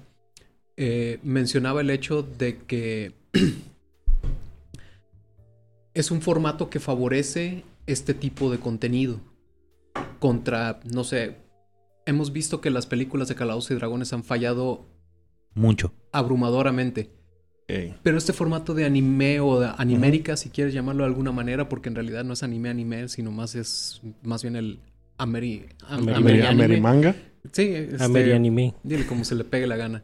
eh, 0.77 1.19
mencionaba 1.21 1.81
el 1.81 1.91
hecho 1.91 2.23
de 2.23 2.57
que 2.57 3.13
es 5.93 6.09
un 6.09 6.21
formato 6.21 6.69
que 6.69 6.79
favorece 6.79 7.63
este 7.85 8.13
tipo 8.13 8.51
de 8.51 8.59
contenido. 8.59 9.19
Contra, 10.19 10.79
no 10.91 11.03
sé, 11.03 11.37
hemos 12.05 12.31
visto 12.31 12.61
que 12.61 12.69
las 12.69 12.87
películas 12.87 13.27
de 13.27 13.35
Calabozos 13.35 13.71
y 13.71 13.75
Dragones 13.75 14.13
han 14.13 14.23
fallado 14.23 14.85
Mucho. 15.53 15.93
abrumadoramente. 16.11 17.11
Ey. 17.73 17.95
Pero 18.03 18.17
este 18.17 18.33
formato 18.33 18.73
de 18.73 18.85
anime 18.85 19.39
o 19.39 19.59
de 19.59 19.69
animérica, 19.77 20.35
si 20.37 20.49
quieres 20.49 20.73
llamarlo 20.73 21.03
de 21.03 21.09
alguna 21.09 21.31
manera, 21.31 21.69
porque 21.69 21.89
en 21.89 21.95
realidad 21.95 22.23
no 22.23 22.33
es 22.33 22.43
anime 22.43 22.69
anime, 22.69 23.07
sino 23.07 23.31
más 23.31 23.55
es 23.55 24.01
más 24.23 24.41
bien 24.43 24.55
el 24.55 24.79
ameri, 25.17 25.67
am- 25.87 26.05
Ameri- 26.07 26.15
Ameri-. 26.15 26.47
Amerimanga. 26.47 27.15
Sí, 27.51 27.63
este, 27.73 28.03
Amerianime. 28.03 28.75
Dile 28.83 29.05
como 29.05 29.23
se 29.23 29.35
le 29.35 29.43
pegue 29.43 29.67
la 29.67 29.77
gana. 29.77 30.03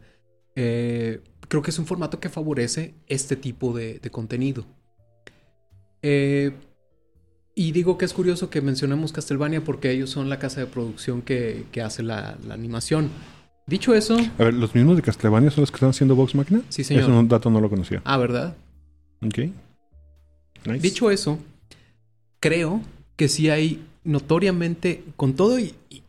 Eh, 0.56 1.22
creo 1.48 1.62
que 1.62 1.72
es 1.72 1.78
un 1.80 1.86
formato 1.86 2.20
que 2.20 2.30
favorece 2.30 2.96
este 3.08 3.36
tipo 3.36 3.76
de, 3.78 4.00
de 4.00 4.10
contenido. 4.10 4.66
Eh, 6.02 6.52
y 7.56 7.72
digo 7.72 7.98
que 7.98 8.06
es 8.06 8.14
curioso 8.14 8.50
que 8.50 8.62
mencionemos 8.62 9.12
Castlevania 9.12 9.64
porque 9.64 9.92
ellos 9.92 10.10
son 10.12 10.30
la 10.30 10.38
casa 10.40 10.62
de 10.62 10.68
producción 10.68 11.22
que, 11.22 11.66
que 11.72 11.82
hace 11.82 12.04
la, 12.04 12.38
la 12.48 12.54
animación. 12.54 13.10
Dicho 13.68 13.94
eso, 13.94 14.18
A 14.40 14.44
ver, 14.46 14.54
¿los 14.54 14.74
mismos 14.74 14.96
de 14.96 15.02
Castlevania 15.04 15.52
son 15.52 15.62
los 15.64 15.72
que 15.72 15.76
están 15.76 15.90
haciendo 15.90 16.16
Vox 16.16 16.34
Máquina? 16.36 16.62
sí 16.70 16.84
señor. 16.86 17.10
Un 17.12 17.28
dato 17.28 17.50
no 17.50 17.60
lo 17.60 17.70
conocía. 17.70 18.02
Ah, 18.06 18.18
¿verdad? 18.18 18.56
Ok. 19.26 19.38
Nice. 20.66 20.80
Dicho 20.80 21.12
eso, 21.12 21.38
creo 22.40 22.82
que 23.18 23.28
sí 23.28 23.50
hay 23.50 23.84
notoriamente, 24.06 25.04
con 25.18 25.34
todo 25.36 25.60
y, 25.60 25.76
y- 25.90 26.02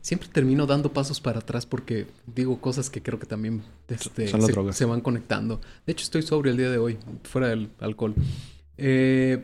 siempre 0.00 0.28
termino 0.28 0.66
dando 0.66 0.92
pasos 0.92 1.20
para 1.20 1.38
atrás 1.38 1.66
porque 1.66 2.06
digo 2.34 2.60
cosas 2.60 2.90
que 2.90 3.00
creo 3.02 3.18
que 3.18 3.26
también 3.26 3.62
este, 3.88 4.28
Son 4.28 4.40
las 4.40 4.46
se, 4.48 4.52
drogas. 4.52 4.76
se 4.76 4.84
van 4.84 5.00
conectando. 5.00 5.60
De 5.86 5.92
hecho, 5.92 6.02
estoy 6.02 6.22
sobre 6.22 6.50
el 6.50 6.56
día 6.56 6.70
de 6.70 6.78
hoy, 6.78 6.98
fuera 7.22 7.48
del 7.48 7.70
alcohol. 7.80 8.14
Eh, 8.76 9.40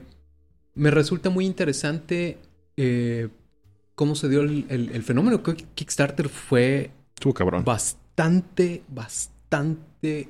me 0.74 0.90
resulta 0.90 1.30
muy 1.30 1.46
interesante 1.46 2.38
eh, 2.76 3.28
cómo 4.00 4.14
se 4.14 4.30
dio 4.30 4.40
el, 4.40 4.64
el- 4.70 4.88
el 4.94 5.02
fenómeno. 5.02 5.42
Creo 5.42 5.58
que 5.58 5.64
Kickstarter 5.74 6.30
fue 6.30 6.90
Estuvo 7.14 7.34
cabrón. 7.34 7.64
bastante, 7.66 8.82
bastante 8.88 10.28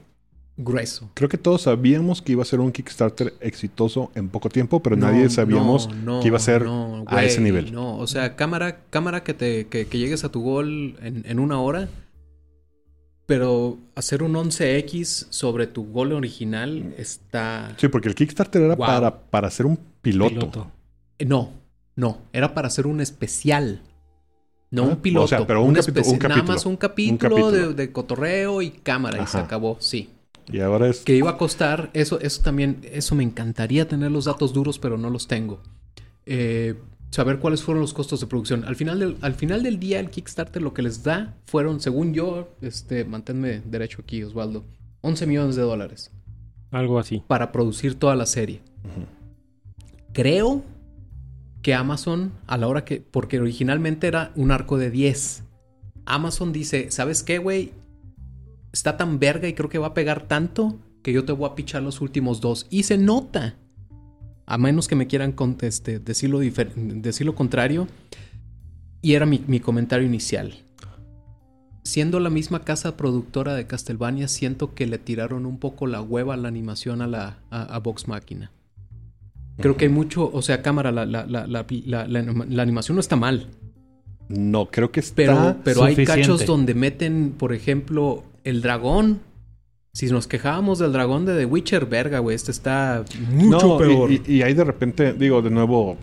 grueso. 0.56 1.08
Creo 1.14 1.28
que 1.28 1.38
todos 1.38 1.62
sabíamos 1.62 2.20
que 2.20 2.32
iba 2.32 2.42
a 2.42 2.44
ser 2.44 2.58
un 2.58 2.72
Kickstarter 2.72 3.32
exitoso 3.40 4.10
en 4.16 4.28
poco 4.28 4.48
tiempo, 4.48 4.82
pero 4.82 4.96
No, 4.96 5.06
nadie 5.06 5.30
sabíamos 5.30 5.88
no, 5.88 6.14
no, 6.16 6.20
que 6.20 6.26
iba 6.26 6.36
a 6.36 6.40
ser 6.40 6.66
a 7.06 7.24
ese 7.24 7.40
nivel. 7.40 7.72
No, 7.72 7.96
o 7.96 8.08
sea, 8.08 8.34
cámara, 8.34 8.80
cámara 8.90 9.22
que 9.22 9.34
te, 9.34 9.68
que, 9.68 9.86
que 9.86 9.98
llegues 9.98 10.24
a 10.24 10.30
tu 10.30 10.42
gol 10.42 10.96
en, 11.00 11.22
en 11.26 11.38
una 11.38 11.60
hora. 11.60 11.88
Pero 13.26 13.78
hacer 13.94 14.24
un 14.24 14.32
11X 14.34 15.28
sobre 15.30 15.68
tu 15.68 15.84
gol 15.92 16.12
original 16.12 16.92
está. 16.98 17.72
Sí, 17.76 17.86
porque 17.86 18.08
el 18.08 18.16
Kickstarter 18.16 18.62
era 18.62 18.74
Wow. 18.74 18.84
para, 18.86 19.20
para 19.30 19.46
hacer 19.46 19.66
un 19.66 19.78
piloto. 20.02 20.34
Piloto. 20.34 20.70
No, 21.24 21.50
no. 21.96 22.18
Era 22.32 22.54
para 22.54 22.68
hacer 22.68 22.86
un 22.86 23.00
especial. 23.00 23.82
No 24.70 24.82
Ah, 24.84 24.86
un 24.86 24.96
piloto. 24.96 25.24
o 25.24 25.28
sea, 25.28 25.46
pero 25.46 25.62
un 25.64 25.74
capitu- 25.74 26.06
un 26.06 26.12
Nada 26.18 26.28
capítulo. 26.28 26.44
más 26.52 26.66
un 26.66 26.76
capítulo, 26.76 27.18
capítulo. 27.18 27.50
De, 27.50 27.74
de 27.74 27.92
cotorreo 27.92 28.62
y 28.62 28.70
cámara 28.70 29.22
y 29.22 29.26
se 29.26 29.38
acabó, 29.38 29.76
sí. 29.80 30.10
Y 30.52 30.60
ahora 30.60 30.88
es... 30.88 31.00
que 31.00 31.14
iba 31.16 31.30
a 31.30 31.36
costar, 31.36 31.90
eso, 31.92 32.20
eso 32.20 32.42
también, 32.42 32.80
eso 32.90 33.14
me 33.14 33.22
encantaría 33.24 33.86
tener 33.88 34.10
los 34.10 34.24
datos 34.26 34.52
duros, 34.52 34.78
pero 34.78 34.96
no 34.96 35.10
los 35.10 35.26
tengo. 35.28 35.60
Eh, 36.26 36.74
saber 37.10 37.38
cuáles 37.40 37.62
fueron 37.62 37.80
los 37.80 37.92
costos 37.94 38.20
de 38.20 38.26
producción. 38.28 38.64
Al 38.64 38.76
final, 38.76 38.98
del, 39.00 39.16
al 39.20 39.34
final 39.34 39.62
del 39.64 39.78
día, 39.80 39.98
el 40.00 40.10
Kickstarter 40.10 40.62
lo 40.62 40.72
que 40.72 40.82
les 40.82 41.02
da 41.02 41.34
fueron, 41.46 41.80
según 41.80 42.14
yo, 42.14 42.48
este, 42.62 43.04
manténme 43.04 43.60
derecho 43.64 44.02
aquí, 44.02 44.22
Osvaldo, 44.22 44.64
11 45.02 45.26
millones 45.26 45.56
de 45.56 45.62
dólares 45.62 46.10
Algo 46.70 46.98
así. 47.00 47.22
para 47.26 47.50
producir 47.52 47.96
toda 47.96 48.14
la 48.16 48.26
serie. 48.26 48.60
Creo 50.12 50.62
que 51.62 51.74
Amazon, 51.74 52.32
a 52.46 52.56
la 52.56 52.68
hora 52.68 52.84
que, 52.84 53.00
porque 53.00 53.38
originalmente 53.40 54.06
era 54.06 54.32
un 54.34 54.50
arco 54.50 54.78
de 54.78 54.90
10, 54.90 55.44
Amazon 56.06 56.52
dice, 56.52 56.90
¿sabes 56.90 57.22
qué, 57.22 57.38
güey? 57.38 57.72
Está 58.72 58.96
tan 58.96 59.18
verga 59.18 59.48
y 59.48 59.54
creo 59.54 59.68
que 59.68 59.78
va 59.78 59.88
a 59.88 59.94
pegar 59.94 60.26
tanto 60.26 60.78
que 61.02 61.12
yo 61.12 61.24
te 61.24 61.32
voy 61.32 61.48
a 61.48 61.54
pichar 61.54 61.82
los 61.82 62.00
últimos 62.00 62.40
dos. 62.40 62.66
Y 62.70 62.84
se 62.84 62.98
nota. 62.98 63.56
A 64.46 64.58
menos 64.58 64.88
que 64.88 64.96
me 64.96 65.06
quieran 65.06 65.32
con- 65.32 65.56
este, 65.60 65.98
decir, 65.98 66.30
lo 66.30 66.42
difer- 66.42 66.74
decir 66.74 67.26
lo 67.26 67.34
contrario. 67.34 67.86
Y 69.02 69.14
era 69.14 69.26
mi, 69.26 69.42
mi 69.46 69.60
comentario 69.60 70.06
inicial. 70.06 70.54
Siendo 71.84 72.20
la 72.20 72.30
misma 72.30 72.64
casa 72.64 72.96
productora 72.96 73.54
de 73.54 73.66
Castlevania, 73.66 74.28
siento 74.28 74.74
que 74.74 74.86
le 74.86 74.98
tiraron 74.98 75.46
un 75.46 75.58
poco 75.58 75.86
la 75.86 76.02
hueva 76.02 76.34
a 76.34 76.36
la 76.36 76.48
animación 76.48 77.00
a 77.02 77.06
la 77.06 77.38
a, 77.50 77.62
a 77.62 77.78
Vox 77.78 78.06
Máquina. 78.06 78.52
Creo 79.58 79.76
que 79.76 79.84
hay 79.86 79.90
mucho, 79.90 80.30
o 80.32 80.42
sea, 80.42 80.62
cámara, 80.62 80.90
la, 80.92 81.04
la, 81.06 81.26
la, 81.26 81.46
la, 81.46 81.66
la- 81.86 82.06
la- 82.08 82.44
la 82.48 82.62
animación 82.62 82.96
no 82.96 83.00
está 83.00 83.16
mal. 83.16 83.48
No, 84.28 84.66
creo 84.70 84.90
que 84.92 85.00
está... 85.00 85.14
Pero, 85.16 85.56
pero 85.64 85.84
hay 85.84 85.96
cachos 86.04 86.46
donde 86.46 86.74
meten, 86.74 87.34
por 87.36 87.52
ejemplo, 87.52 88.22
el 88.44 88.62
dragón. 88.62 89.20
Si 89.92 90.06
nos 90.06 90.28
quejábamos 90.28 90.78
del 90.78 90.92
dragón 90.92 91.26
de 91.26 91.36
The 91.36 91.44
Witcher, 91.46 91.86
verga, 91.86 92.20
güey, 92.20 92.36
este 92.36 92.52
está 92.52 93.04
mucho 93.32 93.66
no, 93.68 93.76
peor. 93.78 94.10
Y, 94.12 94.22
y 94.26 94.42
hay 94.42 94.54
de 94.54 94.62
repente, 94.64 95.12
digo, 95.14 95.42
de 95.42 95.50
nuevo, 95.50 95.96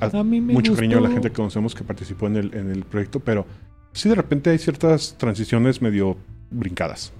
a- 0.00 0.06
A 0.06 0.24
mí 0.24 0.40
me 0.40 0.54
mucho 0.54 0.74
cariño 0.74 0.96
a 0.98 1.02
la 1.02 1.10
gente 1.10 1.28
que 1.28 1.36
conocemos 1.36 1.74
que 1.74 1.84
participó 1.84 2.26
en 2.26 2.36
el, 2.36 2.54
en 2.54 2.70
el 2.70 2.84
proyecto, 2.84 3.20
pero 3.20 3.46
sí 3.92 4.08
de 4.08 4.14
repente 4.14 4.48
hay 4.50 4.58
ciertas 4.58 5.14
transiciones 5.18 5.82
medio 5.82 6.16
brincadas. 6.50 7.12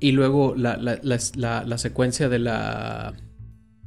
Y 0.00 0.12
luego 0.12 0.54
la, 0.56 0.76
la, 0.76 0.98
la, 1.02 1.18
la- 1.36 1.64
la 1.64 1.78
secuencia 1.78 2.28
de 2.28 2.38
la, 2.38 3.14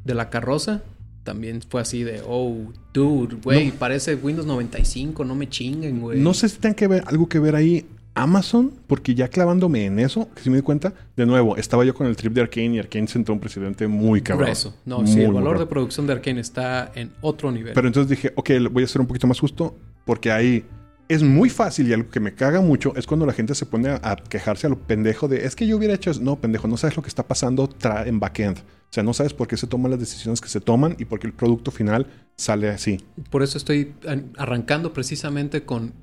de 0.04 0.14
la 0.14 0.30
carroza 0.30 0.82
también 1.24 1.62
fue 1.68 1.82
así 1.82 2.04
de, 2.04 2.22
oh, 2.28 2.58
dude, 2.93 3.38
güey, 3.43 3.72
parece 3.72 4.16
Windows 4.16 4.47
95, 4.47 5.24
no 5.24 5.36
me 5.36 5.47
chinguen, 5.47 6.02
güey. 6.02 6.20
No 6.20 6.34
sé 6.34 6.49
si 6.49 6.58
tenga 6.58 6.76
que 6.76 6.88
ver, 6.88 7.04
algo 7.06 7.30
que 7.30 7.39
ver 7.39 7.56
ahí 7.56 7.86
Amazon, 8.14 8.74
porque 8.88 9.16
ya 9.16 9.28
clavándome 9.28 9.86
en 9.86 9.99
eso, 9.99 10.30
que 10.36 10.41
si 10.41 10.49
me 10.49 10.58
di 10.58 10.64
cuenta, 10.64 10.93
de 11.16 11.26
nuevo, 11.26 11.56
estaba 11.58 11.86
yo 11.86 11.93
con 11.93 12.08
el 12.08 12.16
trip 12.16 12.34
de 12.34 12.41
Arkane 12.41 12.76
y 12.76 12.80
Arkane 12.80 13.08
sentó 13.08 13.34
un 13.34 13.39
presidente 13.39 13.88
muy 13.88 14.22
cabrón. 14.22 14.47
Grueso. 14.47 14.74
No, 14.86 14.99
Muy, 15.02 15.12
sí, 15.12 15.22
el 15.22 15.32
valor 15.32 15.60
de 15.60 15.66
producción 15.66 16.08
de 16.08 16.14
Arkane 16.14 16.41
está 16.41 16.91
en 16.95 17.12
otro 17.22 17.52
nivel. 17.52 17.74
Pero 17.74 17.88
entonces 17.88 18.10
dije, 18.10 18.34
ok, 18.36 18.49
voy 18.72 18.84
a 18.84 18.88
ser 18.88 19.02
un 19.02 19.08
poquito 19.08 19.28
más 19.28 19.39
justo, 19.39 19.76
porque 20.06 20.32
ahí 20.32 20.66
es 21.08 21.24
muy 21.24 21.49
fácil 21.49 21.88
y 21.88 21.93
algo 21.93 22.10
que 22.10 22.20
me 22.20 22.34
caga 22.34 22.62
mucho 22.62 22.95
es 22.95 23.06
cuando 23.06 23.26
la 23.26 23.34
gente 23.34 23.54
se 23.56 23.66
pone 23.66 23.89
a, 23.89 24.16
quejarse 24.30 24.68
a 24.68 24.70
lo 24.70 24.80
pendejo 24.80 25.28
de, 25.28 25.45
es 25.45 25.56
que 25.56 25.68
yo 25.68 25.78
hubiera 25.78 25.93
hecho 25.93 26.12
eso. 26.12 26.22
No, 26.22 26.39
pendejo, 26.39 26.68
no 26.68 26.78
sabes 26.78 26.95
lo 26.95 27.04
que 27.04 27.10
está 27.10 27.28
pasando 27.28 27.70
en 28.06 28.20
backend. 28.20 28.58
O 28.60 28.93
sea, 28.93 29.04
no 29.04 29.14
sabes 29.14 29.34
por 29.34 29.47
qué 29.47 29.58
se 29.58 29.68
toman 29.68 29.91
las 29.91 29.99
decisiones 29.99 30.41
que 30.41 30.49
se 30.49 30.60
toman 30.62 30.95
y 30.99 31.06
por 31.06 31.20
qué 31.20 31.28
el 31.28 31.34
producto 31.34 31.72
final 31.72 32.08
sale 32.36 32.70
así. 32.70 32.99
Por 33.30 33.43
eso 33.43 33.58
estoy 33.58 33.93
an- 34.08 34.34
arrancando 34.38 34.93
precisamente 34.93 35.64
con, 35.64 35.93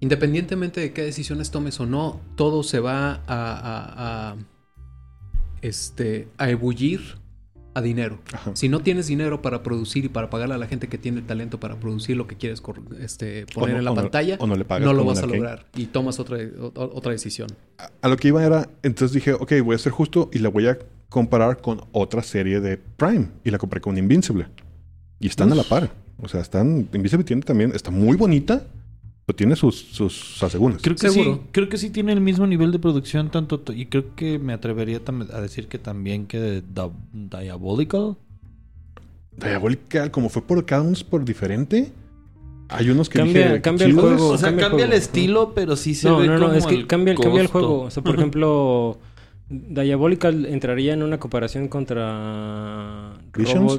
independientemente 0.00 0.80
de 0.80 0.92
qué 0.92 1.02
decisiones 1.02 1.50
tomes 1.50 1.80
o 1.80 1.86
no, 1.86 2.20
todo 2.36 2.62
se 2.62 2.80
va 2.80 3.22
a, 3.26 4.36
este, 5.62 6.28
a 6.38 6.50
ebullir 6.50 7.16
a 7.74 7.80
dinero. 7.82 8.18
Ajá. 8.32 8.52
Si 8.54 8.68
no 8.68 8.80
tienes 8.80 9.06
dinero 9.08 9.42
para 9.42 9.62
producir 9.62 10.04
y 10.04 10.08
para 10.08 10.30
pagarle 10.30 10.54
a 10.54 10.58
la 10.58 10.66
gente 10.66 10.88
que 10.88 10.96
tiene 10.98 11.18
el 11.20 11.26
talento 11.26 11.58
para 11.60 11.76
producir 11.76 12.16
lo 12.16 12.26
que 12.26 12.36
quieres 12.36 12.62
este, 13.00 13.46
poner 13.52 13.72
no- 13.74 13.78
en 13.80 13.84
la 13.84 13.90
o 13.90 13.94
no- 13.96 14.02
pantalla, 14.02 14.36
o 14.38 14.46
no 14.46 14.54
le 14.56 14.64
pagas 14.64 14.86
lo 14.86 14.92
como 14.96 15.10
vas 15.10 15.22
a 15.22 15.26
lograr 15.26 15.66
y 15.74 15.86
tomas 15.86 16.18
otra, 16.20 16.38
o- 16.60 16.72
otra 16.94 17.12
decisión. 17.12 17.48
A, 17.78 17.90
a 18.02 18.08
lo 18.08 18.16
que 18.16 18.28
iba 18.28 18.44
era, 18.44 18.68
entonces 18.82 19.12
dije, 19.12 19.32
ok, 19.32 19.52
voy 19.64 19.74
a 19.74 19.78
ser 19.78 19.92
justo 19.92 20.30
y 20.32 20.38
la 20.38 20.48
voy 20.50 20.68
a 20.68 20.78
comparar 21.08 21.58
con 21.60 21.80
otra 21.92 22.22
serie 22.22 22.60
de 22.60 22.76
Prime. 22.76 23.28
Y 23.44 23.50
la 23.50 23.58
compré 23.58 23.80
con 23.80 23.96
Invincible. 23.98 24.46
Y 25.20 25.26
están 25.28 25.52
a 25.52 25.54
la 25.54 25.62
par. 25.64 25.90
O 26.18 26.28
sea, 26.28 26.40
están, 26.40 26.88
Invincible 26.92 27.24
tiene 27.24 27.42
también, 27.42 27.72
está 27.74 27.90
muy 27.90 28.16
bonita, 28.16 28.64
pero 29.26 29.36
tiene 29.36 29.56
sus, 29.56 29.74
sus 29.76 30.42
asegúnes. 30.42 30.82
Creo 30.82 30.96
que 30.96 31.08
Seguro. 31.08 31.34
sí, 31.36 31.40
creo 31.52 31.68
que 31.68 31.78
sí 31.78 31.90
tiene 31.90 32.12
el 32.12 32.20
mismo 32.20 32.46
nivel 32.46 32.72
de 32.72 32.78
producción 32.78 33.30
tanto 33.30 33.62
y 33.74 33.86
creo 33.86 34.14
que 34.14 34.38
me 34.38 34.52
atrevería 34.52 35.00
a 35.32 35.40
decir 35.40 35.66
que 35.68 35.78
también 35.78 36.26
que 36.26 36.62
Di- 36.62 36.90
Diabolical. 37.30 38.16
Diabolical, 39.36 40.10
como 40.10 40.28
fue 40.28 40.42
por 40.42 40.64
cada 40.64 40.82
uno 40.82 40.92
es 40.92 41.02
por 41.04 41.24
diferente. 41.24 41.92
Hay 42.68 42.88
unos 42.90 43.08
que 43.08 43.18
Cambia- 43.18 43.46
dije, 43.48 43.60
cambia 43.60 43.86
el 43.86 43.92
juego. 43.94 44.28
O 44.30 44.38
sea, 44.38 44.48
cambia 44.48 44.68
cambia, 44.68 44.84
el 44.86 44.92
el 44.92 44.98
estilo, 44.98 45.52
pero 45.54 45.76
sí 45.76 45.94
se 45.94 46.08
no, 46.08 46.18
ve 46.18 46.26
no, 46.26 46.38
no, 46.38 46.46
como 46.46 46.58
es 46.58 46.66
que 46.66 46.86
cambia, 46.86 47.14
cambia 47.14 47.40
el 47.42 47.46
juego. 47.48 47.82
O 47.82 47.90
sea, 47.90 48.02
por 48.02 48.14
ejemplo, 48.18 48.98
Diabolical 49.48 50.46
entraría 50.46 50.94
en 50.94 51.02
una 51.02 51.18
comparación 51.18 51.68
contra 51.68 53.12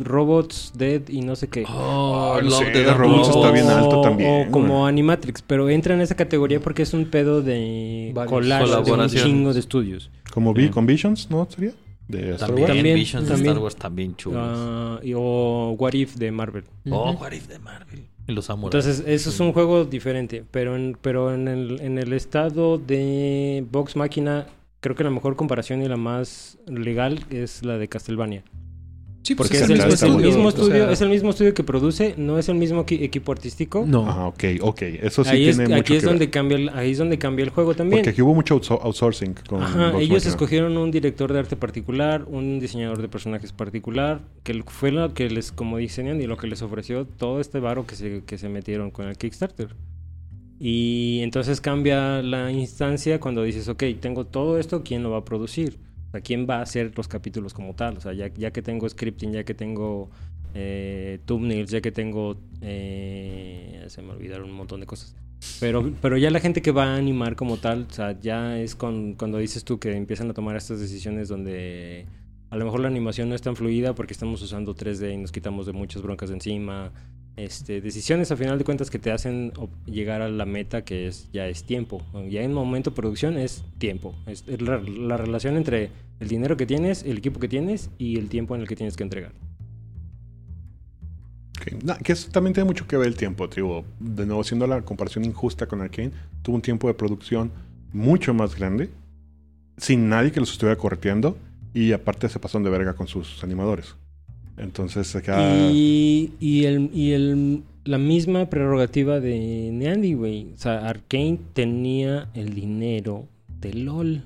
Robots, 0.04 0.72
Dead 0.76 1.02
y 1.10 1.22
no 1.22 1.36
sé 1.36 1.48
qué. 1.48 1.66
Oh, 1.68 2.40
Love, 2.42 2.62
and 2.76 2.98
Robots 2.98 3.30
está 3.30 3.52
bien 3.52 3.66
alto 3.68 4.00
O- 4.00 4.02
también, 4.02 4.48
O 4.48 4.52
como 4.52 4.80
güey. 4.80 4.90
Animatrix, 4.90 5.42
pero 5.42 5.68
entra 5.70 5.96
en 5.96 6.02
esa 6.02 6.16
categoría 6.16 6.60
porque 6.60 6.84
es 6.84 6.94
un 6.94 7.06
pedo 7.06 7.42
de 7.42 8.12
Varios. 8.14 8.32
collage 8.32 8.84
de 8.84 8.92
un 8.92 9.08
chingo 9.10 9.54
de 9.54 9.60
estudios. 9.60 10.12
Como 10.32 10.54
vi 10.54 10.66
Sí. 10.66 10.70
con 10.70 10.86
Visions, 10.86 11.30
¿no? 11.32 11.48
¿Sería? 11.50 11.72
De 12.08 12.34
Star 12.36 12.50
También, 12.50 12.68
Wars. 12.68 12.76
También, 12.78 12.96
Visions 12.96 13.24
de 13.26 13.32
también. 13.32 13.52
Star 13.54 13.64
Wars 13.64 13.76
también 13.76 14.16
chulos. 14.16 14.42
Ah, 14.44 15.00
y- 15.02 15.14
o 15.16 15.76
What 15.80 15.94
If 15.94 16.16
de 16.16 16.32
Marvel. 16.32 16.64
oh. 16.92 17.12
What 17.14 17.32
If 17.32 17.48
de 17.48 17.58
Marvel. 17.58 18.06
Y 18.28 18.32
los. 18.34 18.48
Entonces, 18.50 19.04
eso 19.08 19.30
es 19.32 19.40
un 19.40 19.52
juego 19.54 19.86
diferente. 19.86 20.44
Pero 20.52 20.76
en, 20.76 20.96
pero 21.02 21.34
en, 21.34 21.48
el, 21.48 21.82
en 21.82 21.98
el 21.98 22.14
estado 22.14 22.78
de 22.78 23.66
Vox 23.72 23.96
Máquina, 23.96 24.46
creo 24.86 24.96
que 24.96 25.04
la 25.04 25.10
mejor 25.10 25.36
comparación 25.36 25.82
y 25.82 25.88
la 25.88 25.98
más 25.98 26.60
legal 26.68 27.20
es 27.32 27.66
la 27.66 27.80
de 27.80 27.88
Castlevania. 27.88 28.44
Sí, 29.24 29.34
pues 29.34 29.50
Porque 29.50 29.58
sí, 29.66 29.74
es 29.74 30.04
el, 30.04 30.14
es 30.22 30.26
mismo 30.36 30.50
estudio, 30.50 30.84
o 30.84 30.86
sea, 30.86 30.92
es 30.92 31.02
el 31.02 31.10
mismo 31.10 31.32
estudio 31.32 31.56
que 31.56 31.64
produce, 31.64 32.14
no 32.16 32.38
es 32.38 32.48
el 32.48 32.58
mismo 32.58 32.86
equi- 32.86 33.02
equipo 33.02 33.32
artístico. 33.32 33.84
No. 33.88 34.06
Ah, 34.08 34.28
ok, 34.28 34.44
ok. 34.62 34.82
Eso 34.84 35.24
sí 35.24 35.32
ahí 35.32 35.48
es, 35.50 35.56
tiene 35.58 35.70
mucho 35.70 35.82
aquí 35.82 35.94
es 35.96 36.02
que 36.02 36.06
ver. 36.06 36.14
donde 36.14 36.30
cambia 36.30 36.58
el, 36.58 36.70
ahí 36.70 36.92
es 36.92 37.00
donde 37.00 37.18
cambia 37.18 37.42
el 37.44 37.50
juego 37.50 37.74
también. 37.74 38.02
Porque 38.02 38.12
aquí 38.12 38.22
hubo 38.22 38.36
mucho 38.36 38.62
outso- 38.62 38.80
outsourcing 38.84 39.34
con 39.50 39.64
Ajá, 39.64 39.88
ellos 39.98 40.12
Machina. 40.12 40.30
escogieron 40.30 40.78
un 40.78 40.92
director 40.92 41.34
de 41.34 41.40
arte 41.40 41.56
particular, 41.56 42.24
un 42.28 42.60
diseñador 42.60 43.02
de 43.02 43.08
personajes 43.08 43.52
particular, 43.52 44.22
que 44.44 44.62
fue 44.68 44.92
lo 44.92 45.12
que 45.16 45.28
les, 45.32 45.52
como 45.52 45.78
dicen, 45.78 46.22
y 46.22 46.28
lo 46.28 46.38
que 46.38 46.46
les 46.46 46.62
ofreció 46.62 47.06
todo 47.08 47.42
este 47.42 47.60
varo 47.60 47.88
que 47.88 47.96
se, 47.96 48.22
que 48.28 48.38
se 48.38 48.48
metieron 48.48 48.92
con 48.92 49.08
el 49.08 49.18
Kickstarter. 49.18 49.70
Y 50.60 51.20
entonces 51.22 51.60
cambia 51.60 52.22
la 52.22 52.52
instancia 52.52 53.20
cuando 53.20 53.44
dices, 53.44 53.68
ok, 53.68 53.84
tengo 54.00 54.26
todo 54.26 54.58
esto, 54.58 54.84
¿quién 54.84 55.04
lo 55.04 55.12
va 55.12 55.20
a 55.20 55.26
producir? 55.26 55.80
O 56.08 56.12
sea, 56.12 56.22
¿quién 56.22 56.48
va 56.50 56.60
a 56.60 56.62
hacer 56.62 56.94
los 56.96 57.08
capítulos 57.08 57.54
como 57.54 57.76
tal? 57.76 57.98
O 57.98 58.02
sea, 58.02 58.14
ya, 58.14 58.30
que 58.30 58.62
tengo 58.62 58.88
scripting, 58.88 59.34
ya 59.34 59.44
que 59.44 59.54
tengo 59.54 60.10
eh, 60.54 61.20
thumbnails, 61.26 61.72
ya 61.72 61.82
que 61.82 61.92
tengo... 61.92 62.38
eh, 62.62 63.84
se 63.88 64.02
me 64.02 64.12
olvidaron 64.12 64.50
un 64.50 64.56
montón 64.56 64.80
de 64.80 64.86
cosas. 64.86 65.16
Pero, 65.60 65.94
pero 66.02 66.18
ya 66.18 66.32
la 66.32 66.40
gente 66.40 66.62
que 66.62 66.72
va 66.72 66.94
a 66.94 66.96
animar 66.96 67.36
como 67.36 67.58
tal, 67.58 67.88
o 67.90 67.94
sea, 67.94 68.20
ya 68.20 68.60
es 68.60 68.76
con, 68.76 69.14
cuando 69.16 69.38
dices 69.38 69.64
tú 69.64 69.80
que 69.80 69.96
empiezan 69.96 70.30
a 70.30 70.34
tomar 70.34 70.56
estas 70.56 70.80
decisiones 70.80 71.28
donde 71.28 72.06
a 72.50 72.58
lo 72.58 72.66
mejor 72.66 72.80
la 72.80 72.88
animación 72.88 73.30
no 73.30 73.36
es 73.36 73.42
tan 73.42 73.56
fluida 73.56 73.96
porque 73.96 74.14
estamos 74.14 74.42
usando 74.42 74.76
3D 74.76 75.14
y 75.14 75.18
nos 75.18 75.32
quitamos 75.32 75.66
de 75.66 75.74
muchas 75.74 76.02
broncas 76.02 76.32
encima. 76.32 76.92
Este, 77.38 77.82
decisiones 77.82 78.32
a 78.32 78.38
final 78.38 78.58
de 78.58 78.64
cuentas 78.64 78.90
que 78.90 78.98
te 78.98 79.12
hacen 79.12 79.52
llegar 79.86 80.22
a 80.22 80.30
la 80.30 80.46
meta 80.46 80.86
que 80.86 81.08
es 81.08 81.30
ya 81.34 81.48
es 81.48 81.66
tiempo. 81.66 82.02
Ya 82.30 82.42
en 82.42 82.54
momento 82.54 82.92
de 82.92 82.96
producción 82.96 83.38
es 83.38 83.64
tiempo. 83.78 84.16
Es, 84.26 84.46
la, 84.62 84.80
la 84.80 85.18
relación 85.18 85.58
entre 85.58 85.92
el 86.20 86.28
dinero 86.28 86.56
que 86.56 86.66
tienes, 86.66 87.04
el 87.04 87.18
equipo 87.18 87.40
que 87.40 87.48
tienes 87.48 87.90
y 87.98 88.18
el 88.18 88.30
tiempo 88.30 88.56
en 88.56 88.62
el 88.62 88.68
que 88.68 88.76
tienes 88.76 88.96
que 88.96 89.04
entregar. 89.04 89.34
Que 92.04 92.12
eso 92.12 92.30
también 92.32 92.54
tiene 92.54 92.68
mucho 92.68 92.86
que 92.88 92.96
ver 92.96 93.08
el 93.08 93.16
tiempo, 93.16 93.50
tribu. 93.50 93.84
De 94.00 94.26
nuevo, 94.26 94.44
siendo 94.44 94.68
la 94.68 94.82
comparación 94.82 95.26
injusta 95.26 95.66
con 95.66 95.82
Arkane, 95.82 96.12
tuvo 96.42 96.56
un 96.56 96.62
tiempo 96.62 96.88
de 96.88 96.94
producción 96.94 97.52
mucho 97.92 98.34
más 98.34 98.56
grande, 98.56 98.90
sin 99.78 100.08
nadie 100.10 100.32
que 100.32 100.40
los 100.40 100.52
estuviera 100.52 100.78
correteando, 100.78 101.38
y 101.74 101.92
aparte 101.92 102.30
se 102.30 102.40
pasaron 102.40 102.64
de 102.64 102.70
verga 102.70 102.94
con 102.94 103.08
sus 103.08 103.44
animadores. 103.44 103.96
Entonces, 104.58 105.16
acá. 105.16 105.42
Y, 105.72 106.34
y, 106.40 106.66
el, 106.66 106.90
y 106.94 107.12
el, 107.12 107.64
la 107.84 107.98
misma 107.98 108.50
prerrogativa 108.50 109.20
de 109.20 109.70
Neandy, 109.74 110.14
güey. 110.14 110.48
O 110.54 110.58
sea, 110.58 110.88
Arkane 110.88 111.40
tenía 111.54 112.30
el 112.34 112.54
dinero 112.54 113.28
de 113.60 113.74
LOL. 113.74 114.24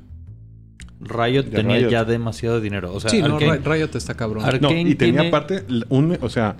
Riot 1.01 1.43
De 1.45 1.51
tenía 1.51 1.77
Riot. 1.77 1.89
ya 1.89 2.03
demasiado 2.05 2.59
dinero. 2.59 2.93
O 2.93 2.99
sea, 2.99 3.09
sí, 3.09 3.21
no, 3.21 3.39
Riot 3.39 3.95
está 3.95 4.13
cabrón. 4.15 4.43
No, 4.43 4.49
Arkane 4.49 4.81
y 4.81 4.95
tenía 4.95 5.21
tiene- 5.21 5.27
aparte 5.29 5.63
un, 5.89 6.17
o 6.21 6.29
sea, 6.29 6.57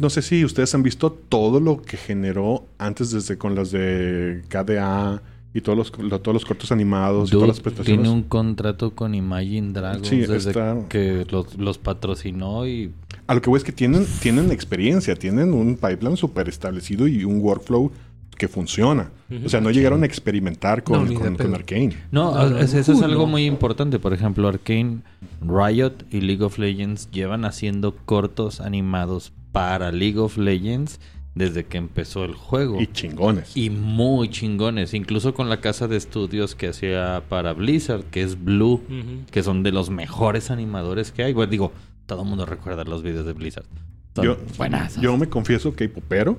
no 0.00 0.10
sé 0.10 0.22
si 0.22 0.44
ustedes 0.44 0.74
han 0.74 0.82
visto 0.82 1.10
todo 1.12 1.60
lo 1.60 1.82
que 1.82 1.96
generó 1.96 2.66
antes 2.78 3.10
desde 3.10 3.36
con 3.36 3.54
las 3.54 3.70
de 3.70 4.42
KDA 4.48 5.22
y 5.54 5.60
todos 5.62 5.76
los, 5.78 5.98
lo- 5.98 6.20
todos 6.20 6.34
los 6.34 6.44
cortos 6.44 6.70
animados 6.72 7.30
y 7.30 7.32
todas 7.32 7.48
las 7.48 7.60
prestaciones. 7.60 8.02
tiene 8.02 8.14
un 8.14 8.22
contrato 8.22 8.94
con 8.94 9.14
Imagine 9.14 9.72
Dragons 9.72 10.06
Sí, 10.08 10.16
desde 10.18 10.50
está- 10.50 10.76
que 10.88 11.26
los, 11.30 11.56
los 11.56 11.78
patrocinó 11.78 12.66
y 12.66 12.92
A 13.26 13.34
lo 13.34 13.40
que 13.42 13.50
voy 13.50 13.58
es 13.58 13.64
que 13.64 13.72
tienen, 13.72 14.06
tienen 14.20 14.50
experiencia, 14.52 15.14
tienen 15.16 15.52
un 15.52 15.76
pipeline 15.76 16.16
súper 16.16 16.48
establecido 16.48 17.08
y 17.08 17.24
un 17.24 17.40
workflow 17.40 17.90
que 18.36 18.46
funciona. 18.46 19.10
O 19.44 19.48
sea, 19.48 19.60
no 19.60 19.70
llegaron 19.70 20.04
a 20.04 20.06
experimentar 20.06 20.84
con, 20.84 21.12
No, 21.12 21.20
con, 21.20 21.34
con 21.36 21.54
Arkane. 21.56 21.96
No, 22.12 22.32
No, 22.36 22.50
no, 22.50 22.58
es- 22.58 22.72
eso 22.72 22.92
es 22.92 23.02
algo 23.02 23.22
no. 23.22 23.26
muy 23.32 23.44
importante. 23.46 23.98
Por 23.98 24.12
ejemplo, 24.14 24.46
Arkane, 24.46 24.98
Riot 25.42 26.04
y 26.12 26.20
League 26.20 26.44
of 26.44 26.56
Legends 26.58 27.10
llevan 27.10 27.44
haciendo 27.44 27.96
cortos 27.96 28.60
animados 28.60 29.32
para 29.50 29.90
League 29.90 30.18
of 30.20 30.36
Legends 30.38 31.00
desde 31.38 31.64
que 31.64 31.78
empezó 31.78 32.24
el 32.24 32.34
juego. 32.34 32.80
Y 32.80 32.88
chingones. 32.88 33.56
Y 33.56 33.70
muy 33.70 34.28
chingones, 34.28 34.92
incluso 34.92 35.32
con 35.34 35.48
la 35.48 35.60
casa 35.60 35.88
de 35.88 35.96
estudios 35.96 36.54
que 36.54 36.68
hacía 36.68 37.22
para 37.28 37.52
Blizzard, 37.52 38.04
que 38.04 38.22
es 38.22 38.42
Blue, 38.42 38.82
que 39.30 39.42
son 39.42 39.62
de 39.62 39.72
los 39.72 39.88
mejores 39.88 40.50
animadores 40.50 41.12
que 41.12 41.22
hay. 41.22 41.32
Bueno, 41.32 41.50
digo, 41.50 41.72
todo 42.06 42.22
el 42.22 42.28
mundo 42.28 42.44
recuerda 42.44 42.84
los 42.84 43.02
videos 43.02 43.24
de 43.24 43.32
Blizzard. 43.32 43.66
Son 44.14 44.24
Yo, 44.24 44.36
buenas. 44.56 45.00
yo 45.00 45.16
me 45.16 45.28
confieso 45.28 45.74
que 45.74 45.88
popero. 45.88 46.38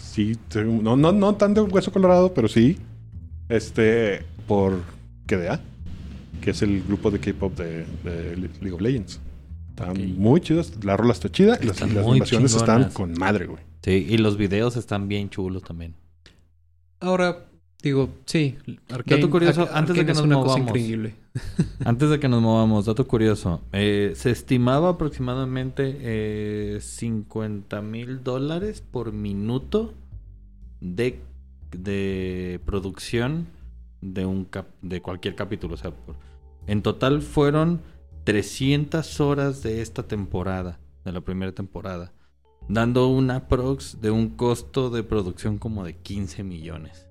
Sí, 0.00 0.36
no, 0.54 0.96
no, 0.96 1.12
no 1.12 1.34
tan 1.34 1.54
de 1.54 1.60
hueso 1.60 1.92
colorado, 1.92 2.32
pero 2.32 2.48
sí. 2.48 2.78
Este, 3.48 4.22
por 4.46 4.80
KDA, 5.26 5.60
que 6.40 6.50
es 6.52 6.62
el 6.62 6.82
grupo 6.82 7.10
de 7.10 7.18
K-pop 7.18 7.56
de, 7.58 7.84
de 8.04 8.36
League 8.36 8.72
of 8.72 8.80
Legends. 8.80 9.20
Están 9.70 10.16
muy 10.16 10.40
chidos. 10.40 10.72
La 10.84 10.96
rola 10.96 11.12
está 11.12 11.30
chida 11.30 11.58
y 11.60 11.66
las, 11.66 11.76
Están 11.76 11.94
las 11.94 12.06
animaciones 12.06 12.54
están 12.54 12.90
con 12.90 13.12
madre, 13.14 13.46
güey. 13.46 13.62
Sí, 13.82 14.06
y 14.08 14.18
los 14.18 14.36
videos 14.36 14.76
están 14.76 15.08
bien 15.08 15.30
chulos 15.30 15.62
también. 15.62 15.94
Ahora, 17.00 17.46
digo, 17.82 18.10
sí. 18.26 18.58
Dato 19.06 19.30
curioso, 19.30 19.68
antes 19.72 19.96
de 19.96 20.04
que 20.04 20.12
nos 20.12 20.22
una 20.22 20.36
cosa 20.36 20.58
movamos. 20.58 20.68
increíble. 20.68 21.14
Antes 21.84 22.10
de 22.10 22.18
que 22.18 22.28
nos 22.28 22.42
movamos, 22.42 22.86
dato 22.86 23.06
curioso. 23.06 23.60
eh, 23.72 24.12
se 24.16 24.32
estimaba 24.32 24.88
aproximadamente 24.90 25.96
eh, 26.00 26.78
50 26.80 27.80
mil 27.82 28.24
dólares 28.24 28.82
por 28.82 29.12
minuto 29.12 29.94
de, 30.80 31.20
de 31.70 32.60
producción 32.66 33.46
de 34.00 34.26
un 34.26 34.44
cap- 34.44 34.74
de 34.82 35.00
cualquier 35.00 35.36
capítulo. 35.36 35.74
O 35.74 35.76
sea, 35.76 35.92
por- 35.92 36.16
en 36.66 36.82
total 36.82 37.22
fueron 37.22 37.80
300 38.24 39.20
horas 39.20 39.62
de 39.62 39.82
esta 39.82 40.02
temporada, 40.02 40.80
de 41.04 41.12
la 41.12 41.20
primera 41.20 41.52
temporada, 41.52 42.12
dando 42.72 43.08
una 43.08 43.48
prox 43.48 44.00
de 44.00 44.10
un 44.10 44.30
costo 44.30 44.90
de 44.90 45.02
producción 45.02 45.58
como 45.58 45.84
de 45.84 45.94
15 45.96 46.42
millones. 46.44 47.06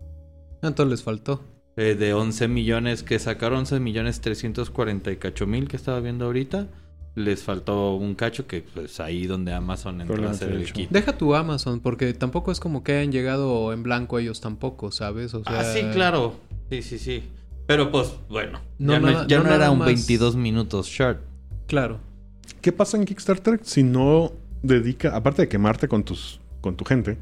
Entonces 0.61 0.89
les 0.91 1.03
faltó. 1.03 1.41
Eh, 1.75 1.95
de 1.95 2.13
11 2.13 2.47
millones 2.47 3.03
que 3.03 3.19
sacaron 3.19 3.59
11 3.59 3.79
millones 3.79 4.19
348 4.21 5.47
mil 5.47 5.67
que 5.67 5.77
estaba 5.77 5.99
viendo 5.99 6.25
ahorita. 6.25 6.67
Les 7.15 7.43
faltó 7.43 7.95
un 7.95 8.15
cacho 8.15 8.47
que 8.47 8.61
pues 8.61 8.99
ahí 8.99 9.25
donde 9.27 9.51
Amazon 9.53 10.01
entró 10.01 10.27
a 10.27 10.31
hacer 10.31 10.51
el 10.51 10.71
kit. 10.71 10.89
Deja 10.89 11.17
tu 11.17 11.35
Amazon, 11.35 11.79
porque 11.79 12.13
tampoco 12.13 12.51
es 12.51 12.59
como 12.59 12.83
que 12.83 12.93
hayan 12.93 13.11
llegado 13.11 13.73
en 13.73 13.83
blanco 13.83 14.19
ellos 14.19 14.41
tampoco, 14.41 14.91
¿sabes? 14.91 15.33
O 15.33 15.43
sea, 15.43 15.59
Ah, 15.61 15.63
sí, 15.63 15.81
claro. 15.91 16.35
Sí, 16.69 16.81
sí, 16.81 16.99
sí. 16.99 17.23
Pero 17.65 17.91
pues, 17.91 18.13
bueno. 18.29 18.59
No 18.77 18.93
ya 18.93 18.99
no, 18.99 19.11
nada- 19.11 19.27
ya 19.27 19.37
no 19.37 19.43
no 19.43 19.49
nada 19.49 19.63
era 19.65 19.71
un 19.71 19.79
más- 19.79 19.87
22 19.87 20.35
minutos 20.35 20.87
short. 20.87 21.19
Claro. 21.67 21.99
¿Qué 22.61 22.71
pasa 22.71 22.97
en 22.97 23.05
Kickstarter 23.05 23.59
si 23.63 23.83
no 23.83 24.31
dedica, 24.63 25.15
aparte 25.15 25.43
de 25.43 25.47
quemarte 25.47 25.87
con 25.87 26.03
tus 26.03 26.39
con 26.61 26.75
tu 26.75 26.83
gente, 26.83 27.17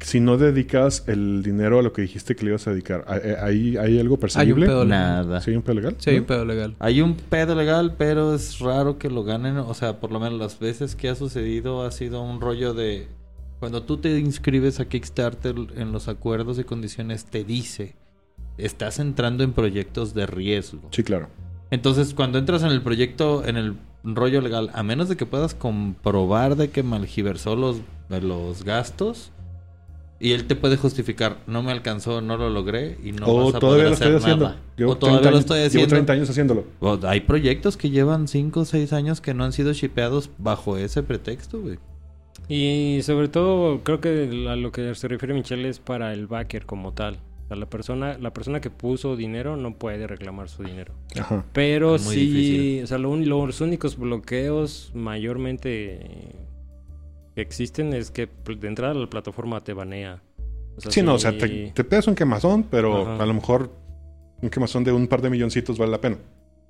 si 0.00 0.20
no 0.20 0.36
dedicas 0.36 1.04
el 1.06 1.42
dinero 1.42 1.78
a 1.78 1.82
lo 1.82 1.92
que 1.92 2.02
dijiste 2.02 2.36
que 2.36 2.44
le 2.44 2.50
ibas 2.50 2.66
a 2.66 2.70
dedicar? 2.70 3.04
¿Hay, 3.08 3.76
hay 3.76 3.98
algo 3.98 4.18
perseguible? 4.18 4.66
pedo 4.66 4.84
legal. 4.84 4.88
Nada. 4.88 5.40
¿Sí 5.40 5.50
hay 5.50 5.56
un 5.56 5.62
pedo 5.62 5.74
legal? 5.74 5.96
Sí, 5.98 6.10
hay 6.10 6.16
¿No? 6.16 6.22
un 6.22 6.26
pedo 6.26 6.44
legal. 6.44 6.76
Hay 6.78 7.00
un 7.00 7.14
pedo 7.14 7.54
legal, 7.54 7.94
pero 7.96 8.34
es 8.34 8.58
raro 8.58 8.98
que 8.98 9.10
lo 9.10 9.24
ganen. 9.24 9.56
O 9.56 9.74
sea, 9.74 9.98
por 9.98 10.12
lo 10.12 10.20
menos 10.20 10.38
las 10.38 10.58
veces 10.58 10.94
que 10.94 11.08
ha 11.08 11.14
sucedido 11.14 11.84
ha 11.84 11.90
sido 11.90 12.22
un 12.22 12.40
rollo 12.40 12.74
de... 12.74 13.08
Cuando 13.58 13.82
tú 13.82 13.96
te 13.96 14.18
inscribes 14.18 14.80
a 14.80 14.84
Kickstarter 14.88 15.54
en 15.76 15.92
los 15.92 16.08
acuerdos 16.08 16.58
y 16.58 16.64
condiciones 16.64 17.24
te 17.24 17.42
dice, 17.42 17.96
estás 18.58 18.98
entrando 18.98 19.44
en 19.44 19.52
proyectos 19.52 20.12
de 20.12 20.26
riesgo. 20.26 20.88
Sí, 20.90 21.02
claro. 21.02 21.28
Entonces, 21.70 22.12
cuando 22.12 22.38
entras 22.38 22.62
en 22.62 22.68
el 22.68 22.82
proyecto, 22.82 23.44
en 23.46 23.56
el 23.56 23.76
rollo 24.14 24.40
legal, 24.40 24.70
a 24.74 24.82
menos 24.82 25.08
de 25.08 25.16
que 25.16 25.26
puedas 25.26 25.54
comprobar 25.54 26.56
de 26.56 26.70
que 26.70 26.82
malgiversó 26.82 27.56
los, 27.56 27.78
los 28.08 28.62
gastos, 28.64 29.32
y 30.18 30.32
él 30.32 30.46
te 30.46 30.56
puede 30.56 30.76
justificar, 30.78 31.38
no 31.46 31.62
me 31.62 31.72
alcanzó, 31.72 32.22
no 32.22 32.36
lo 32.38 32.48
logré, 32.48 32.96
y 33.04 33.12
no 33.12 33.26
o 33.26 33.46
vas 33.46 33.54
a 33.56 33.58
todavía 33.58 33.84
poder 33.84 33.88
lo 33.88 33.94
hacer 33.94 34.06
estoy 34.08 34.22
haciendo. 34.22 34.44
nada. 34.46 34.60
Llevo 34.76 34.92
o 34.92 34.96
todavía 34.96 35.20
30 35.20 35.30
lo 35.34 35.38
estoy 35.40 35.56
Llevo 35.58 35.66
haciendo. 35.68 35.88
30 35.88 36.12
años 36.14 36.30
haciéndolo. 36.30 36.64
O- 36.80 36.98
hay 37.06 37.20
proyectos 37.20 37.76
que 37.76 37.90
llevan 37.90 38.26
5 38.28 38.60
o 38.60 38.64
6 38.64 38.92
años 38.94 39.20
que 39.20 39.34
no 39.34 39.44
han 39.44 39.52
sido 39.52 39.72
shipeados 39.74 40.30
bajo 40.38 40.78
ese 40.78 41.02
pretexto, 41.02 41.60
güey. 41.60 41.78
Y 42.48 43.00
sobre 43.02 43.28
todo, 43.28 43.80
creo 43.82 44.00
que 44.00 44.46
a 44.48 44.56
lo 44.56 44.70
que 44.72 44.94
se 44.94 45.08
refiere 45.08 45.34
Michelle 45.34 45.68
es 45.68 45.80
para 45.80 46.12
el 46.14 46.26
backer 46.28 46.64
como 46.64 46.92
tal. 46.92 47.18
O 47.46 47.48
sea, 47.48 47.56
la 47.56 47.66
persona, 47.70 48.18
la 48.18 48.32
persona 48.32 48.60
que 48.60 48.70
puso 48.70 49.14
dinero 49.16 49.56
no 49.56 49.78
puede 49.78 50.06
reclamar 50.08 50.48
su 50.48 50.64
dinero. 50.64 50.94
Ajá. 51.18 51.44
Pero 51.52 51.90
Muy 51.92 51.98
sí, 52.00 52.26
difícil. 52.26 52.84
o 52.84 52.86
sea, 52.88 52.98
lo 52.98 53.10
un- 53.10 53.28
los 53.28 53.60
únicos 53.60 53.96
bloqueos 53.96 54.90
mayormente 54.94 56.34
que 57.34 57.40
existen 57.40 57.92
es 57.92 58.10
que 58.10 58.26
pl- 58.26 58.58
de 58.58 58.68
entrada 58.68 58.94
la 58.94 59.08
plataforma 59.08 59.62
te 59.62 59.72
banea. 59.74 60.22
O 60.76 60.80
sea, 60.80 60.90
Sí, 60.90 61.02
no, 61.02 61.14
o 61.14 61.18
sea, 61.18 61.36
te, 61.36 61.70
te 61.72 61.84
pegas 61.84 62.06
un 62.06 62.14
quemazón, 62.14 62.64
pero 62.64 63.02
Ajá. 63.02 63.22
a 63.22 63.26
lo 63.26 63.34
mejor 63.34 63.70
un 64.42 64.50
quemazón 64.50 64.84
de 64.84 64.92
un 64.92 65.06
par 65.06 65.22
de 65.22 65.30
milloncitos 65.30 65.78
vale 65.78 65.92
la 65.92 66.00
pena. 66.00 66.16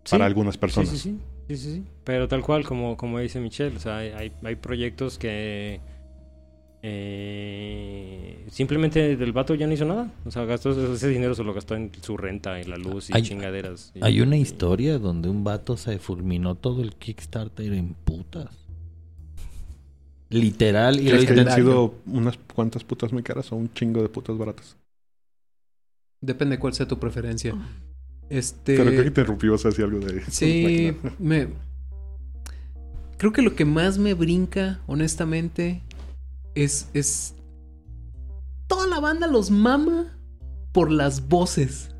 Sí. 0.04 0.10
Para 0.12 0.26
algunas 0.26 0.56
personas. 0.56 0.90
Sí, 0.90 0.98
sí, 0.98 1.10
sí. 1.10 1.18
Sí, 1.48 1.56
sí, 1.56 1.72
sí. 1.76 1.84
Pero 2.04 2.28
tal 2.28 2.42
cual, 2.42 2.64
como, 2.64 2.96
como 2.96 3.18
dice 3.18 3.40
Michelle, 3.40 3.76
o 3.76 3.80
sea, 3.80 3.98
hay, 3.98 4.08
hay, 4.10 4.32
hay 4.44 4.56
proyectos 4.56 5.18
que 5.18 5.80
eh, 6.88 8.46
simplemente 8.50 9.12
el 9.12 9.32
vato 9.32 9.54
ya 9.54 9.66
no 9.66 9.72
hizo 9.72 9.84
nada. 9.84 10.12
O 10.24 10.30
sea, 10.30 10.44
gastó 10.44 10.70
ese 10.94 11.08
dinero 11.08 11.34
se 11.34 11.42
lo 11.44 11.52
gastó 11.52 11.74
en 11.74 11.90
su 12.00 12.16
renta, 12.16 12.60
en 12.60 12.70
la 12.70 12.76
luz 12.76 13.10
y 13.10 13.12
Hay- 13.14 13.22
chingaderas. 13.22 13.92
Y- 13.94 14.04
Hay 14.04 14.20
una 14.20 14.36
y- 14.36 14.40
historia 14.42 14.98
donde 14.98 15.28
un 15.28 15.44
vato 15.44 15.76
se 15.76 15.98
fulminó 15.98 16.54
todo 16.54 16.82
el 16.82 16.94
Kickstarter 16.94 17.72
en 17.72 17.94
putas. 17.94 18.50
Literal. 20.28 20.98
Y 21.00 21.04
lo 21.04 21.10
¿Crees 21.18 21.26
que 21.46 21.50
sido 21.52 21.94
unas 22.06 22.36
cuantas 22.54 22.82
putas 22.84 23.12
muy 23.12 23.22
caras 23.22 23.52
o 23.52 23.56
un 23.56 23.72
chingo 23.72 24.02
de 24.02 24.08
putas 24.08 24.36
baratas? 24.36 24.76
Depende 26.20 26.58
cuál 26.58 26.72
sea 26.74 26.86
tu 26.88 26.98
preferencia. 26.98 27.54
Este. 28.28 28.76
Pero 28.76 28.84
creo 28.86 28.96
que 28.96 29.02
te 29.02 29.08
interrumpí, 29.08 29.48
vas 29.48 29.64
a 29.64 29.68
decir 29.68 29.84
algo 29.84 30.00
de... 30.00 30.22
Sí, 30.28 30.96
me. 31.18 31.48
Creo 33.18 33.32
que 33.32 33.40
lo 33.42 33.54
que 33.54 33.64
más 33.64 33.98
me 33.98 34.14
brinca, 34.14 34.80
honestamente, 34.86 35.80
es. 36.56 36.88
es. 36.94 37.34
Toda 38.66 38.86
la 38.88 38.98
banda 39.00 39.26
los 39.28 39.50
mama 39.50 40.18
por 40.72 40.90
las 40.90 41.28
voces. 41.28 41.90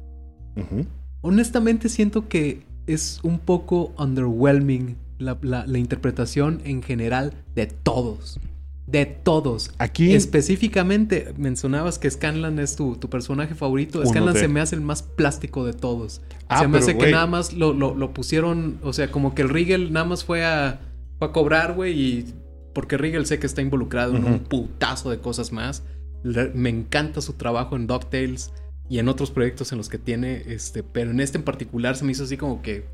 Honestamente 1.20 1.88
siento 1.88 2.28
que 2.28 2.64
es 2.86 3.20
un 3.22 3.38
poco 3.38 3.92
underwhelming 3.98 4.96
la, 5.18 5.38
la- 5.42 5.66
la 5.66 5.78
interpretación 5.78 6.60
en 6.64 6.82
general 6.82 7.32
de 7.54 7.66
todos. 7.66 8.38
De 8.86 9.04
todos. 9.06 9.72
Aquí... 9.78 10.14
Específicamente, 10.14 11.34
mencionabas 11.36 11.98
que 11.98 12.08
Scanlan 12.10 12.58
es 12.60 12.76
tu, 12.76 12.96
tu 12.96 13.10
personaje 13.10 13.54
favorito. 13.56 13.98
Uno 14.00 14.08
Scanlan 14.08 14.34
de- 14.34 14.40
se 14.40 14.48
me 14.48 14.60
hace 14.60 14.76
el 14.76 14.82
más 14.82 15.02
plástico 15.02 15.64
de 15.64 15.72
todos. 15.72 16.20
Ah, 16.48 16.60
se 16.60 16.68
me 16.68 16.78
pero, 16.78 16.84
hace 16.84 16.98
que 16.98 17.10
nada 17.10 17.26
más 17.26 17.52
lo, 17.52 17.72
lo- 17.72 17.94
lo 17.96 18.14
pusieron, 18.14 18.78
o 18.82 18.92
sea, 18.92 19.10
como 19.10 19.34
que 19.34 19.42
el 19.42 19.48
Rigel 19.48 19.92
nada 19.92 20.06
más 20.06 20.24
fue 20.24 20.44
a, 20.44 20.80
fue 21.18 21.28
a 21.28 21.32
cobrar, 21.32 21.74
güey, 21.74 22.00
y 22.00 22.34
porque 22.76 22.98
Rigel 22.98 23.24
sé 23.24 23.38
que 23.38 23.46
está 23.46 23.62
involucrado 23.62 24.14
en 24.16 24.24
un 24.26 24.40
putazo 24.40 25.10
de 25.10 25.18
cosas 25.18 25.50
más. 25.50 25.82
Le- 26.22 26.50
me 26.50 26.68
encanta 26.68 27.22
su 27.22 27.32
trabajo 27.32 27.74
en 27.74 27.86
DuckTales 27.86 28.52
y 28.90 28.98
en 28.98 29.08
otros 29.08 29.30
proyectos 29.30 29.72
en 29.72 29.78
los 29.78 29.88
que 29.88 29.96
tiene, 29.96 30.42
este, 30.46 30.82
pero 30.82 31.10
en 31.10 31.20
este 31.20 31.38
en 31.38 31.44
particular 31.44 31.96
se 31.96 32.04
me 32.04 32.12
hizo 32.12 32.24
así 32.24 32.36
como 32.36 32.60
que, 32.60 32.84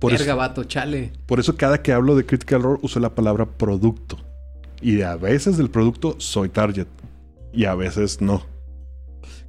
Por 0.00 0.12
verga, 0.12 0.26
eso, 0.26 0.36
vato, 0.36 0.64
chale. 0.64 1.12
por 1.24 1.40
eso 1.40 1.56
cada 1.56 1.80
que 1.80 1.92
hablo 1.94 2.14
de 2.14 2.26
Critical 2.26 2.62
Role 2.62 2.78
uso 2.82 3.00
la 3.00 3.14
palabra 3.14 3.46
producto. 3.46 4.18
Y 4.82 5.00
a 5.00 5.16
veces 5.16 5.56
del 5.56 5.70
producto 5.70 6.16
soy 6.18 6.50
target. 6.50 6.86
Y 7.54 7.64
a 7.64 7.74
veces 7.74 8.20
no. 8.20 8.44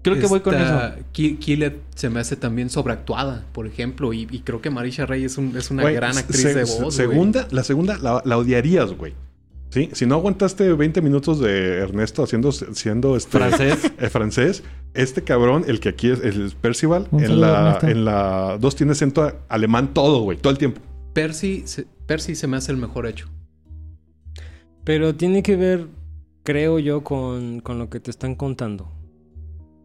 Creo 0.02 0.18
que 0.18 0.26
voy 0.28 0.40
con 0.40 0.56
eso. 0.56 0.80
Ki- 1.12 1.36
Killet 1.38 1.76
se 1.94 2.10
me 2.10 2.20
hace 2.22 2.36
también 2.36 2.70
sobreactuada, 2.70 3.46
por 3.52 3.68
ejemplo, 3.68 4.14
y, 4.14 4.28
y 4.32 4.40
creo 4.40 4.60
que 4.62 4.70
Marisha 4.72 5.06
Rey 5.06 5.24
es, 5.26 5.38
un- 5.38 5.56
es 5.58 5.70
una 5.72 5.84
gran 5.92 6.18
actriz 6.18 6.42
se- 6.42 6.54
de 6.56 6.64
voz. 6.64 6.96
segunda, 6.96 7.48
la 7.52 7.64
segunda 7.64 7.98
la, 8.00 8.22
la 8.26 8.38
odiarías, 8.38 8.94
güey. 8.94 9.14
¿Sí? 9.72 9.90
Si 9.94 10.06
no 10.06 10.16
aguantaste 10.16 10.74
20 10.74 11.02
minutos 11.02 11.40
de 11.40 11.78
Ernesto 11.78 12.24
haciendo, 12.24 12.52
siendo 12.52 13.16
este, 13.16 13.38
Francés. 13.38 13.92
eh, 14.00 14.10
francés, 14.10 14.64
este 14.94 15.24
cabrón, 15.24 15.64
el 15.66 15.80
que 15.80 15.88
aquí 15.90 16.10
es 16.10 16.20
el 16.20 16.52
Percival, 16.60 17.08
en 17.14 17.20
saludo, 17.22 17.36
la, 17.38 17.68
Ernesto. 17.78 17.88
en 17.88 18.04
la 18.06 18.58
2 18.60 18.76
tiene 18.76 18.92
acento 18.92 19.32
alemán 19.48 19.94
todo, 19.94 20.24
güey, 20.24 20.38
todo 20.38 20.52
el 20.52 20.58
tiempo. 20.60 20.82
Percy, 21.14 21.64
se, 21.66 21.88
Percy 22.06 22.36
se 22.36 22.48
me 22.48 22.58
hace 22.58 22.74
el 22.74 22.78
mejor 22.78 23.08
hecho. 23.08 23.30
Pero 24.84 25.16
tiene 25.16 25.42
que 25.42 25.56
ver, 25.56 25.88
creo 26.44 26.78
yo, 26.80 27.04
con, 27.06 27.62
con 27.62 27.80
lo 27.80 27.90
que 27.90 28.02
te 28.02 28.12
están 28.12 28.36
contando. 28.36 28.92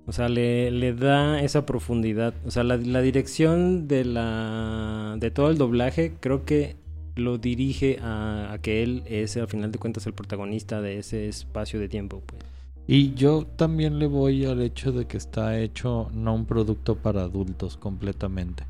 O 0.07 0.12
sea, 0.12 0.28
le, 0.28 0.70
le 0.72 0.95
da 0.95 1.41
esa 1.43 1.64
profundidad. 1.64 2.34
O 2.45 2.51
sea, 2.51 2.64
la, 2.64 2.76
la 2.76 3.03
dirección 3.03 3.87
de 3.87 4.05
la 4.05 5.16
de 5.18 5.30
todo 5.30 5.51
el 5.51 5.59
doblaje 5.59 6.14
creo 6.20 6.45
que 6.45 6.76
lo 7.16 7.38
dirige 7.38 7.98
a, 8.00 8.52
a 8.52 8.58
que 8.58 8.82
él 8.82 9.02
es, 9.06 9.36
al 9.36 9.48
final 9.48 9.72
de 9.72 9.78
cuentas, 9.78 10.06
el 10.06 10.12
protagonista 10.12 10.80
de 10.80 10.98
ese 10.98 11.28
espacio 11.28 11.80
de 11.80 11.88
tiempo. 11.88 12.22
Pues. 12.24 12.42
Y 12.86 13.14
yo 13.14 13.44
también 13.44 13.98
le 13.98 14.06
voy 14.06 14.44
al 14.44 14.62
hecho 14.62 14.92
de 14.92 15.06
que 15.06 15.16
está 15.16 15.58
hecho 15.58 16.08
no 16.12 16.34
un 16.34 16.46
producto 16.46 16.94
para 16.94 17.22
adultos 17.22 17.76
completamente. 17.76 18.64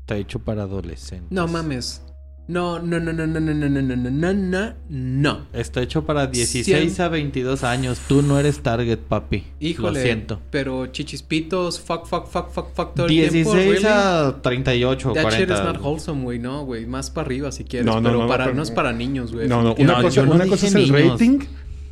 Está 0.00 0.16
hecho 0.16 0.38
para 0.38 0.62
adolescentes. 0.62 1.32
No 1.32 1.48
mames. 1.48 2.02
No, 2.48 2.80
no, 2.80 2.98
no, 2.98 3.12
no, 3.12 3.26
no, 3.26 3.40
no, 3.40 3.54
no, 3.54 3.68
no, 3.68 3.80
no, 3.80 3.96
no, 3.96 4.10
no, 4.10 4.32
no, 4.32 4.74
no. 4.90 5.46
Está 5.52 5.80
hecho 5.80 6.04
para 6.04 6.26
16 6.26 6.98
a 7.00 7.08
22 7.08 7.62
años. 7.64 8.00
Tú 8.08 8.20
no 8.20 8.38
eres 8.38 8.60
target, 8.62 8.98
papi. 8.98 9.44
Híjole. 9.60 9.98
Lo 10.00 10.04
siento. 10.04 10.40
Pero 10.50 10.86
chichispitos, 10.88 11.80
fuck, 11.80 12.04
fuck, 12.06 12.26
fuck, 12.26 12.50
fuck, 12.50 12.74
fuck 12.74 12.94
todo 12.94 13.06
el 13.06 13.12
tiempo. 13.12 13.54
16 13.54 13.68
really? 13.68 13.84
a 13.88 14.36
38, 14.42 15.12
That 15.14 15.30
shit 15.30 15.46
40. 15.48 15.54
is 15.54 15.60
not 15.64 15.76
wholesome, 15.82 16.24
güey. 16.24 16.38
No, 16.40 16.64
güey. 16.64 16.84
Más 16.84 17.10
para 17.10 17.26
arriba 17.26 17.52
si 17.52 17.64
quieres. 17.64 17.86
No, 17.86 18.00
no, 18.00 18.02
pero 18.02 18.16
no, 18.16 18.22
no, 18.24 18.28
para, 18.28 18.44
pero- 18.44 18.56
no 18.56 18.62
es 18.62 18.70
para 18.72 18.92
niños, 18.92 19.32
güey. 19.32 19.48
No, 19.48 19.62
no, 19.62 19.74
una 19.74 20.00
definitivamente. 20.02 20.08
cosa, 20.08 20.26
no 20.26 20.32
una 20.34 20.46
cosa 20.46 20.66
es 20.66 20.74
el 20.74 20.82
niños. 20.92 21.10
rating. 21.12 21.38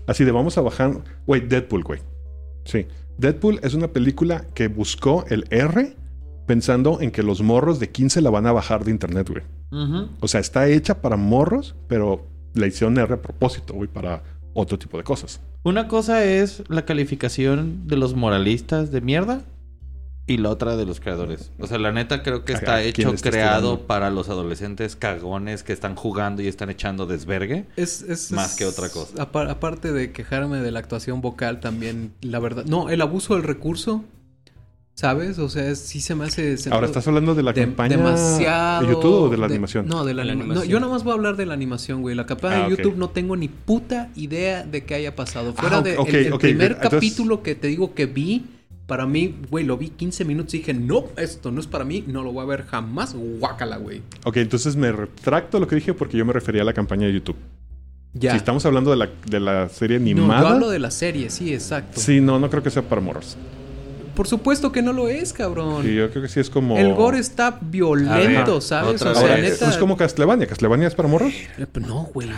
Así 0.08 0.24
de 0.24 0.32
vamos 0.32 0.58
a 0.58 0.60
bajar. 0.62 0.98
Güey, 1.26 1.46
Deadpool, 1.46 1.84
güey. 1.84 2.00
Sí. 2.64 2.86
Deadpool 3.18 3.60
es 3.62 3.74
una 3.74 3.88
película 3.88 4.44
que 4.54 4.66
buscó 4.68 5.24
el 5.28 5.44
R 5.50 5.94
pensando 6.46 7.00
en 7.00 7.12
que 7.12 7.22
los 7.22 7.40
morros 7.40 7.78
de 7.78 7.90
15 7.90 8.20
la 8.20 8.30
van 8.30 8.46
a 8.46 8.52
bajar 8.52 8.84
de 8.84 8.90
internet, 8.90 9.28
güey. 9.30 9.42
O 10.20 10.28
sea, 10.28 10.40
está 10.40 10.68
hecha 10.68 11.00
para 11.00 11.16
morros, 11.16 11.74
pero 11.88 12.26
la 12.54 12.66
hicieron 12.66 12.98
R 12.98 13.14
a 13.14 13.22
propósito, 13.22 13.74
güey, 13.74 13.88
para 13.88 14.22
otro 14.54 14.78
tipo 14.78 14.98
de 14.98 15.04
cosas. 15.04 15.40
Una 15.62 15.86
cosa 15.88 16.24
es 16.24 16.62
la 16.68 16.84
calificación 16.84 17.86
de 17.86 17.96
los 17.96 18.14
moralistas 18.14 18.90
de 18.90 19.00
mierda. 19.00 19.42
y 20.26 20.36
la 20.36 20.50
otra 20.50 20.76
de 20.76 20.86
los 20.86 21.00
creadores. 21.00 21.50
O 21.58 21.66
sea, 21.66 21.76
la 21.78 21.90
neta 21.90 22.22
creo 22.22 22.44
que 22.44 22.52
¿A- 22.52 22.56
está 22.56 22.82
hecho, 22.82 23.12
creado 23.16 23.70
tirando? 23.72 23.86
para 23.88 24.10
los 24.10 24.28
adolescentes 24.28 24.94
cagones 24.94 25.64
que 25.64 25.72
están 25.72 25.96
jugando 25.96 26.40
y 26.40 26.46
están 26.46 26.70
echando 26.70 27.04
desvergue. 27.06 27.66
Es, 27.74 28.02
es- 28.02 28.30
Más 28.30 28.52
es- 28.52 28.56
que 28.58 28.64
otra 28.64 28.90
cosa. 28.90 29.20
apa- 29.20 29.50
aparte 29.50 29.90
de 29.92 30.12
quejarme 30.12 30.58
de 30.60 30.70
la 30.70 30.78
actuación 30.78 31.20
vocal, 31.20 31.58
también, 31.58 32.12
la 32.20 32.38
verdad. 32.38 32.64
No, 32.66 32.90
el 32.90 33.00
abuso 33.00 33.34
del 33.34 33.42
recurso. 33.42 34.04
¿Sabes? 35.00 35.38
O 35.38 35.48
sea, 35.48 35.74
sí 35.76 36.02
se 36.02 36.14
me 36.14 36.26
hace. 36.26 36.58
se- 36.58 36.68
Ahora, 36.70 36.86
¿estás 36.86 37.08
hablando 37.08 37.34
de 37.34 37.42
la 37.42 37.54
de- 37.54 37.62
campaña 37.62 37.96
demasiado 37.96 38.82
de 38.86 38.92
YouTube 38.92 39.14
o 39.22 39.28
de 39.30 39.38
la 39.38 39.46
animación? 39.46 39.86
No, 39.86 40.04
de 40.04 40.12
la, 40.12 40.24
no, 40.26 40.32
animación. 40.32 40.68
yo 40.68 40.78
nada 40.78 40.92
más 40.92 41.04
voy 41.04 41.12
a 41.12 41.14
hablar 41.14 41.36
de 41.36 41.46
la 41.46 41.54
animación, 41.54 42.02
güey. 42.02 42.14
La 42.14 42.26
campaña 42.26 42.56
Ah, 42.64 42.68
de 42.68 42.74
ok. 42.74 42.78
YouTube 42.80 42.96
no 42.98 43.08
tengo 43.08 43.34
ni 43.34 43.48
puta 43.48 44.10
idea 44.14 44.62
de 44.62 44.84
qué 44.84 44.96
haya 44.96 45.16
pasado. 45.16 45.54
Fuera 45.54 45.78
Ah, 45.78 45.80
de 45.80 45.94
el, 45.94 46.14
el 46.16 46.38
primer 46.38 46.72
entonces- 46.72 46.90
capítulo 46.90 47.42
que 47.42 47.54
te 47.54 47.68
digo 47.68 47.94
que 47.94 48.04
vi, 48.04 48.44
para 48.86 49.06
mí, 49.06 49.36
güey, 49.50 49.64
lo 49.64 49.78
vi 49.78 49.88
15 49.88 50.26
minutos 50.26 50.52
y 50.52 50.58
dije, 50.58 50.74
no, 50.74 51.04
esto 51.16 51.50
no 51.50 51.60
es 51.60 51.66
para 51.66 51.84
mí, 51.86 52.04
no 52.06 52.22
lo 52.22 52.32
voy 52.34 52.42
a 52.42 52.46
ver 52.46 52.66
jamás. 52.66 53.14
Guácala, 53.14 53.78
güey. 53.78 54.02
Ok, 54.24 54.36
entonces 54.36 54.76
me 54.76 54.92
retracto 54.92 55.58
lo 55.60 55.66
que 55.66 55.76
dije 55.76 55.94
porque 55.94 56.18
yo 56.18 56.26
me 56.26 56.34
refería 56.34 56.60
a 56.60 56.66
la 56.66 56.74
campaña 56.74 57.06
de 57.06 57.14
YouTube. 57.14 57.36
Ya. 58.12 58.32
Si 58.32 58.36
estamos 58.36 58.66
hablando 58.66 58.90
de 58.90 58.98
la, 58.98 59.08
de 59.24 59.40
la 59.40 59.70
serie 59.70 59.98
no, 59.98 60.02
animada. 60.04 60.40
yo 60.42 60.48
hablo 60.48 60.68
de 60.68 60.78
la 60.78 60.90
serie, 60.90 61.30
sí, 61.30 61.54
exacto. 61.54 61.98
Sí, 62.00 62.20
no, 62.20 62.38
no 62.38 62.50
creo 62.50 62.62
que 62.62 62.68
sea 62.70 62.82
para 62.82 63.00
morros. 63.00 63.38
Por 64.14 64.26
supuesto 64.26 64.72
que 64.72 64.82
no 64.82 64.92
lo 64.92 65.08
es, 65.08 65.32
cabrón. 65.32 65.84
Sí, 65.84 65.94
yo 65.94 66.10
creo 66.10 66.22
que 66.22 66.28
sí 66.28 66.40
es 66.40 66.50
como. 66.50 66.76
El 66.76 66.94
gore 66.94 67.18
está 67.18 67.58
violento, 67.60 68.52
A 68.52 68.54
ver, 68.54 68.62
¿sabes? 68.62 69.00
otra 69.02 69.12
O 69.12 69.14
sea, 69.14 69.36
neta. 69.36 69.68
es 69.68 69.76
como 69.76 69.96
Castlevania. 69.96 70.46
¿Castlevania 70.46 70.88
es 70.88 70.94
para 70.94 71.08
morros? 71.08 71.32
Eh, 71.58 71.66
No, 71.86 72.08
güey. 72.12 72.28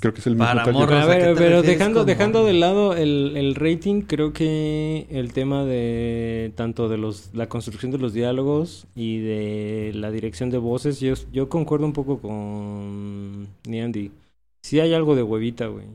Creo 0.00 0.12
que 0.12 0.20
es 0.20 0.26
el 0.26 0.34
mismo 0.34 0.46
Para 0.46 0.66
morros. 0.72 0.96
A 1.00 1.02
¿a 1.04 1.06
ver, 1.06 1.34
pero 1.36 1.62
dejando, 1.62 2.04
dejando 2.04 2.44
de 2.44 2.54
lado 2.54 2.96
el, 2.96 3.36
el 3.36 3.54
rating, 3.54 4.02
creo 4.02 4.32
que 4.32 5.06
el 5.10 5.32
tema 5.32 5.64
de 5.64 6.52
tanto 6.56 6.88
de 6.88 6.98
los 6.98 7.30
la 7.34 7.48
construcción 7.48 7.92
de 7.92 7.98
los 7.98 8.12
diálogos 8.12 8.86
y 8.96 9.18
de 9.20 9.92
la 9.94 10.10
dirección 10.10 10.50
de 10.50 10.58
voces, 10.58 10.98
yo, 10.98 11.14
yo 11.32 11.48
concuerdo 11.48 11.86
un 11.86 11.92
poco 11.92 12.20
con 12.20 13.46
Niandy. 13.64 14.10
Sí 14.62 14.80
hay 14.80 14.92
algo 14.92 15.14
de 15.14 15.22
huevita, 15.22 15.66
güey. 15.66 15.86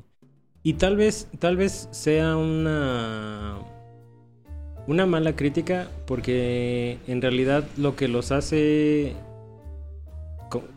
Y 0.63 0.73
tal 0.73 0.95
vez, 0.95 1.27
tal 1.39 1.57
vez 1.57 1.89
sea 1.91 2.37
una 2.37 3.57
una 4.87 5.05
mala 5.05 5.35
crítica 5.35 5.89
porque 6.05 6.97
en 7.07 7.21
realidad 7.21 7.65
lo 7.77 7.95
que 7.95 8.07
los 8.07 8.31
hace 8.31 9.13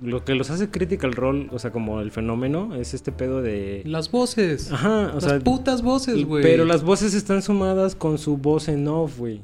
lo 0.02 0.24
que 0.24 0.34
los 0.34 0.50
hace 0.50 0.68
Critical 0.68 1.12
Role, 1.12 1.46
o 1.52 1.58
sea, 1.60 1.70
como 1.70 2.00
el 2.00 2.10
fenómeno, 2.10 2.74
es 2.74 2.92
este 2.92 3.12
pedo 3.12 3.40
de... 3.40 3.82
Las 3.86 4.10
voces. 4.10 4.72
Ajá, 4.72 5.10
o 5.12 5.14
las 5.14 5.24
sea... 5.24 5.38
putas 5.38 5.82
voces, 5.82 6.24
güey. 6.24 6.42
Pero 6.42 6.64
las 6.64 6.82
voces 6.82 7.14
están 7.14 7.40
sumadas 7.40 7.94
con 7.94 8.18
su 8.18 8.36
voz 8.36 8.68
en 8.68 8.88
off, 8.88 9.18
güey. 9.18 9.42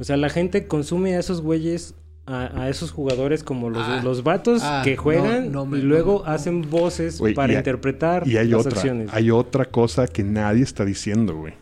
O 0.00 0.04
sea, 0.04 0.16
la 0.16 0.30
gente 0.30 0.66
consume 0.66 1.14
a 1.14 1.20
esos 1.20 1.42
güeyes, 1.42 1.94
a, 2.26 2.60
a 2.62 2.68
esos 2.70 2.90
jugadores 2.90 3.44
como 3.44 3.70
los, 3.70 3.84
Ah, 3.86 4.00
los 4.02 4.24
vatos 4.24 4.62
ah, 4.64 4.82
que 4.82 4.96
juegan 4.96 5.52
no, 5.52 5.60
no 5.60 5.66
me- 5.66 5.78
y 5.78 5.82
luego 5.82 6.24
no, 6.26 6.30
hacen 6.32 6.68
voces 6.68 7.22
para 7.36 7.52
y 7.52 7.56
interpretar 7.56 8.26
Y 8.26 8.38
hay 8.38 8.48
las 8.48 8.66
otra. 8.66 8.72
acciones. 8.72 9.10
Hay 9.12 9.30
otra 9.30 9.66
cosa 9.66 10.08
que 10.08 10.24
nadie 10.24 10.64
está 10.64 10.84
diciendo, 10.84 11.36
güey. 11.36 11.54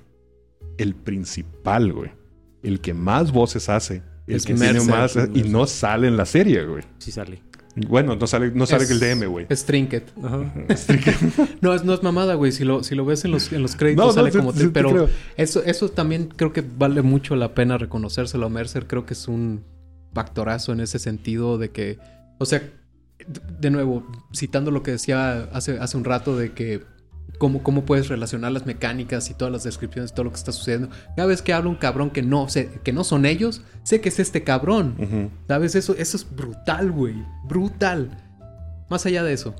El 0.78 0.94
principal, 0.94 1.92
güey. 1.92 2.12
El 2.62 2.80
que 2.80 2.94
más 2.94 3.32
voces 3.32 3.68
hace. 3.68 4.02
El 4.26 4.36
Es 4.36 4.44
que 4.46 4.54
tiene 4.54 4.74
Mercer. 4.84 5.28
más. 5.28 5.36
Y 5.36 5.48
no 5.48 5.66
sale 5.66 6.08
en 6.08 6.16
la 6.16 6.26
serie, 6.26 6.64
güey. 6.64 6.84
Sí 6.98 7.10
sale. 7.10 7.42
Bueno, 7.88 8.16
no 8.16 8.26
sale, 8.26 8.50
no 8.50 8.66
sale 8.66 8.84
Es- 8.84 8.90
el 8.90 8.98
DM, 9.00 9.26
güey. 9.26 9.46
Es 9.48 9.64
Trinket. 9.64 10.12
Ajá. 10.22 10.52
No, 11.60 11.72
es, 11.74 11.84
no 11.84 11.94
es 11.94 12.02
mamada, 12.02 12.34
güey. 12.34 12.52
Si 12.52 12.64
lo, 12.64 12.82
si 12.82 12.94
lo 12.94 13.04
ves 13.04 13.24
en 13.24 13.30
los, 13.30 13.52
en 13.52 13.62
los 13.62 13.76
créditos 13.76 14.06
No, 14.06 14.12
sale 14.12 14.30
como... 14.30 14.52
sí 14.52 14.68
pero 14.72 15.08
eso, 15.36 15.62
eso 15.64 15.88
también 15.88 16.28
creo 16.36 16.52
que 16.52 16.62
vale 16.62 17.02
mucho 17.02 17.36
la 17.36 17.54
pena 17.54 17.78
reconocérselo 17.78 18.46
a 18.46 18.48
Mercer. 18.50 18.86
Creo 18.86 19.06
que 19.06 19.14
es 19.14 19.28
un 19.28 19.64
factorazo 20.12 20.72
en 20.72 20.80
ese 20.80 20.98
sentido 20.98 21.58
de 21.58 21.70
que... 21.70 21.98
O 22.38 22.44
sea, 22.44 22.58
de- 22.58 23.40
de 23.60 23.70
nuevo, 23.70 24.04
citando 24.34 24.70
lo 24.70 24.82
que 24.82 24.90
decía 24.92 25.44
hace, 25.52 25.78
hace 25.78 25.96
un 25.96 26.04
rato 26.04 26.36
de 26.36 26.52
que... 26.52 26.82
Cómo, 27.38 27.62
cómo 27.62 27.84
puedes 27.84 28.08
relacionar 28.08 28.52
las 28.52 28.66
mecánicas 28.66 29.30
y 29.30 29.34
todas 29.34 29.50
las 29.52 29.64
descripciones, 29.64 30.12
todo 30.12 30.24
lo 30.24 30.30
que 30.30 30.36
está 30.36 30.52
sucediendo. 30.52 30.88
Cada 31.16 31.26
vez 31.26 31.40
que 31.42 31.52
habla 31.52 31.70
un 31.70 31.76
cabrón 31.76 32.10
que 32.10 32.22
no, 32.22 32.48
sé, 32.48 32.68
que 32.84 32.92
no 32.92 33.02
son 33.04 33.24
ellos, 33.26 33.62
sé 33.82 34.00
que 34.00 34.10
es 34.10 34.18
este 34.20 34.44
cabrón. 34.44 35.30
¿Sabes? 35.48 35.74
Eso, 35.74 35.94
eso 35.96 36.16
es 36.16 36.26
brutal, 36.36 36.90
güey. 36.92 37.14
Brutal. 37.48 38.10
Más 38.90 39.06
allá 39.06 39.22
de 39.22 39.32
eso. 39.32 39.54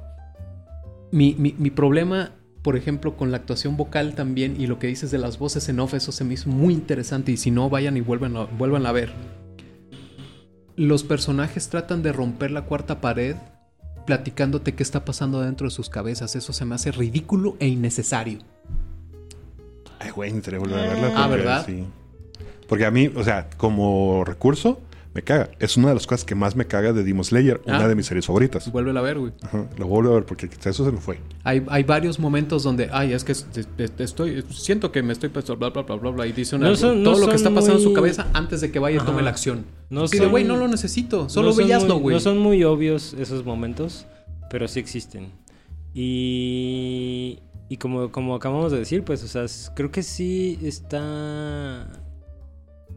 Mi, 1.12 1.34
mi- 1.38 1.54
mi 1.58 1.70
problema, 1.70 2.32
por 2.62 2.76
ejemplo, 2.76 3.16
con 3.16 3.30
la 3.30 3.38
actuación 3.38 3.76
vocal 3.76 4.14
también 4.14 4.60
y 4.60 4.66
lo 4.66 4.78
que 4.78 4.86
dices 4.86 5.10
de 5.10 5.18
las 5.18 5.38
voces 5.38 5.68
en 5.68 5.80
off, 5.80 5.94
eso 5.94 6.12
se 6.12 6.24
me 6.24 6.34
hizo 6.34 6.50
muy 6.50 6.74
interesante. 6.74 7.32
Y 7.32 7.36
si 7.38 7.50
no, 7.50 7.70
vayan 7.70 7.96
y 7.96 8.00
vuelvan 8.02 8.36
a, 8.36 8.44
vuelvan 8.44 8.84
a 8.86 8.92
ver. 8.92 9.10
Los 10.76 11.02
personajes 11.04 11.68
tratan 11.68 12.02
de 12.02 12.12
romper 12.12 12.50
la 12.50 12.62
cuarta 12.62 13.00
pared 13.00 13.36
platicándote 14.10 14.74
qué 14.74 14.82
está 14.82 15.04
pasando 15.04 15.40
dentro 15.40 15.68
de 15.68 15.70
sus 15.70 15.88
cabezas. 15.88 16.34
Eso 16.34 16.52
se 16.52 16.64
me 16.64 16.74
hace 16.74 16.90
ridículo 16.90 17.56
e 17.60 17.68
innecesario. 17.68 18.40
Ay, 20.00 20.10
güey, 20.10 20.30
necesitaría 20.30 20.58
volver 20.58 20.78
a 20.80 20.94
verla. 20.94 21.12
Ah, 21.14 21.28
¿verdad? 21.28 21.64
sí. 21.64 21.84
Porque 22.68 22.86
a 22.86 22.90
mí, 22.90 23.06
o 23.14 23.22
sea, 23.22 23.48
como 23.56 24.24
recurso, 24.24 24.80
me 25.12 25.22
caga. 25.22 25.50
Es 25.58 25.76
una 25.76 25.88
de 25.88 25.94
las 25.94 26.06
cosas 26.06 26.24
que 26.24 26.34
más 26.34 26.54
me 26.54 26.66
caga 26.66 26.92
de 26.92 27.02
Demon 27.02 27.24
Slayer, 27.24 27.60
Ah. 27.66 27.76
una 27.78 27.88
de 27.88 27.94
mis 27.96 28.06
series 28.06 28.26
favoritas. 28.26 28.70
Vuelve 28.70 28.96
a 28.96 29.02
ver, 29.02 29.18
güey. 29.18 29.32
Ajá, 29.42 29.68
lo 29.76 29.86
vuelvo 29.88 30.12
a 30.12 30.14
ver 30.14 30.24
porque 30.24 30.48
eso 30.64 30.84
se 30.84 30.92
me 30.92 30.98
fue. 30.98 31.18
Hay, 31.44 31.64
hay 31.68 31.82
varios 31.82 32.18
momentos 32.20 32.62
donde, 32.62 32.88
ay, 32.92 33.12
es 33.12 33.24
que 33.24 33.32
es- 33.32 33.46
es- 33.56 33.68
es- 33.78 33.92
estoy, 33.98 34.44
siento 34.50 34.92
que 34.92 35.02
me 35.02 35.12
estoy 35.12 35.28
pasando, 35.30 35.56
bla, 35.56 35.70
bla, 35.70 35.82
bla, 35.82 35.96
bla, 35.96 36.10
bla, 36.12 36.26
y 36.26 36.32
dice 36.32 36.54
una- 36.56 36.68
No 36.68 36.76
son- 36.76 37.02
todo 37.02 37.14
no 37.14 37.20
lo 37.20 37.28
que 37.28 37.36
está 37.36 37.50
pasando 37.50 37.78
en 37.78 37.84
su 37.84 37.92
cabeza 37.92 38.28
antes 38.34 38.60
de 38.60 38.70
que 38.70 38.78
vaya 38.78 39.02
y 39.02 39.04
tome 39.04 39.22
la 39.22 39.30
acción. 39.30 39.64
No 39.90 40.06
son- 40.06 40.30
güey, 40.30 40.44
no 40.44 40.56
lo 40.56 40.68
necesito, 40.68 41.28
solo 41.28 41.50
no 41.50 41.56
veíaslo, 41.56 41.96
güey. 41.96 42.14
No 42.14 42.20
son 42.20 42.38
muy 42.38 42.62
obvios 42.64 43.14
esos 43.14 43.44
momentos, 43.44 44.06
pero 44.50 44.68
sí 44.68 44.78
existen. 44.80 45.32
Y, 45.92 47.40
y 47.68 47.76
como, 47.78 48.10
como 48.12 48.34
acabamos 48.36 48.72
de 48.72 48.78
decir, 48.78 49.02
pues, 49.04 49.22
o 49.24 49.28
sea, 49.28 49.44
creo 49.74 49.90
que 49.90 50.02
sí 50.02 50.58
está... 50.62 51.88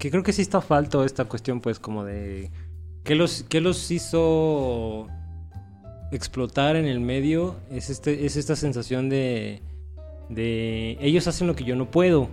Que 0.04 0.12
creo 0.12 0.22
que 0.22 0.34
sí 0.34 0.42
está 0.42 0.60
falto 0.60 1.06
esta 1.06 1.24
cuestión, 1.24 1.62
pues, 1.62 1.80
como 1.80 2.04
de... 2.04 2.52
¿Qué 3.06 3.16
los, 3.16 3.44
qué 3.48 3.62
los 3.62 3.90
hizo 3.90 5.08
explotar 6.12 6.76
en 6.76 6.88
el 6.88 7.00
medio? 7.00 7.56
Es, 7.72 7.90
este, 7.90 8.26
es 8.26 8.36
esta 8.36 8.58
sensación 8.58 9.08
de... 9.08 9.62
De... 10.28 10.98
Ellos 11.00 11.30
hacen 11.30 11.48
lo 11.48 11.56
que 11.56 11.64
yo 11.64 11.78
no 11.78 11.90
puedo. 11.90 12.28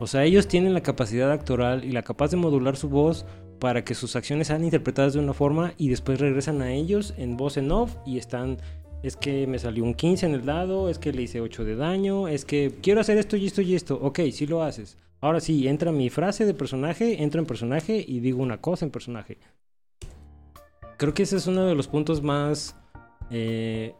O 0.00 0.08
sea, 0.08 0.24
ellos 0.24 0.48
tienen 0.48 0.74
la 0.74 0.80
capacidad 0.80 1.30
actoral 1.30 1.84
y 1.84 1.92
la 1.92 2.02
capaz 2.02 2.32
de 2.32 2.36
modular 2.36 2.76
su 2.76 2.88
voz 2.88 3.26
para 3.60 3.84
que 3.84 3.94
sus 3.94 4.16
acciones 4.16 4.48
sean 4.48 4.64
interpretadas 4.64 5.12
de 5.12 5.20
una 5.20 5.34
forma 5.34 5.74
y 5.78 5.90
después 5.90 6.18
regresan 6.18 6.62
a 6.62 6.72
ellos 6.72 7.14
en 7.16 7.36
voz 7.36 7.58
en 7.58 7.70
off 7.70 7.94
y 8.06 8.18
están 8.18 8.58
es 9.04 9.14
que 9.14 9.46
me 9.46 9.60
salió 9.60 9.84
un 9.84 9.94
15 9.94 10.26
en 10.26 10.34
el 10.34 10.44
dado, 10.44 10.90
es 10.90 10.98
que 10.98 11.12
le 11.12 11.22
hice 11.22 11.40
8 11.40 11.64
de 11.64 11.76
daño, 11.76 12.26
es 12.26 12.44
que 12.44 12.74
quiero 12.82 13.00
hacer 13.00 13.18
esto 13.18 13.36
y 13.36 13.46
esto 13.46 13.62
y 13.62 13.76
esto. 13.76 14.00
Ok, 14.02 14.18
sí 14.32 14.48
lo 14.48 14.64
haces. 14.64 14.98
Ahora 15.20 15.40
sí, 15.40 15.66
entra 15.66 15.90
mi 15.92 16.10
frase 16.10 16.44
de 16.44 16.54
personaje, 16.54 17.22
entro 17.22 17.40
en 17.40 17.46
personaje 17.46 18.04
y 18.06 18.20
digo 18.20 18.40
una 18.42 18.60
cosa 18.60 18.84
en 18.84 18.90
personaje. 18.90 19.38
Creo 20.96 21.14
que 21.14 21.24
ese 21.24 21.36
es 21.36 21.46
uno 21.46 21.66
de 21.66 21.74
los 21.74 21.88
puntos 21.88 22.22
más 22.22 22.76
eh, 23.30 23.94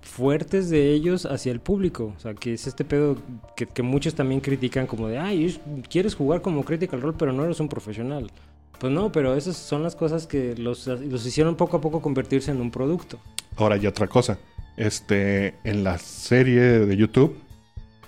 fuertes 0.00 0.70
de 0.70 0.92
ellos 0.92 1.26
hacia 1.26 1.52
el 1.52 1.60
público. 1.60 2.14
O 2.16 2.20
sea, 2.20 2.34
que 2.34 2.54
es 2.54 2.66
este 2.66 2.84
pedo 2.84 3.16
que, 3.56 3.82
muchos 3.82 4.14
también 4.14 4.40
critican 4.40 4.86
como 4.86 5.08
de, 5.08 5.18
ay, 5.18 5.44
es- 5.46 5.60
quieres 5.88 6.14
jugar 6.14 6.42
como 6.42 6.64
Critical 6.64 7.00
Role, 7.00 7.16
pero 7.18 7.32
no 7.32 7.44
eres 7.44 7.60
un 7.60 7.68
profesional. 7.68 8.30
Pues 8.78 8.92
no, 8.92 9.12
pero 9.12 9.36
esas 9.36 9.56
son 9.56 9.82
las 9.82 9.94
cosas 9.94 10.26
que 10.26 10.56
los, 10.56 10.88
hicieron 11.26 11.56
poco 11.56 11.76
a 11.76 11.80
poco 11.80 12.00
convertirse 12.02 12.50
en 12.50 12.60
un 12.60 12.70
producto. 12.70 13.18
Ahora 13.56 13.76
hay 13.76 13.86
otra 13.86 14.08
cosa. 14.08 14.38
Este, 14.76 15.54
en 15.64 15.84
la 15.84 15.98
serie 15.98 16.62
de 16.62 16.96
YouTube 16.96 17.36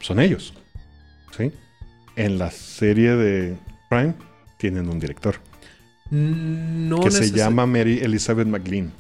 son 0.00 0.18
ellos. 0.18 0.55
¿Sí? 1.36 1.52
En 2.17 2.39
la 2.39 2.51
serie 2.51 3.17
de 3.17 3.57
Prime 3.89 4.15
tienen 4.57 4.89
un 4.89 5.01
director 5.01 5.37
No 6.11 7.01
que 7.01 7.11
se 7.11 7.31
llama 7.33 7.67
Mary 7.67 7.99
Elizabeth 8.01 8.47
McLean. 8.47 8.93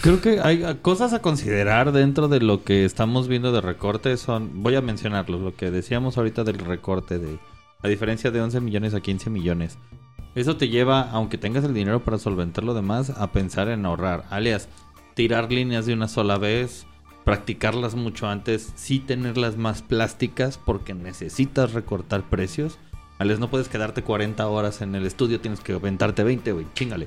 Creo 0.00 0.20
que 0.20 0.40
hay 0.40 0.62
cosas 0.82 1.12
a 1.12 1.20
considerar 1.20 1.92
dentro 1.92 2.28
de 2.28 2.40
lo 2.40 2.62
que 2.62 2.84
estamos 2.84 3.26
viendo 3.28 3.52
de 3.52 3.60
recorte. 3.60 4.16
Son, 4.16 4.62
voy 4.62 4.76
a 4.76 4.80
mencionarlos, 4.80 5.40
lo 5.40 5.56
que 5.56 5.70
decíamos 5.70 6.18
ahorita 6.18 6.44
del 6.44 6.58
recorte 6.58 7.18
de 7.18 7.38
la 7.82 7.88
diferencia 7.90 8.30
de 8.30 8.40
11 8.40 8.60
millones 8.60 8.94
a 8.94 9.00
15 9.00 9.30
millones. 9.30 9.78
Eso 10.34 10.56
te 10.56 10.68
lleva, 10.68 11.10
aunque 11.10 11.38
tengas 11.38 11.64
el 11.64 11.74
dinero 11.74 12.04
para 12.04 12.18
solventar 12.18 12.62
lo 12.62 12.74
demás, 12.74 13.10
a 13.10 13.32
pensar 13.32 13.68
en 13.68 13.86
ahorrar. 13.86 14.24
Alias, 14.30 14.68
tirar 15.14 15.50
líneas 15.50 15.86
de 15.86 15.94
una 15.94 16.08
sola 16.08 16.38
vez, 16.38 16.86
practicarlas 17.26 17.96
mucho 17.96 18.28
antes, 18.28 18.72
sí 18.76 19.00
tenerlas 19.00 19.56
más 19.56 19.82
plásticas 19.82 20.58
porque 20.64 20.94
necesitas 20.94 21.72
recortar 21.72 22.22
precios. 22.22 22.78
Alias, 23.18 23.40
no 23.40 23.50
puedes 23.50 23.68
quedarte 23.68 24.04
40 24.04 24.46
horas 24.46 24.80
en 24.80 24.94
el 24.94 25.04
estudio, 25.04 25.40
tienes 25.40 25.58
que 25.58 25.72
aventarte 25.72 26.22
20, 26.22 26.52
güey, 26.52 26.66
chingale. 26.74 27.06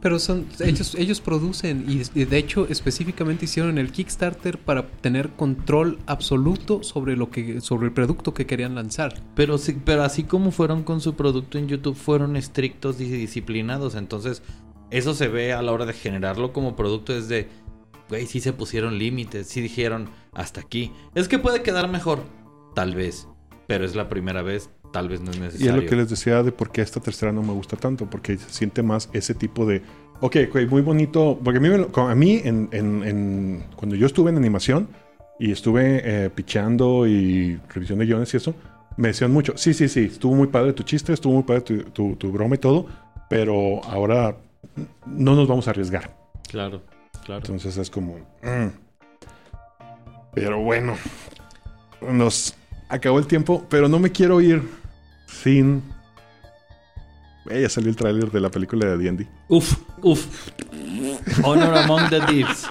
Pero 0.00 0.18
son 0.18 0.46
ellos 0.58 0.96
ellos 0.96 1.20
producen 1.20 1.84
y, 1.86 2.02
y 2.18 2.24
de 2.24 2.38
hecho 2.38 2.66
específicamente 2.68 3.44
hicieron 3.44 3.78
el 3.78 3.92
Kickstarter 3.92 4.58
para 4.58 4.88
tener 4.88 5.28
control 5.28 5.98
absoluto 6.06 6.82
sobre 6.82 7.16
lo 7.16 7.30
que 7.30 7.60
sobre 7.60 7.86
el 7.86 7.92
producto 7.92 8.34
que 8.34 8.46
querían 8.46 8.74
lanzar. 8.74 9.22
Pero 9.36 9.56
sí, 9.56 9.76
pero 9.84 10.02
así 10.02 10.24
como 10.24 10.50
fueron 10.50 10.82
con 10.82 11.00
su 11.00 11.14
producto 11.14 11.58
en 11.58 11.68
YouTube, 11.68 11.94
fueron 11.94 12.34
estrictos 12.34 13.00
y 13.00 13.04
disciplinados. 13.04 13.94
Entonces, 13.94 14.42
eso 14.90 15.14
se 15.14 15.28
ve 15.28 15.52
a 15.52 15.62
la 15.62 15.70
hora 15.70 15.86
de 15.86 15.92
generarlo 15.92 16.52
como 16.52 16.74
producto. 16.74 17.14
Es 17.14 17.28
de, 17.28 17.48
güey, 18.10 18.26
sí 18.26 18.40
se 18.40 18.52
pusieron 18.52 18.98
límites, 18.98 19.46
sí 19.46 19.60
dijeron 19.62 20.10
hasta 20.32 20.60
aquí. 20.60 20.92
Es 21.14 21.28
que 21.28 21.38
puede 21.38 21.62
quedar 21.62 21.88
mejor, 21.88 22.20
tal 22.74 22.94
vez. 22.94 23.26
Pero 23.66 23.84
es 23.84 23.94
la 23.96 24.08
primera 24.08 24.42
vez, 24.42 24.68
tal 24.92 25.08
vez 25.08 25.20
no 25.20 25.30
es 25.30 25.36
Y 25.36 25.40
necesario. 25.40 25.76
es 25.76 25.82
lo 25.84 25.88
que 25.88 25.96
les 25.96 26.10
decía 26.10 26.42
de 26.42 26.52
por 26.52 26.70
qué 26.72 26.82
esta 26.82 27.00
tercera 27.00 27.32
no 27.32 27.42
me 27.42 27.52
gusta 27.52 27.76
tanto, 27.76 28.10
porque 28.10 28.36
se 28.36 28.50
siente 28.50 28.82
más 28.82 29.08
ese 29.12 29.32
tipo 29.34 29.64
de... 29.64 29.80
Ok, 30.20 30.36
ok, 30.50 30.56
muy 30.68 30.82
bonito, 30.82 31.38
porque 31.42 31.58
a 31.58 31.60
mí, 31.62 31.68
a 31.94 32.14
mí 32.14 32.40
en, 32.44 32.68
en- 32.72 33.02
en- 33.04 33.64
cuando 33.76 33.96
yo 33.96 34.06
estuve 34.06 34.30
en 34.30 34.36
animación 34.36 34.88
y 35.38 35.50
estuve 35.52 36.02
eh, 36.04 36.28
picheando 36.30 37.06
y 37.06 37.58
revisión 37.72 38.00
de 38.00 38.04
guiones 38.06 38.34
y 38.34 38.36
eso, 38.36 38.54
me 38.98 39.08
decían 39.08 39.32
mucho, 39.32 39.54
sí, 39.56 39.72
sí, 39.72 39.88
sí, 39.88 40.00
estuvo 40.12 40.34
muy 40.34 40.48
padre 40.48 40.74
tu 40.74 40.82
chiste, 40.82 41.12
estuvo 41.14 41.32
muy 41.34 41.44
padre 41.44 41.62
tu, 41.62 41.82
tu- 41.84 42.16
tu 42.16 42.30
broma 42.32 42.56
y 42.56 42.58
todo, 42.58 42.86
pero 43.30 43.82
ahora 43.84 44.36
no 45.06 45.34
nos 45.36 45.48
vamos 45.48 45.68
a 45.68 45.70
arriesgar. 45.70 46.14
Claro, 46.50 46.82
claro. 47.30 47.42
Entonces 47.44 47.76
es 47.76 47.90
como... 47.90 48.18
mm. 48.42 48.68
Pero 50.34 50.60
bueno, 50.60 50.96
nos 52.00 52.54
acabó 52.88 53.18
el 53.18 53.26
tiempo, 53.26 53.66
pero 53.68 53.88
no 53.88 53.98
me 53.98 54.10
quiero 54.10 54.40
ir 54.40 54.62
sin... 55.26 55.82
Eh, 57.48 57.62
ya 57.62 57.68
salió 57.68 57.90
el 57.90 57.96
tráiler 57.96 58.30
de 58.30 58.40
la 58.40 58.50
película 58.50 58.86
de 58.86 58.96
D&D. 58.96 59.28
Uf, 59.48 59.76
uf. 60.02 60.50
Honor 61.42 61.74
Among 61.78 62.08
the 62.10 62.20
Thieves. 62.20 62.66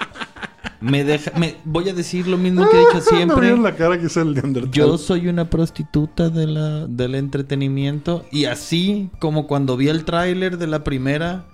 Me 0.80 1.04
deja, 1.04 1.32
me, 1.38 1.56
voy 1.64 1.90
a 1.90 1.92
decir 1.92 2.26
lo 2.26 2.38
mismo 2.38 2.66
que 2.70 2.76
he 2.76 2.80
dicho 2.80 2.94
¿No 2.94 3.00
siempre. 3.00 3.40
vieron 3.40 3.62
la 3.62 3.76
cara 3.76 3.98
que 3.98 4.06
el? 4.06 4.70
Yo 4.70 4.96
soy 4.96 5.28
una 5.28 5.50
prostituta 5.50 6.30
de 6.30 6.46
la, 6.46 6.86
del 6.86 7.16
entretenimiento 7.16 8.24
y 8.32 8.46
así 8.46 9.10
como 9.20 9.46
cuando 9.46 9.76
vi 9.76 9.88
el 9.88 10.06
tráiler 10.06 10.56
de 10.56 10.66
la 10.66 10.82
primera, 10.82 11.44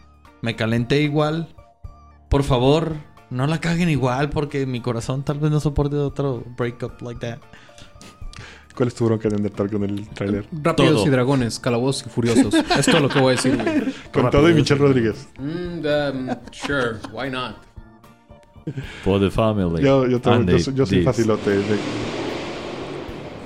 me 0.42 0.54
calenté 0.54 1.02
igual. 1.02 1.48
Por 2.28 2.42
favor, 2.42 2.94
no 3.30 3.46
la 3.46 3.60
caguen 3.60 3.88
igual 3.88 4.30
porque 4.30 4.66
mi 4.66 4.80
corazón 4.80 5.22
tal 5.24 5.38
vez 5.38 5.50
no 5.50 5.60
soporte 5.60 5.96
otro 5.96 6.42
breakup 6.56 7.00
like 7.02 7.20
that. 7.20 7.38
¿Cuál 8.76 8.88
es 8.88 8.94
tu 8.94 9.06
bronca 9.06 9.28
Neandertal 9.30 9.70
con 9.70 9.84
el 9.84 10.06
tráiler? 10.10 10.46
Rápidos 10.52 10.92
Todo. 10.96 11.06
y 11.06 11.10
dragones, 11.10 11.58
calabozos 11.58 12.06
y 12.06 12.10
furiosos. 12.10 12.52
es 12.78 12.84
todo 12.86 13.00
lo 13.00 13.08
que 13.08 13.20
voy 13.20 13.32
a 13.32 13.36
decir, 13.36 13.56
güey. 13.56 13.94
Con 14.12 14.28
todo 14.30 14.50
y 14.50 14.54
Michelle 14.54 14.78
Rodríguez. 14.80 15.28
Mm, 15.38 15.78
um, 15.78 16.28
sure, 16.52 16.96
why 17.12 17.30
not? 17.30 17.56
For 19.02 19.18
the 19.20 19.30
family. 19.30 19.82
Yo, 19.82 20.06
yo, 20.06 20.18
soy- 20.22 20.44
yo 20.74 20.84
soy 20.84 20.86
thieves. 20.98 21.04
facilote. 21.06 21.50
de- 21.50 21.78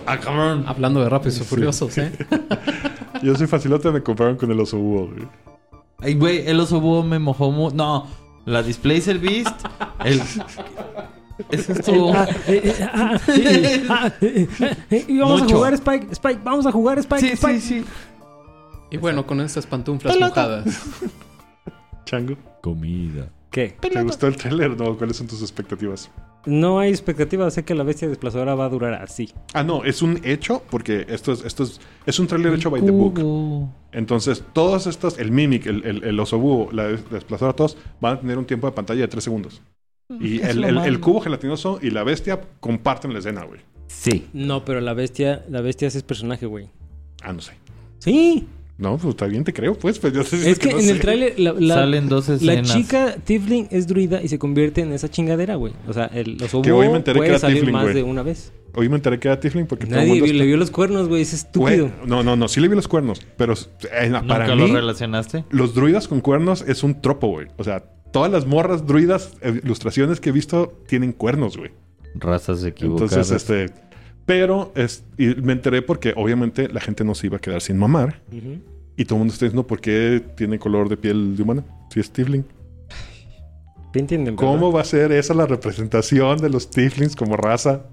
Ah, 0.06 0.18
cabrón. 0.18 0.64
Hablando 0.66 1.00
de 1.00 1.08
rápidos 1.08 1.36
y 1.36 1.40
Sí. 1.40 1.44
furiosos, 1.44 1.96
¿eh? 1.98 2.10
yo 3.22 3.34
soy 3.36 3.46
facilote, 3.46 3.90
me 3.92 4.02
compraron 4.02 4.36
con 4.36 4.50
el 4.50 4.58
oso 4.58 4.78
búho. 4.78 5.08
güey. 5.08 5.28
Ay, 6.00 6.14
güey, 6.14 6.46
el 6.48 6.58
oso 6.58 6.80
búho 6.80 7.02
me 7.04 7.18
mojó 7.18 7.52
mu- 7.52 7.70
No, 7.70 8.06
la 8.44 8.62
Displacer 8.62 9.18
Beast. 9.18 9.64
El... 10.04 10.20
Eso 11.50 11.72
estuvo... 11.72 12.12
Y 15.08 15.18
vamos 15.18 15.42
Mucho. 15.42 15.54
a 15.54 15.58
jugar 15.58 15.74
Spike, 15.74 16.06
Spike, 16.12 16.40
vamos 16.44 16.66
a 16.66 16.72
jugar 16.72 16.98
Spike, 16.98 17.20
Sí, 17.20 17.28
Spike. 17.32 17.60
sí, 17.60 17.80
sí. 17.80 17.86
Y 18.90 18.96
bueno, 18.98 19.26
con 19.26 19.40
estas 19.40 19.66
pantuflas 19.66 20.18
mojadas. 20.18 20.64
Chango, 22.04 22.36
Comida. 22.60 23.30
¿Qué? 23.50 23.76
¿te 23.80 24.02
gustó 24.02 24.26
el 24.28 24.36
tráiler? 24.36 24.76
No, 24.76 24.96
¿cuáles 24.96 25.16
son 25.16 25.26
tus 25.26 25.40
expectativas? 25.42 26.10
No 26.46 26.78
hay 26.78 26.90
expectativa, 26.90 27.50
sé 27.50 27.64
que 27.64 27.74
la 27.74 27.82
bestia 27.82 28.08
desplazadora 28.08 28.54
va 28.54 28.64
a 28.66 28.68
durar 28.68 28.94
así. 28.94 29.32
Ah, 29.52 29.62
no, 29.64 29.84
es 29.84 30.00
un 30.02 30.20
hecho 30.24 30.62
porque 30.70 31.04
esto 31.08 31.32
es, 31.32 31.44
esto 31.44 31.64
es, 31.64 31.80
es 32.06 32.18
un 32.18 32.26
tráiler 32.28 32.54
hecho 32.54 32.70
by 32.70 32.80
the 32.82 32.90
book. 32.90 33.20
Entonces, 33.92 34.44
todos 34.52 34.86
estos, 34.86 35.18
el 35.18 35.32
Mimic, 35.32 35.66
el, 35.66 35.84
el, 35.84 36.04
el 36.04 36.20
oso 36.20 36.38
búho, 36.38 36.70
la 36.72 36.86
des- 36.86 37.10
desplazadora, 37.10 37.54
todos 37.56 37.76
van 38.00 38.14
a 38.16 38.20
tener 38.20 38.38
un 38.38 38.46
tiempo 38.46 38.66
de 38.68 38.72
pantalla 38.72 39.00
de 39.00 39.08
3 39.08 39.22
segundos. 39.24 39.60
Y 40.20 40.40
el, 40.42 40.64
el 40.64 41.00
cubo 41.00 41.20
gelatinoso 41.20 41.78
y 41.82 41.90
la 41.90 42.02
bestia 42.04 42.40
comparten 42.60 43.12
la 43.12 43.18
escena, 43.20 43.44
güey. 43.44 43.60
Sí. 43.88 44.28
No, 44.32 44.64
pero 44.64 44.80
la 44.80 44.94
bestia, 44.94 45.44
la 45.48 45.60
bestia 45.60 45.88
es 45.88 46.02
personaje, 46.02 46.46
güey. 46.46 46.70
Ah, 47.22 47.32
no 47.32 47.40
sé. 47.40 47.52
Sí. 47.98 48.46
No, 48.80 48.96
pues 48.96 49.10
está 49.10 49.26
bien, 49.26 49.44
te 49.44 49.52
creo, 49.52 49.74
pues. 49.74 49.98
pues 49.98 50.12
yo 50.14 50.24
sé 50.24 50.50
Es 50.50 50.58
que 50.58 50.70
no 50.70 50.78
en 50.78 50.84
sé. 50.86 50.90
el 50.92 51.00
tráiler 51.00 51.38
la, 51.38 51.52
la- 51.52 51.74
Salen 51.74 52.08
dos 52.08 52.28
la 52.28 52.34
escenas. 52.36 52.72
chica 52.74 53.14
Tifling 53.24 53.68
es 53.70 53.86
druida 53.86 54.22
y 54.22 54.28
se 54.28 54.38
convierte 54.38 54.80
en 54.80 54.92
esa 54.94 55.08
chingadera, 55.10 55.54
güey. 55.56 55.74
O 55.86 55.92
sea, 55.92 56.06
el 56.06 56.38
los 56.38 56.50
Que 56.62 56.72
hoy 56.72 56.88
me 56.88 56.96
enteré 56.96 57.14
que 57.14 57.18
puede 57.18 57.28
era 57.30 57.38
salir 57.38 57.58
Tifling, 57.58 57.72
más 57.74 57.82
güey. 57.84 57.94
de 57.94 58.02
una 58.02 58.22
vez. 58.22 58.52
Hoy 58.74 58.88
me 58.88 58.96
enteré 58.96 59.18
que 59.18 59.28
era 59.28 59.38
Tifling 59.38 59.66
porque 59.66 59.84
todo 59.84 59.96
el 59.96 60.00
Nadie 60.00 60.10
mundo 60.12 60.24
vi- 60.24 60.30
está- 60.30 60.38
le 60.38 60.46
vio 60.46 60.56
los 60.56 60.70
cuernos, 60.70 61.08
güey. 61.08 61.20
Es 61.22 61.34
estúpido. 61.34 61.88
Güey, 61.88 62.08
no, 62.08 62.22
no, 62.22 62.36
no, 62.36 62.48
sí 62.48 62.60
le 62.60 62.68
vi 62.68 62.74
los 62.74 62.88
cuernos. 62.88 63.20
Pero 63.36 63.52
eh, 63.52 64.10
para 64.26 64.46
¿Nunca 64.46 64.54
mí, 64.56 64.68
lo 64.68 64.74
relacionaste? 64.74 65.44
los 65.50 65.74
druidas 65.74 66.08
con 66.08 66.20
cuernos 66.22 66.64
es 66.66 66.82
un 66.82 67.02
tropo, 67.02 67.26
güey. 67.28 67.48
O 67.58 67.64
sea, 67.64 67.80
todas 68.12 68.32
las 68.32 68.46
morras 68.46 68.86
druidas, 68.86 69.32
eh, 69.42 69.60
ilustraciones 69.62 70.20
que 70.20 70.30
he 70.30 70.32
visto, 70.32 70.72
tienen 70.86 71.12
cuernos, 71.12 71.56
güey. 71.58 71.70
Razas 72.14 72.64
equivocadas. 72.64 73.12
Entonces, 73.28 73.36
este. 73.42 73.89
Pero 74.30 74.70
es, 74.76 75.02
y 75.18 75.26
me 75.26 75.54
enteré 75.54 75.82
porque 75.82 76.14
obviamente 76.16 76.68
la 76.68 76.80
gente 76.80 77.02
no 77.02 77.16
se 77.16 77.26
iba 77.26 77.38
a 77.38 77.40
quedar 77.40 77.60
sin 77.60 77.76
mamar. 77.76 78.22
Y 78.96 79.04
todo 79.04 79.16
el 79.16 79.18
mundo 79.18 79.34
está 79.34 79.46
diciendo 79.46 79.66
por 79.66 79.80
qué 79.80 80.22
tiene 80.36 80.56
color 80.56 80.88
de 80.88 80.96
piel 80.96 81.34
de 81.36 81.42
humana. 81.42 81.64
Si 81.92 81.98
es 81.98 82.12
Tifling. 82.12 82.44
¿Te 83.92 83.98
entienden, 83.98 84.36
verdad? 84.36 84.48
¿Cómo 84.48 84.70
va 84.70 84.82
a 84.82 84.84
ser 84.84 85.10
esa 85.10 85.34
la 85.34 85.46
representación 85.46 86.38
de 86.38 86.48
los 86.48 86.70
Tiflings 86.70 87.16
como 87.16 87.36
raza? 87.36 87.86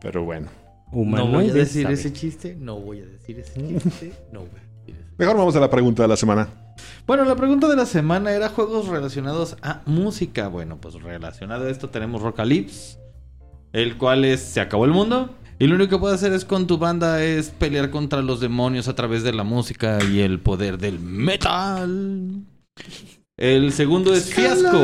Pero 0.00 0.22
bueno. 0.22 0.46
No 0.92 1.26
voy 1.26 1.50
a 1.50 1.54
decir 1.54 1.82
¿sabe? 1.82 1.94
ese 1.94 2.12
chiste. 2.12 2.54
No 2.60 2.78
voy 2.78 3.00
a 3.00 3.06
decir 3.06 3.40
ese 3.40 3.54
chiste. 3.66 4.12
No 4.32 4.42
voy 4.42 4.50
a 4.50 4.78
decir 4.78 4.94
ese 4.94 5.14
Mejor 5.18 5.36
vamos 5.38 5.56
a 5.56 5.58
la 5.58 5.68
pregunta 5.68 6.02
de 6.02 6.08
la 6.08 6.16
semana. 6.16 6.50
Bueno, 7.04 7.24
la 7.24 7.34
pregunta 7.34 7.66
de 7.66 7.74
la 7.74 7.86
semana 7.86 8.30
era 8.30 8.48
juegos 8.48 8.86
relacionados 8.86 9.56
a 9.60 9.82
música. 9.86 10.46
Bueno, 10.46 10.78
pues 10.80 10.94
relacionado 10.94 11.66
a 11.66 11.70
esto 11.70 11.90
tenemos 11.90 12.22
Rockalypse, 12.22 12.98
el 13.72 13.96
cual 13.96 14.24
es 14.24 14.40
Se 14.40 14.60
acabó 14.60 14.84
el 14.84 14.92
mundo. 14.92 15.34
Y 15.58 15.66
lo 15.66 15.74
único 15.76 15.90
que 15.90 15.98
puedes 15.98 16.16
hacer 16.16 16.32
es 16.34 16.44
con 16.44 16.66
tu 16.66 16.76
banda 16.76 17.22
es 17.24 17.48
pelear 17.48 17.90
contra 17.90 18.20
los 18.20 18.40
demonios 18.40 18.88
a 18.88 18.94
través 18.94 19.22
de 19.22 19.32
la 19.32 19.42
música 19.42 19.98
y 20.12 20.20
el 20.20 20.38
poder 20.38 20.76
del 20.76 20.98
metal. 21.00 22.42
El 23.38 23.72
segundo 23.72 24.14
es 24.14 24.34
Fiasco. 24.34 24.82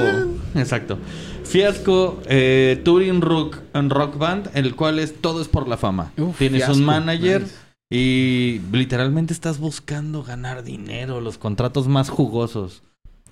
Exacto. 0.54 0.98
Fiasco, 1.44 2.22
eh, 2.26 2.80
Touring 2.84 3.20
rock, 3.20 3.58
rock 3.74 4.16
Band, 4.16 4.50
el 4.54 4.74
cual 4.74 4.98
es 4.98 5.20
todo 5.20 5.42
es 5.42 5.48
por 5.48 5.68
la 5.68 5.76
fama. 5.76 6.12
Uf, 6.16 6.38
Tienes 6.38 6.64
Fiasco, 6.64 6.78
un 6.78 6.84
manager 6.86 7.42
nice. 7.42 7.54
y 7.90 8.60
literalmente 8.72 9.34
estás 9.34 9.58
buscando 9.58 10.22
ganar 10.22 10.64
dinero, 10.64 11.20
los 11.20 11.36
contratos 11.36 11.88
más 11.88 12.08
jugosos. 12.08 12.82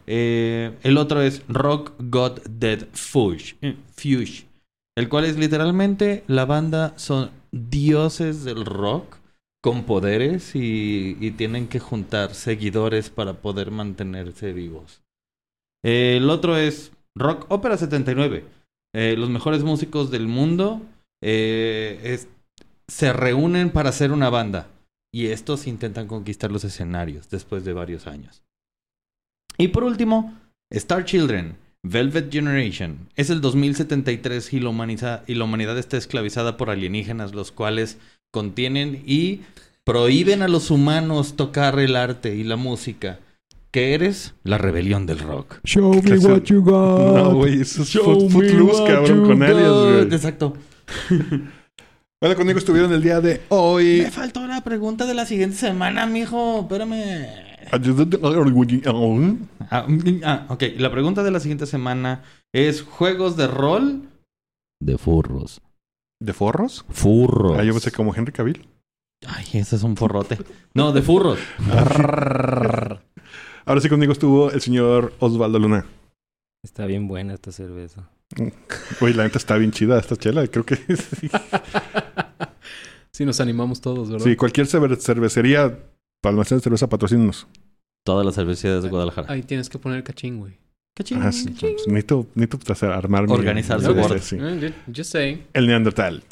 Eh, 0.06 0.72
el 0.82 0.98
otro 0.98 1.22
es 1.22 1.42
Rock 1.48 1.92
God 1.98 2.40
Dead 2.48 2.86
Fuge, 2.92 3.56
eh, 3.62 3.76
Fuge, 3.94 4.44
el 4.96 5.08
cual 5.08 5.24
es 5.24 5.36
literalmente 5.36 6.24
la 6.26 6.44
banda 6.44 6.94
son 6.96 7.30
dioses 7.52 8.44
del 8.44 8.64
rock 8.64 9.16
con 9.62 9.84
poderes 9.84 10.52
y, 10.54 11.30
tienen 11.36 11.68
que 11.68 11.80
juntar 11.80 12.34
seguidores 12.34 13.10
para 13.10 13.34
poder 13.34 13.70
mantenerse 13.70 14.52
vivos. 14.52 15.02
El 15.82 16.28
otro 16.30 16.56
es 16.56 16.92
Rock 17.14 17.46
Opera 17.50 17.76
79. 17.76 18.44
Eh, 18.94 19.16
los 19.16 19.30
mejores 19.30 19.62
músicos 19.62 20.10
del 20.10 20.26
mundo 20.26 20.82
eh, 21.22 22.18
se 22.88 23.12
reúnen 23.12 23.70
para 23.70 23.90
hacer 23.90 24.12
una 24.12 24.30
banda. 24.30 24.68
Y 25.12 25.26
estos 25.26 25.66
intentan 25.66 26.06
conquistar 26.06 26.52
los 26.52 26.64
escenarios 26.64 27.28
después 27.30 27.64
de 27.64 27.72
varios 27.72 28.06
años. 28.06 28.44
Y 29.58 29.68
por 29.68 29.84
último, 29.84 30.38
Star 30.70 31.04
Children, 31.04 31.56
Velvet 31.82 32.30
Generation. 32.32 33.08
Es 33.16 33.30
el 33.30 33.40
2073 33.40 34.52
y 34.52 34.60
la, 34.60 34.70
humaniza- 34.70 35.22
y 35.26 35.34
la 35.34 35.44
humanidad 35.44 35.78
está 35.78 35.96
esclavizada 35.96 36.56
por 36.56 36.70
alienígenas, 36.70 37.34
los 37.34 37.52
cuales 37.52 37.98
contienen 38.32 39.02
y 39.06 39.40
prohíben 39.84 40.42
a 40.42 40.48
los 40.48 40.70
humanos 40.70 41.36
tocar 41.36 41.78
el 41.80 41.96
arte 41.96 42.34
y 42.36 42.44
la 42.44 42.56
música. 42.56 43.18
¿Qué 43.72 43.94
eres? 43.94 44.34
La 44.42 44.58
rebelión 44.58 45.06
del 45.06 45.20
rock. 45.20 45.58
Show 45.64 45.94
me 46.02 46.18
what 46.18 46.42
you 46.42 46.60
got. 46.62 47.14
No, 47.16 47.34
güey, 47.34 47.60
eso 47.60 47.82
es 47.82 47.88
Show 47.88 48.04
foot- 48.04 48.24
me 48.24 48.30
Footloose, 48.30 48.82
what 48.82 48.88
cabrón, 48.88 49.20
you 49.22 49.26
con 49.26 49.42
alias, 49.42 49.72
güey. 49.72 50.14
Exacto. 50.14 50.54
Bueno, 52.22 52.36
conmigo 52.36 52.58
estuvieron 52.58 52.92
el 52.92 53.02
día 53.02 53.18
de 53.22 53.40
hoy. 53.48 54.02
Me 54.02 54.10
faltó 54.10 54.46
la 54.46 54.60
pregunta 54.62 55.06
de 55.06 55.14
la 55.14 55.24
siguiente 55.24 55.56
semana, 55.56 56.04
mijo. 56.04 56.60
Espérame. 56.60 57.49
Ah, 59.70 59.84
mm, 59.86 60.20
ah, 60.24 60.46
ok, 60.48 60.62
la 60.78 60.90
pregunta 60.90 61.22
de 61.22 61.30
la 61.30 61.40
siguiente 61.40 61.66
semana 61.66 62.22
es 62.52 62.82
juegos 62.82 63.36
de 63.36 63.46
rol. 63.46 64.02
De 64.82 64.98
furros. 64.98 65.60
¿De 66.20 66.32
forros? 66.32 66.84
Furros. 66.88 67.56
Ah, 67.58 67.64
yo 67.64 67.72
pensé 67.72 67.92
como 67.92 68.14
Henry 68.14 68.32
Cavill. 68.32 68.66
Ay, 69.26 69.44
ese 69.54 69.76
es 69.76 69.82
un 69.82 69.96
forrote. 69.96 70.38
No, 70.74 70.92
de 70.92 71.02
furros. 71.02 71.38
Ahora 73.66 73.80
sí 73.80 73.88
conmigo 73.88 74.12
estuvo 74.12 74.50
el 74.50 74.60
señor 74.60 75.12
Osvaldo 75.20 75.58
Luna. 75.58 75.84
Está 76.64 76.86
bien 76.86 77.06
buena 77.08 77.34
esta 77.34 77.52
cerveza. 77.52 78.08
Oye, 79.00 79.14
la 79.14 79.24
neta 79.24 79.38
está 79.38 79.56
bien 79.56 79.70
chida 79.72 79.98
esta 79.98 80.16
chela. 80.16 80.46
Creo 80.48 80.64
que 80.64 80.76
sí. 80.96 81.30
Sí, 83.12 83.24
nos 83.24 83.40
animamos 83.40 83.80
todos, 83.80 84.10
¿verdad? 84.10 84.24
Sí, 84.24 84.36
cualquier 84.36 84.66
cerve- 84.66 84.96
cervecería, 84.96 85.78
almacén 86.22 86.58
de 86.58 86.62
cerveza, 86.64 86.88
patrocínenos. 86.88 87.46
Todas 88.04 88.24
las 88.26 88.34
cervecerías 88.34 88.82
de 88.82 88.88
Guadalajara. 88.88 89.32
Ahí 89.32 89.42
tienes 89.42 89.68
que 89.68 89.78
poner 89.78 90.02
cachín, 90.02 90.38
güey. 90.38 90.54
Cachín. 90.96 91.18
Ah, 91.22 91.32
sí, 91.32 91.48
pues, 91.50 91.86
necesito, 91.86 92.26
necesito 92.34 92.72
hacer- 92.72 92.90
armar 92.90 93.26
mi- 93.26 93.32
Organizar 93.32 93.80
su 93.80 93.94
board. 93.94 94.20
sí. 94.20 94.36
Eh, 94.40 94.72
Just 94.94 95.12
saying. 95.12 95.44
El 95.52 95.66
Neandertal. 95.66 96.22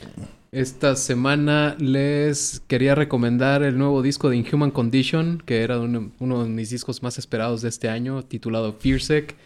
Esta 0.51 0.97
semana 0.97 1.77
les 1.79 2.61
quería 2.67 2.95
recomendar 2.95 3.63
el 3.63 3.77
nuevo 3.77 4.01
disco 4.03 4.31
de 4.31 4.37
Inhuman 4.39 4.71
Condition, 4.71 5.43
que 5.45 5.61
era 5.63 5.79
uno, 5.79 6.11
uno 6.19 6.43
de 6.43 6.49
mis 6.49 6.71
discos 6.71 7.03
más 7.03 7.19
esperados 7.19 7.61
de 7.61 7.69
este 7.69 7.89
año, 7.91 8.25
titulado 8.25 8.73
Fearsec. 8.73 9.37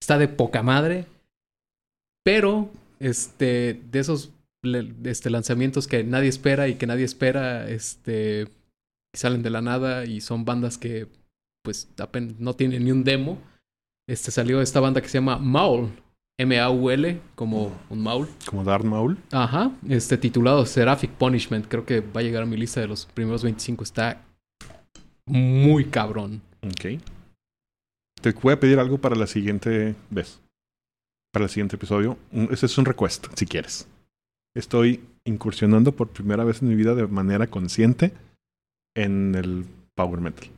Está 0.00 0.16
de 0.18 0.28
poca 0.28 0.62
madre, 0.62 1.06
pero 2.24 2.70
este, 3.00 3.80
de 3.90 3.98
esos 3.98 4.30
este, 5.04 5.28
lanzamientos 5.30 5.86
que 5.88 6.04
nadie 6.04 6.28
espera 6.28 6.68
y 6.68 6.74
que 6.76 6.86
nadie 6.86 7.04
espera, 7.04 7.68
este, 7.68 8.46
salen 9.12 9.42
de 9.42 9.50
la 9.50 9.60
nada 9.60 10.04
y 10.04 10.20
son 10.20 10.44
bandas 10.44 10.78
que 10.78 11.08
pues 11.64 11.88
apenas 11.98 12.38
no 12.38 12.54
tienen 12.54 12.84
ni 12.84 12.92
un 12.92 13.02
demo. 13.04 13.38
Este 14.08 14.30
salió 14.30 14.60
esta 14.60 14.80
banda 14.80 15.00
que 15.00 15.08
se 15.08 15.18
llama 15.18 15.38
Maul, 15.38 15.90
M-A-U-L, 16.38 17.20
como 17.34 17.72
un 17.88 18.02
Maul. 18.02 18.28
Como 18.46 18.62
Darth 18.62 18.84
Maul. 18.84 19.16
Ajá, 19.32 19.72
este 19.88 20.18
titulado 20.18 20.66
Seraphic 20.66 21.10
Punishment, 21.12 21.66
creo 21.66 21.86
que 21.86 22.00
va 22.00 22.20
a 22.20 22.22
llegar 22.22 22.42
a 22.42 22.46
mi 22.46 22.56
lista 22.56 22.80
de 22.80 22.88
los 22.88 23.06
primeros 23.06 23.42
25, 23.42 23.82
está 23.82 24.22
muy 25.26 25.86
cabrón. 25.86 26.42
Ok. 26.62 27.00
Te 28.20 28.32
voy 28.32 28.52
a 28.52 28.60
pedir 28.60 28.78
algo 28.78 28.98
para 28.98 29.16
la 29.16 29.26
siguiente 29.26 29.94
vez. 30.10 30.40
Para 31.32 31.46
el 31.46 31.50
siguiente 31.50 31.76
episodio. 31.76 32.18
Ese 32.50 32.66
es 32.66 32.78
un 32.78 32.84
request, 32.84 33.26
si 33.34 33.46
quieres. 33.46 33.88
Estoy 34.54 35.02
incursionando 35.24 35.92
por 35.92 36.08
primera 36.08 36.44
vez 36.44 36.62
en 36.62 36.68
mi 36.68 36.74
vida 36.74 36.94
de 36.94 37.06
manera 37.06 37.46
consciente 37.46 38.12
en 38.94 39.34
el 39.34 39.66
power 39.94 40.20
metal. 40.20 40.48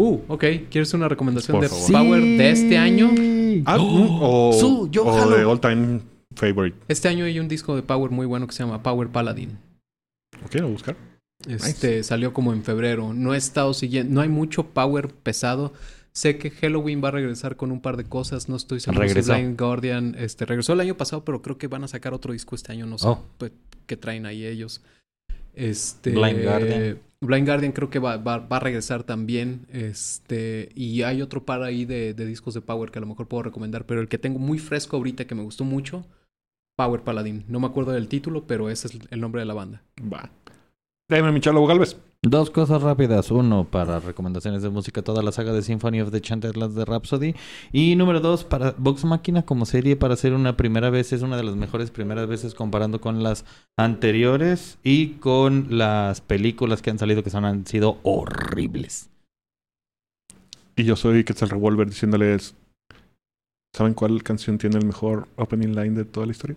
Uh, 0.00 0.20
ok, 0.28 0.44
¿quieres 0.70 0.94
una 0.94 1.08
recomendación 1.08 1.56
Por 1.56 1.62
de 1.64 1.68
favor. 1.68 1.90
Power 1.90 2.22
de 2.22 2.50
este 2.50 2.78
año? 2.78 3.10
Ah, 3.64 3.76
mm, 3.80 4.18
o, 4.22 4.52
Su, 4.52 4.88
yo 4.92 5.04
o 5.04 5.12
jalo. 5.12 5.36
de 5.36 5.44
all 5.44 5.58
time 5.60 6.00
favorite. 6.36 6.76
Este 6.86 7.08
año 7.08 7.24
hay 7.24 7.40
un 7.40 7.48
disco 7.48 7.74
de 7.74 7.82
Power 7.82 8.12
muy 8.12 8.24
bueno 8.24 8.46
que 8.46 8.52
se 8.52 8.62
llama 8.62 8.80
Power 8.80 9.08
Paladin. 9.08 9.58
Ok, 10.44 10.54
lo 10.54 10.68
buscar. 10.68 10.96
Este 11.48 12.04
salió 12.04 12.32
como 12.32 12.52
en 12.52 12.62
febrero. 12.62 13.12
No 13.12 13.34
he 13.34 13.36
estado 13.38 13.74
siguiendo, 13.74 14.14
no 14.14 14.20
hay 14.20 14.28
mucho 14.28 14.68
Power 14.68 15.08
pesado. 15.08 15.72
Sé 16.12 16.38
que 16.38 16.50
Halloween 16.50 17.02
va 17.02 17.08
a 17.08 17.12
regresar 17.12 17.56
con 17.56 17.72
un 17.72 17.80
par 17.80 17.96
de 17.96 18.04
cosas. 18.04 18.48
No 18.48 18.54
estoy 18.54 18.78
seguro 18.78 19.00
Regresó. 19.02 19.34
si 19.34 19.40
Blind 19.40 19.58
Guardian 19.60 20.14
este, 20.16 20.46
regresó 20.46 20.74
el 20.74 20.80
año 20.80 20.96
pasado, 20.96 21.24
pero 21.24 21.42
creo 21.42 21.58
que 21.58 21.66
van 21.66 21.82
a 21.82 21.88
sacar 21.88 22.14
otro 22.14 22.32
disco 22.32 22.54
este 22.54 22.70
año. 22.70 22.86
No 22.86 22.98
sé 22.98 23.08
Oh. 23.08 23.24
pues, 23.36 23.50
qué 23.86 23.96
traen 23.96 24.26
ahí 24.26 24.46
ellos. 24.46 24.80
Este, 25.54 26.10
Blind 26.10 26.44
Guardian. 26.44 26.98
Blind 27.20 27.46
Guardian 27.48 27.72
creo 27.72 27.90
que 27.90 27.98
va, 27.98 28.16
va- 28.16 28.38
va 28.38 28.56
a 28.58 28.60
regresar 28.60 29.02
también. 29.02 29.66
Este, 29.70 30.68
y 30.74 31.02
hay 31.02 31.22
otro 31.22 31.44
par 31.44 31.62
ahí 31.62 31.84
de, 31.84 32.14
de 32.14 32.26
discos 32.26 32.54
de 32.54 32.60
Power 32.60 32.90
que 32.90 32.98
a 32.98 33.02
lo 33.02 33.06
mejor 33.08 33.26
puedo 33.28 33.42
recomendar. 33.42 33.86
Pero 33.86 34.00
el 34.00 34.08
que 34.08 34.18
tengo 34.18 34.38
muy 34.38 34.58
fresco 34.58 34.96
ahorita 34.96 35.26
que 35.26 35.34
me 35.34 35.42
gustó 35.42 35.64
mucho, 35.64 36.06
Power 36.76 37.02
Paladin. 37.02 37.44
No 37.48 37.60
me 37.60 37.66
acuerdo 37.66 37.92
del 37.92 38.08
título, 38.08 38.46
pero 38.46 38.70
ese 38.70 38.88
es 38.88 38.98
el 39.10 39.20
nombre 39.20 39.40
de 39.40 39.46
la 39.46 39.54
banda. 39.54 39.82
Va. 40.00 40.30
Dame 41.10 41.32
mi 41.32 41.40
Galvez. 41.40 41.96
Dos 42.24 42.50
cosas 42.50 42.82
rápidas. 42.82 43.30
Uno, 43.30 43.64
para 43.70 44.00
recomendaciones 44.00 44.62
de 44.62 44.70
música, 44.70 45.02
toda 45.02 45.22
la 45.22 45.30
saga 45.30 45.52
de 45.52 45.62
Symphony 45.62 46.00
of 46.00 46.10
the 46.10 46.20
Chanterlands 46.20 46.74
de 46.74 46.84
Rhapsody. 46.84 47.34
Y 47.70 47.94
número 47.94 48.18
dos, 48.18 48.42
para 48.42 48.74
Vox 48.76 49.04
Máquina 49.04 49.42
como 49.42 49.66
serie, 49.66 49.94
para 49.94 50.16
ser 50.16 50.32
una 50.32 50.56
primera 50.56 50.90
vez, 50.90 51.12
es 51.12 51.22
una 51.22 51.36
de 51.36 51.44
las 51.44 51.54
mejores 51.54 51.92
primeras 51.92 52.26
veces 52.26 52.54
comparando 52.54 53.00
con 53.00 53.22
las 53.22 53.44
anteriores 53.76 54.78
y 54.82 55.10
con 55.20 55.78
las 55.78 56.20
películas 56.20 56.82
que 56.82 56.90
han 56.90 56.98
salido 56.98 57.22
que 57.22 57.30
son, 57.30 57.44
han 57.44 57.64
sido 57.66 57.98
horribles. 58.02 59.10
Y 60.74 60.82
yo 60.82 60.96
soy 60.96 61.22
Quetzal 61.22 61.50
Revolver 61.50 61.88
diciéndoles... 61.88 62.56
¿Saben 63.76 63.94
cuál 63.94 64.24
canción 64.24 64.58
tiene 64.58 64.78
el 64.78 64.86
mejor 64.86 65.28
opening 65.36 65.68
line 65.68 65.94
de 65.94 66.04
toda 66.04 66.26
la 66.26 66.32
historia? 66.32 66.56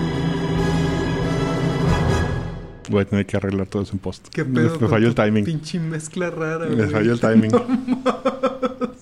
Voy 2.91 3.01
a 3.01 3.05
tener 3.05 3.25
que 3.25 3.37
arreglar 3.37 3.67
todo 3.67 3.83
eso 3.83 3.93
en 3.93 3.99
post. 3.99 4.27
Me, 4.37 4.63
me 4.63 4.87
falló 4.87 5.07
el 5.07 5.15
timing. 5.15 5.45
Pinche 5.45 5.79
mezcla 5.79 6.29
rara. 6.29 6.67
Me 6.67 6.87
falló 6.87 7.13
el 7.13 7.19
timing. 7.19 7.51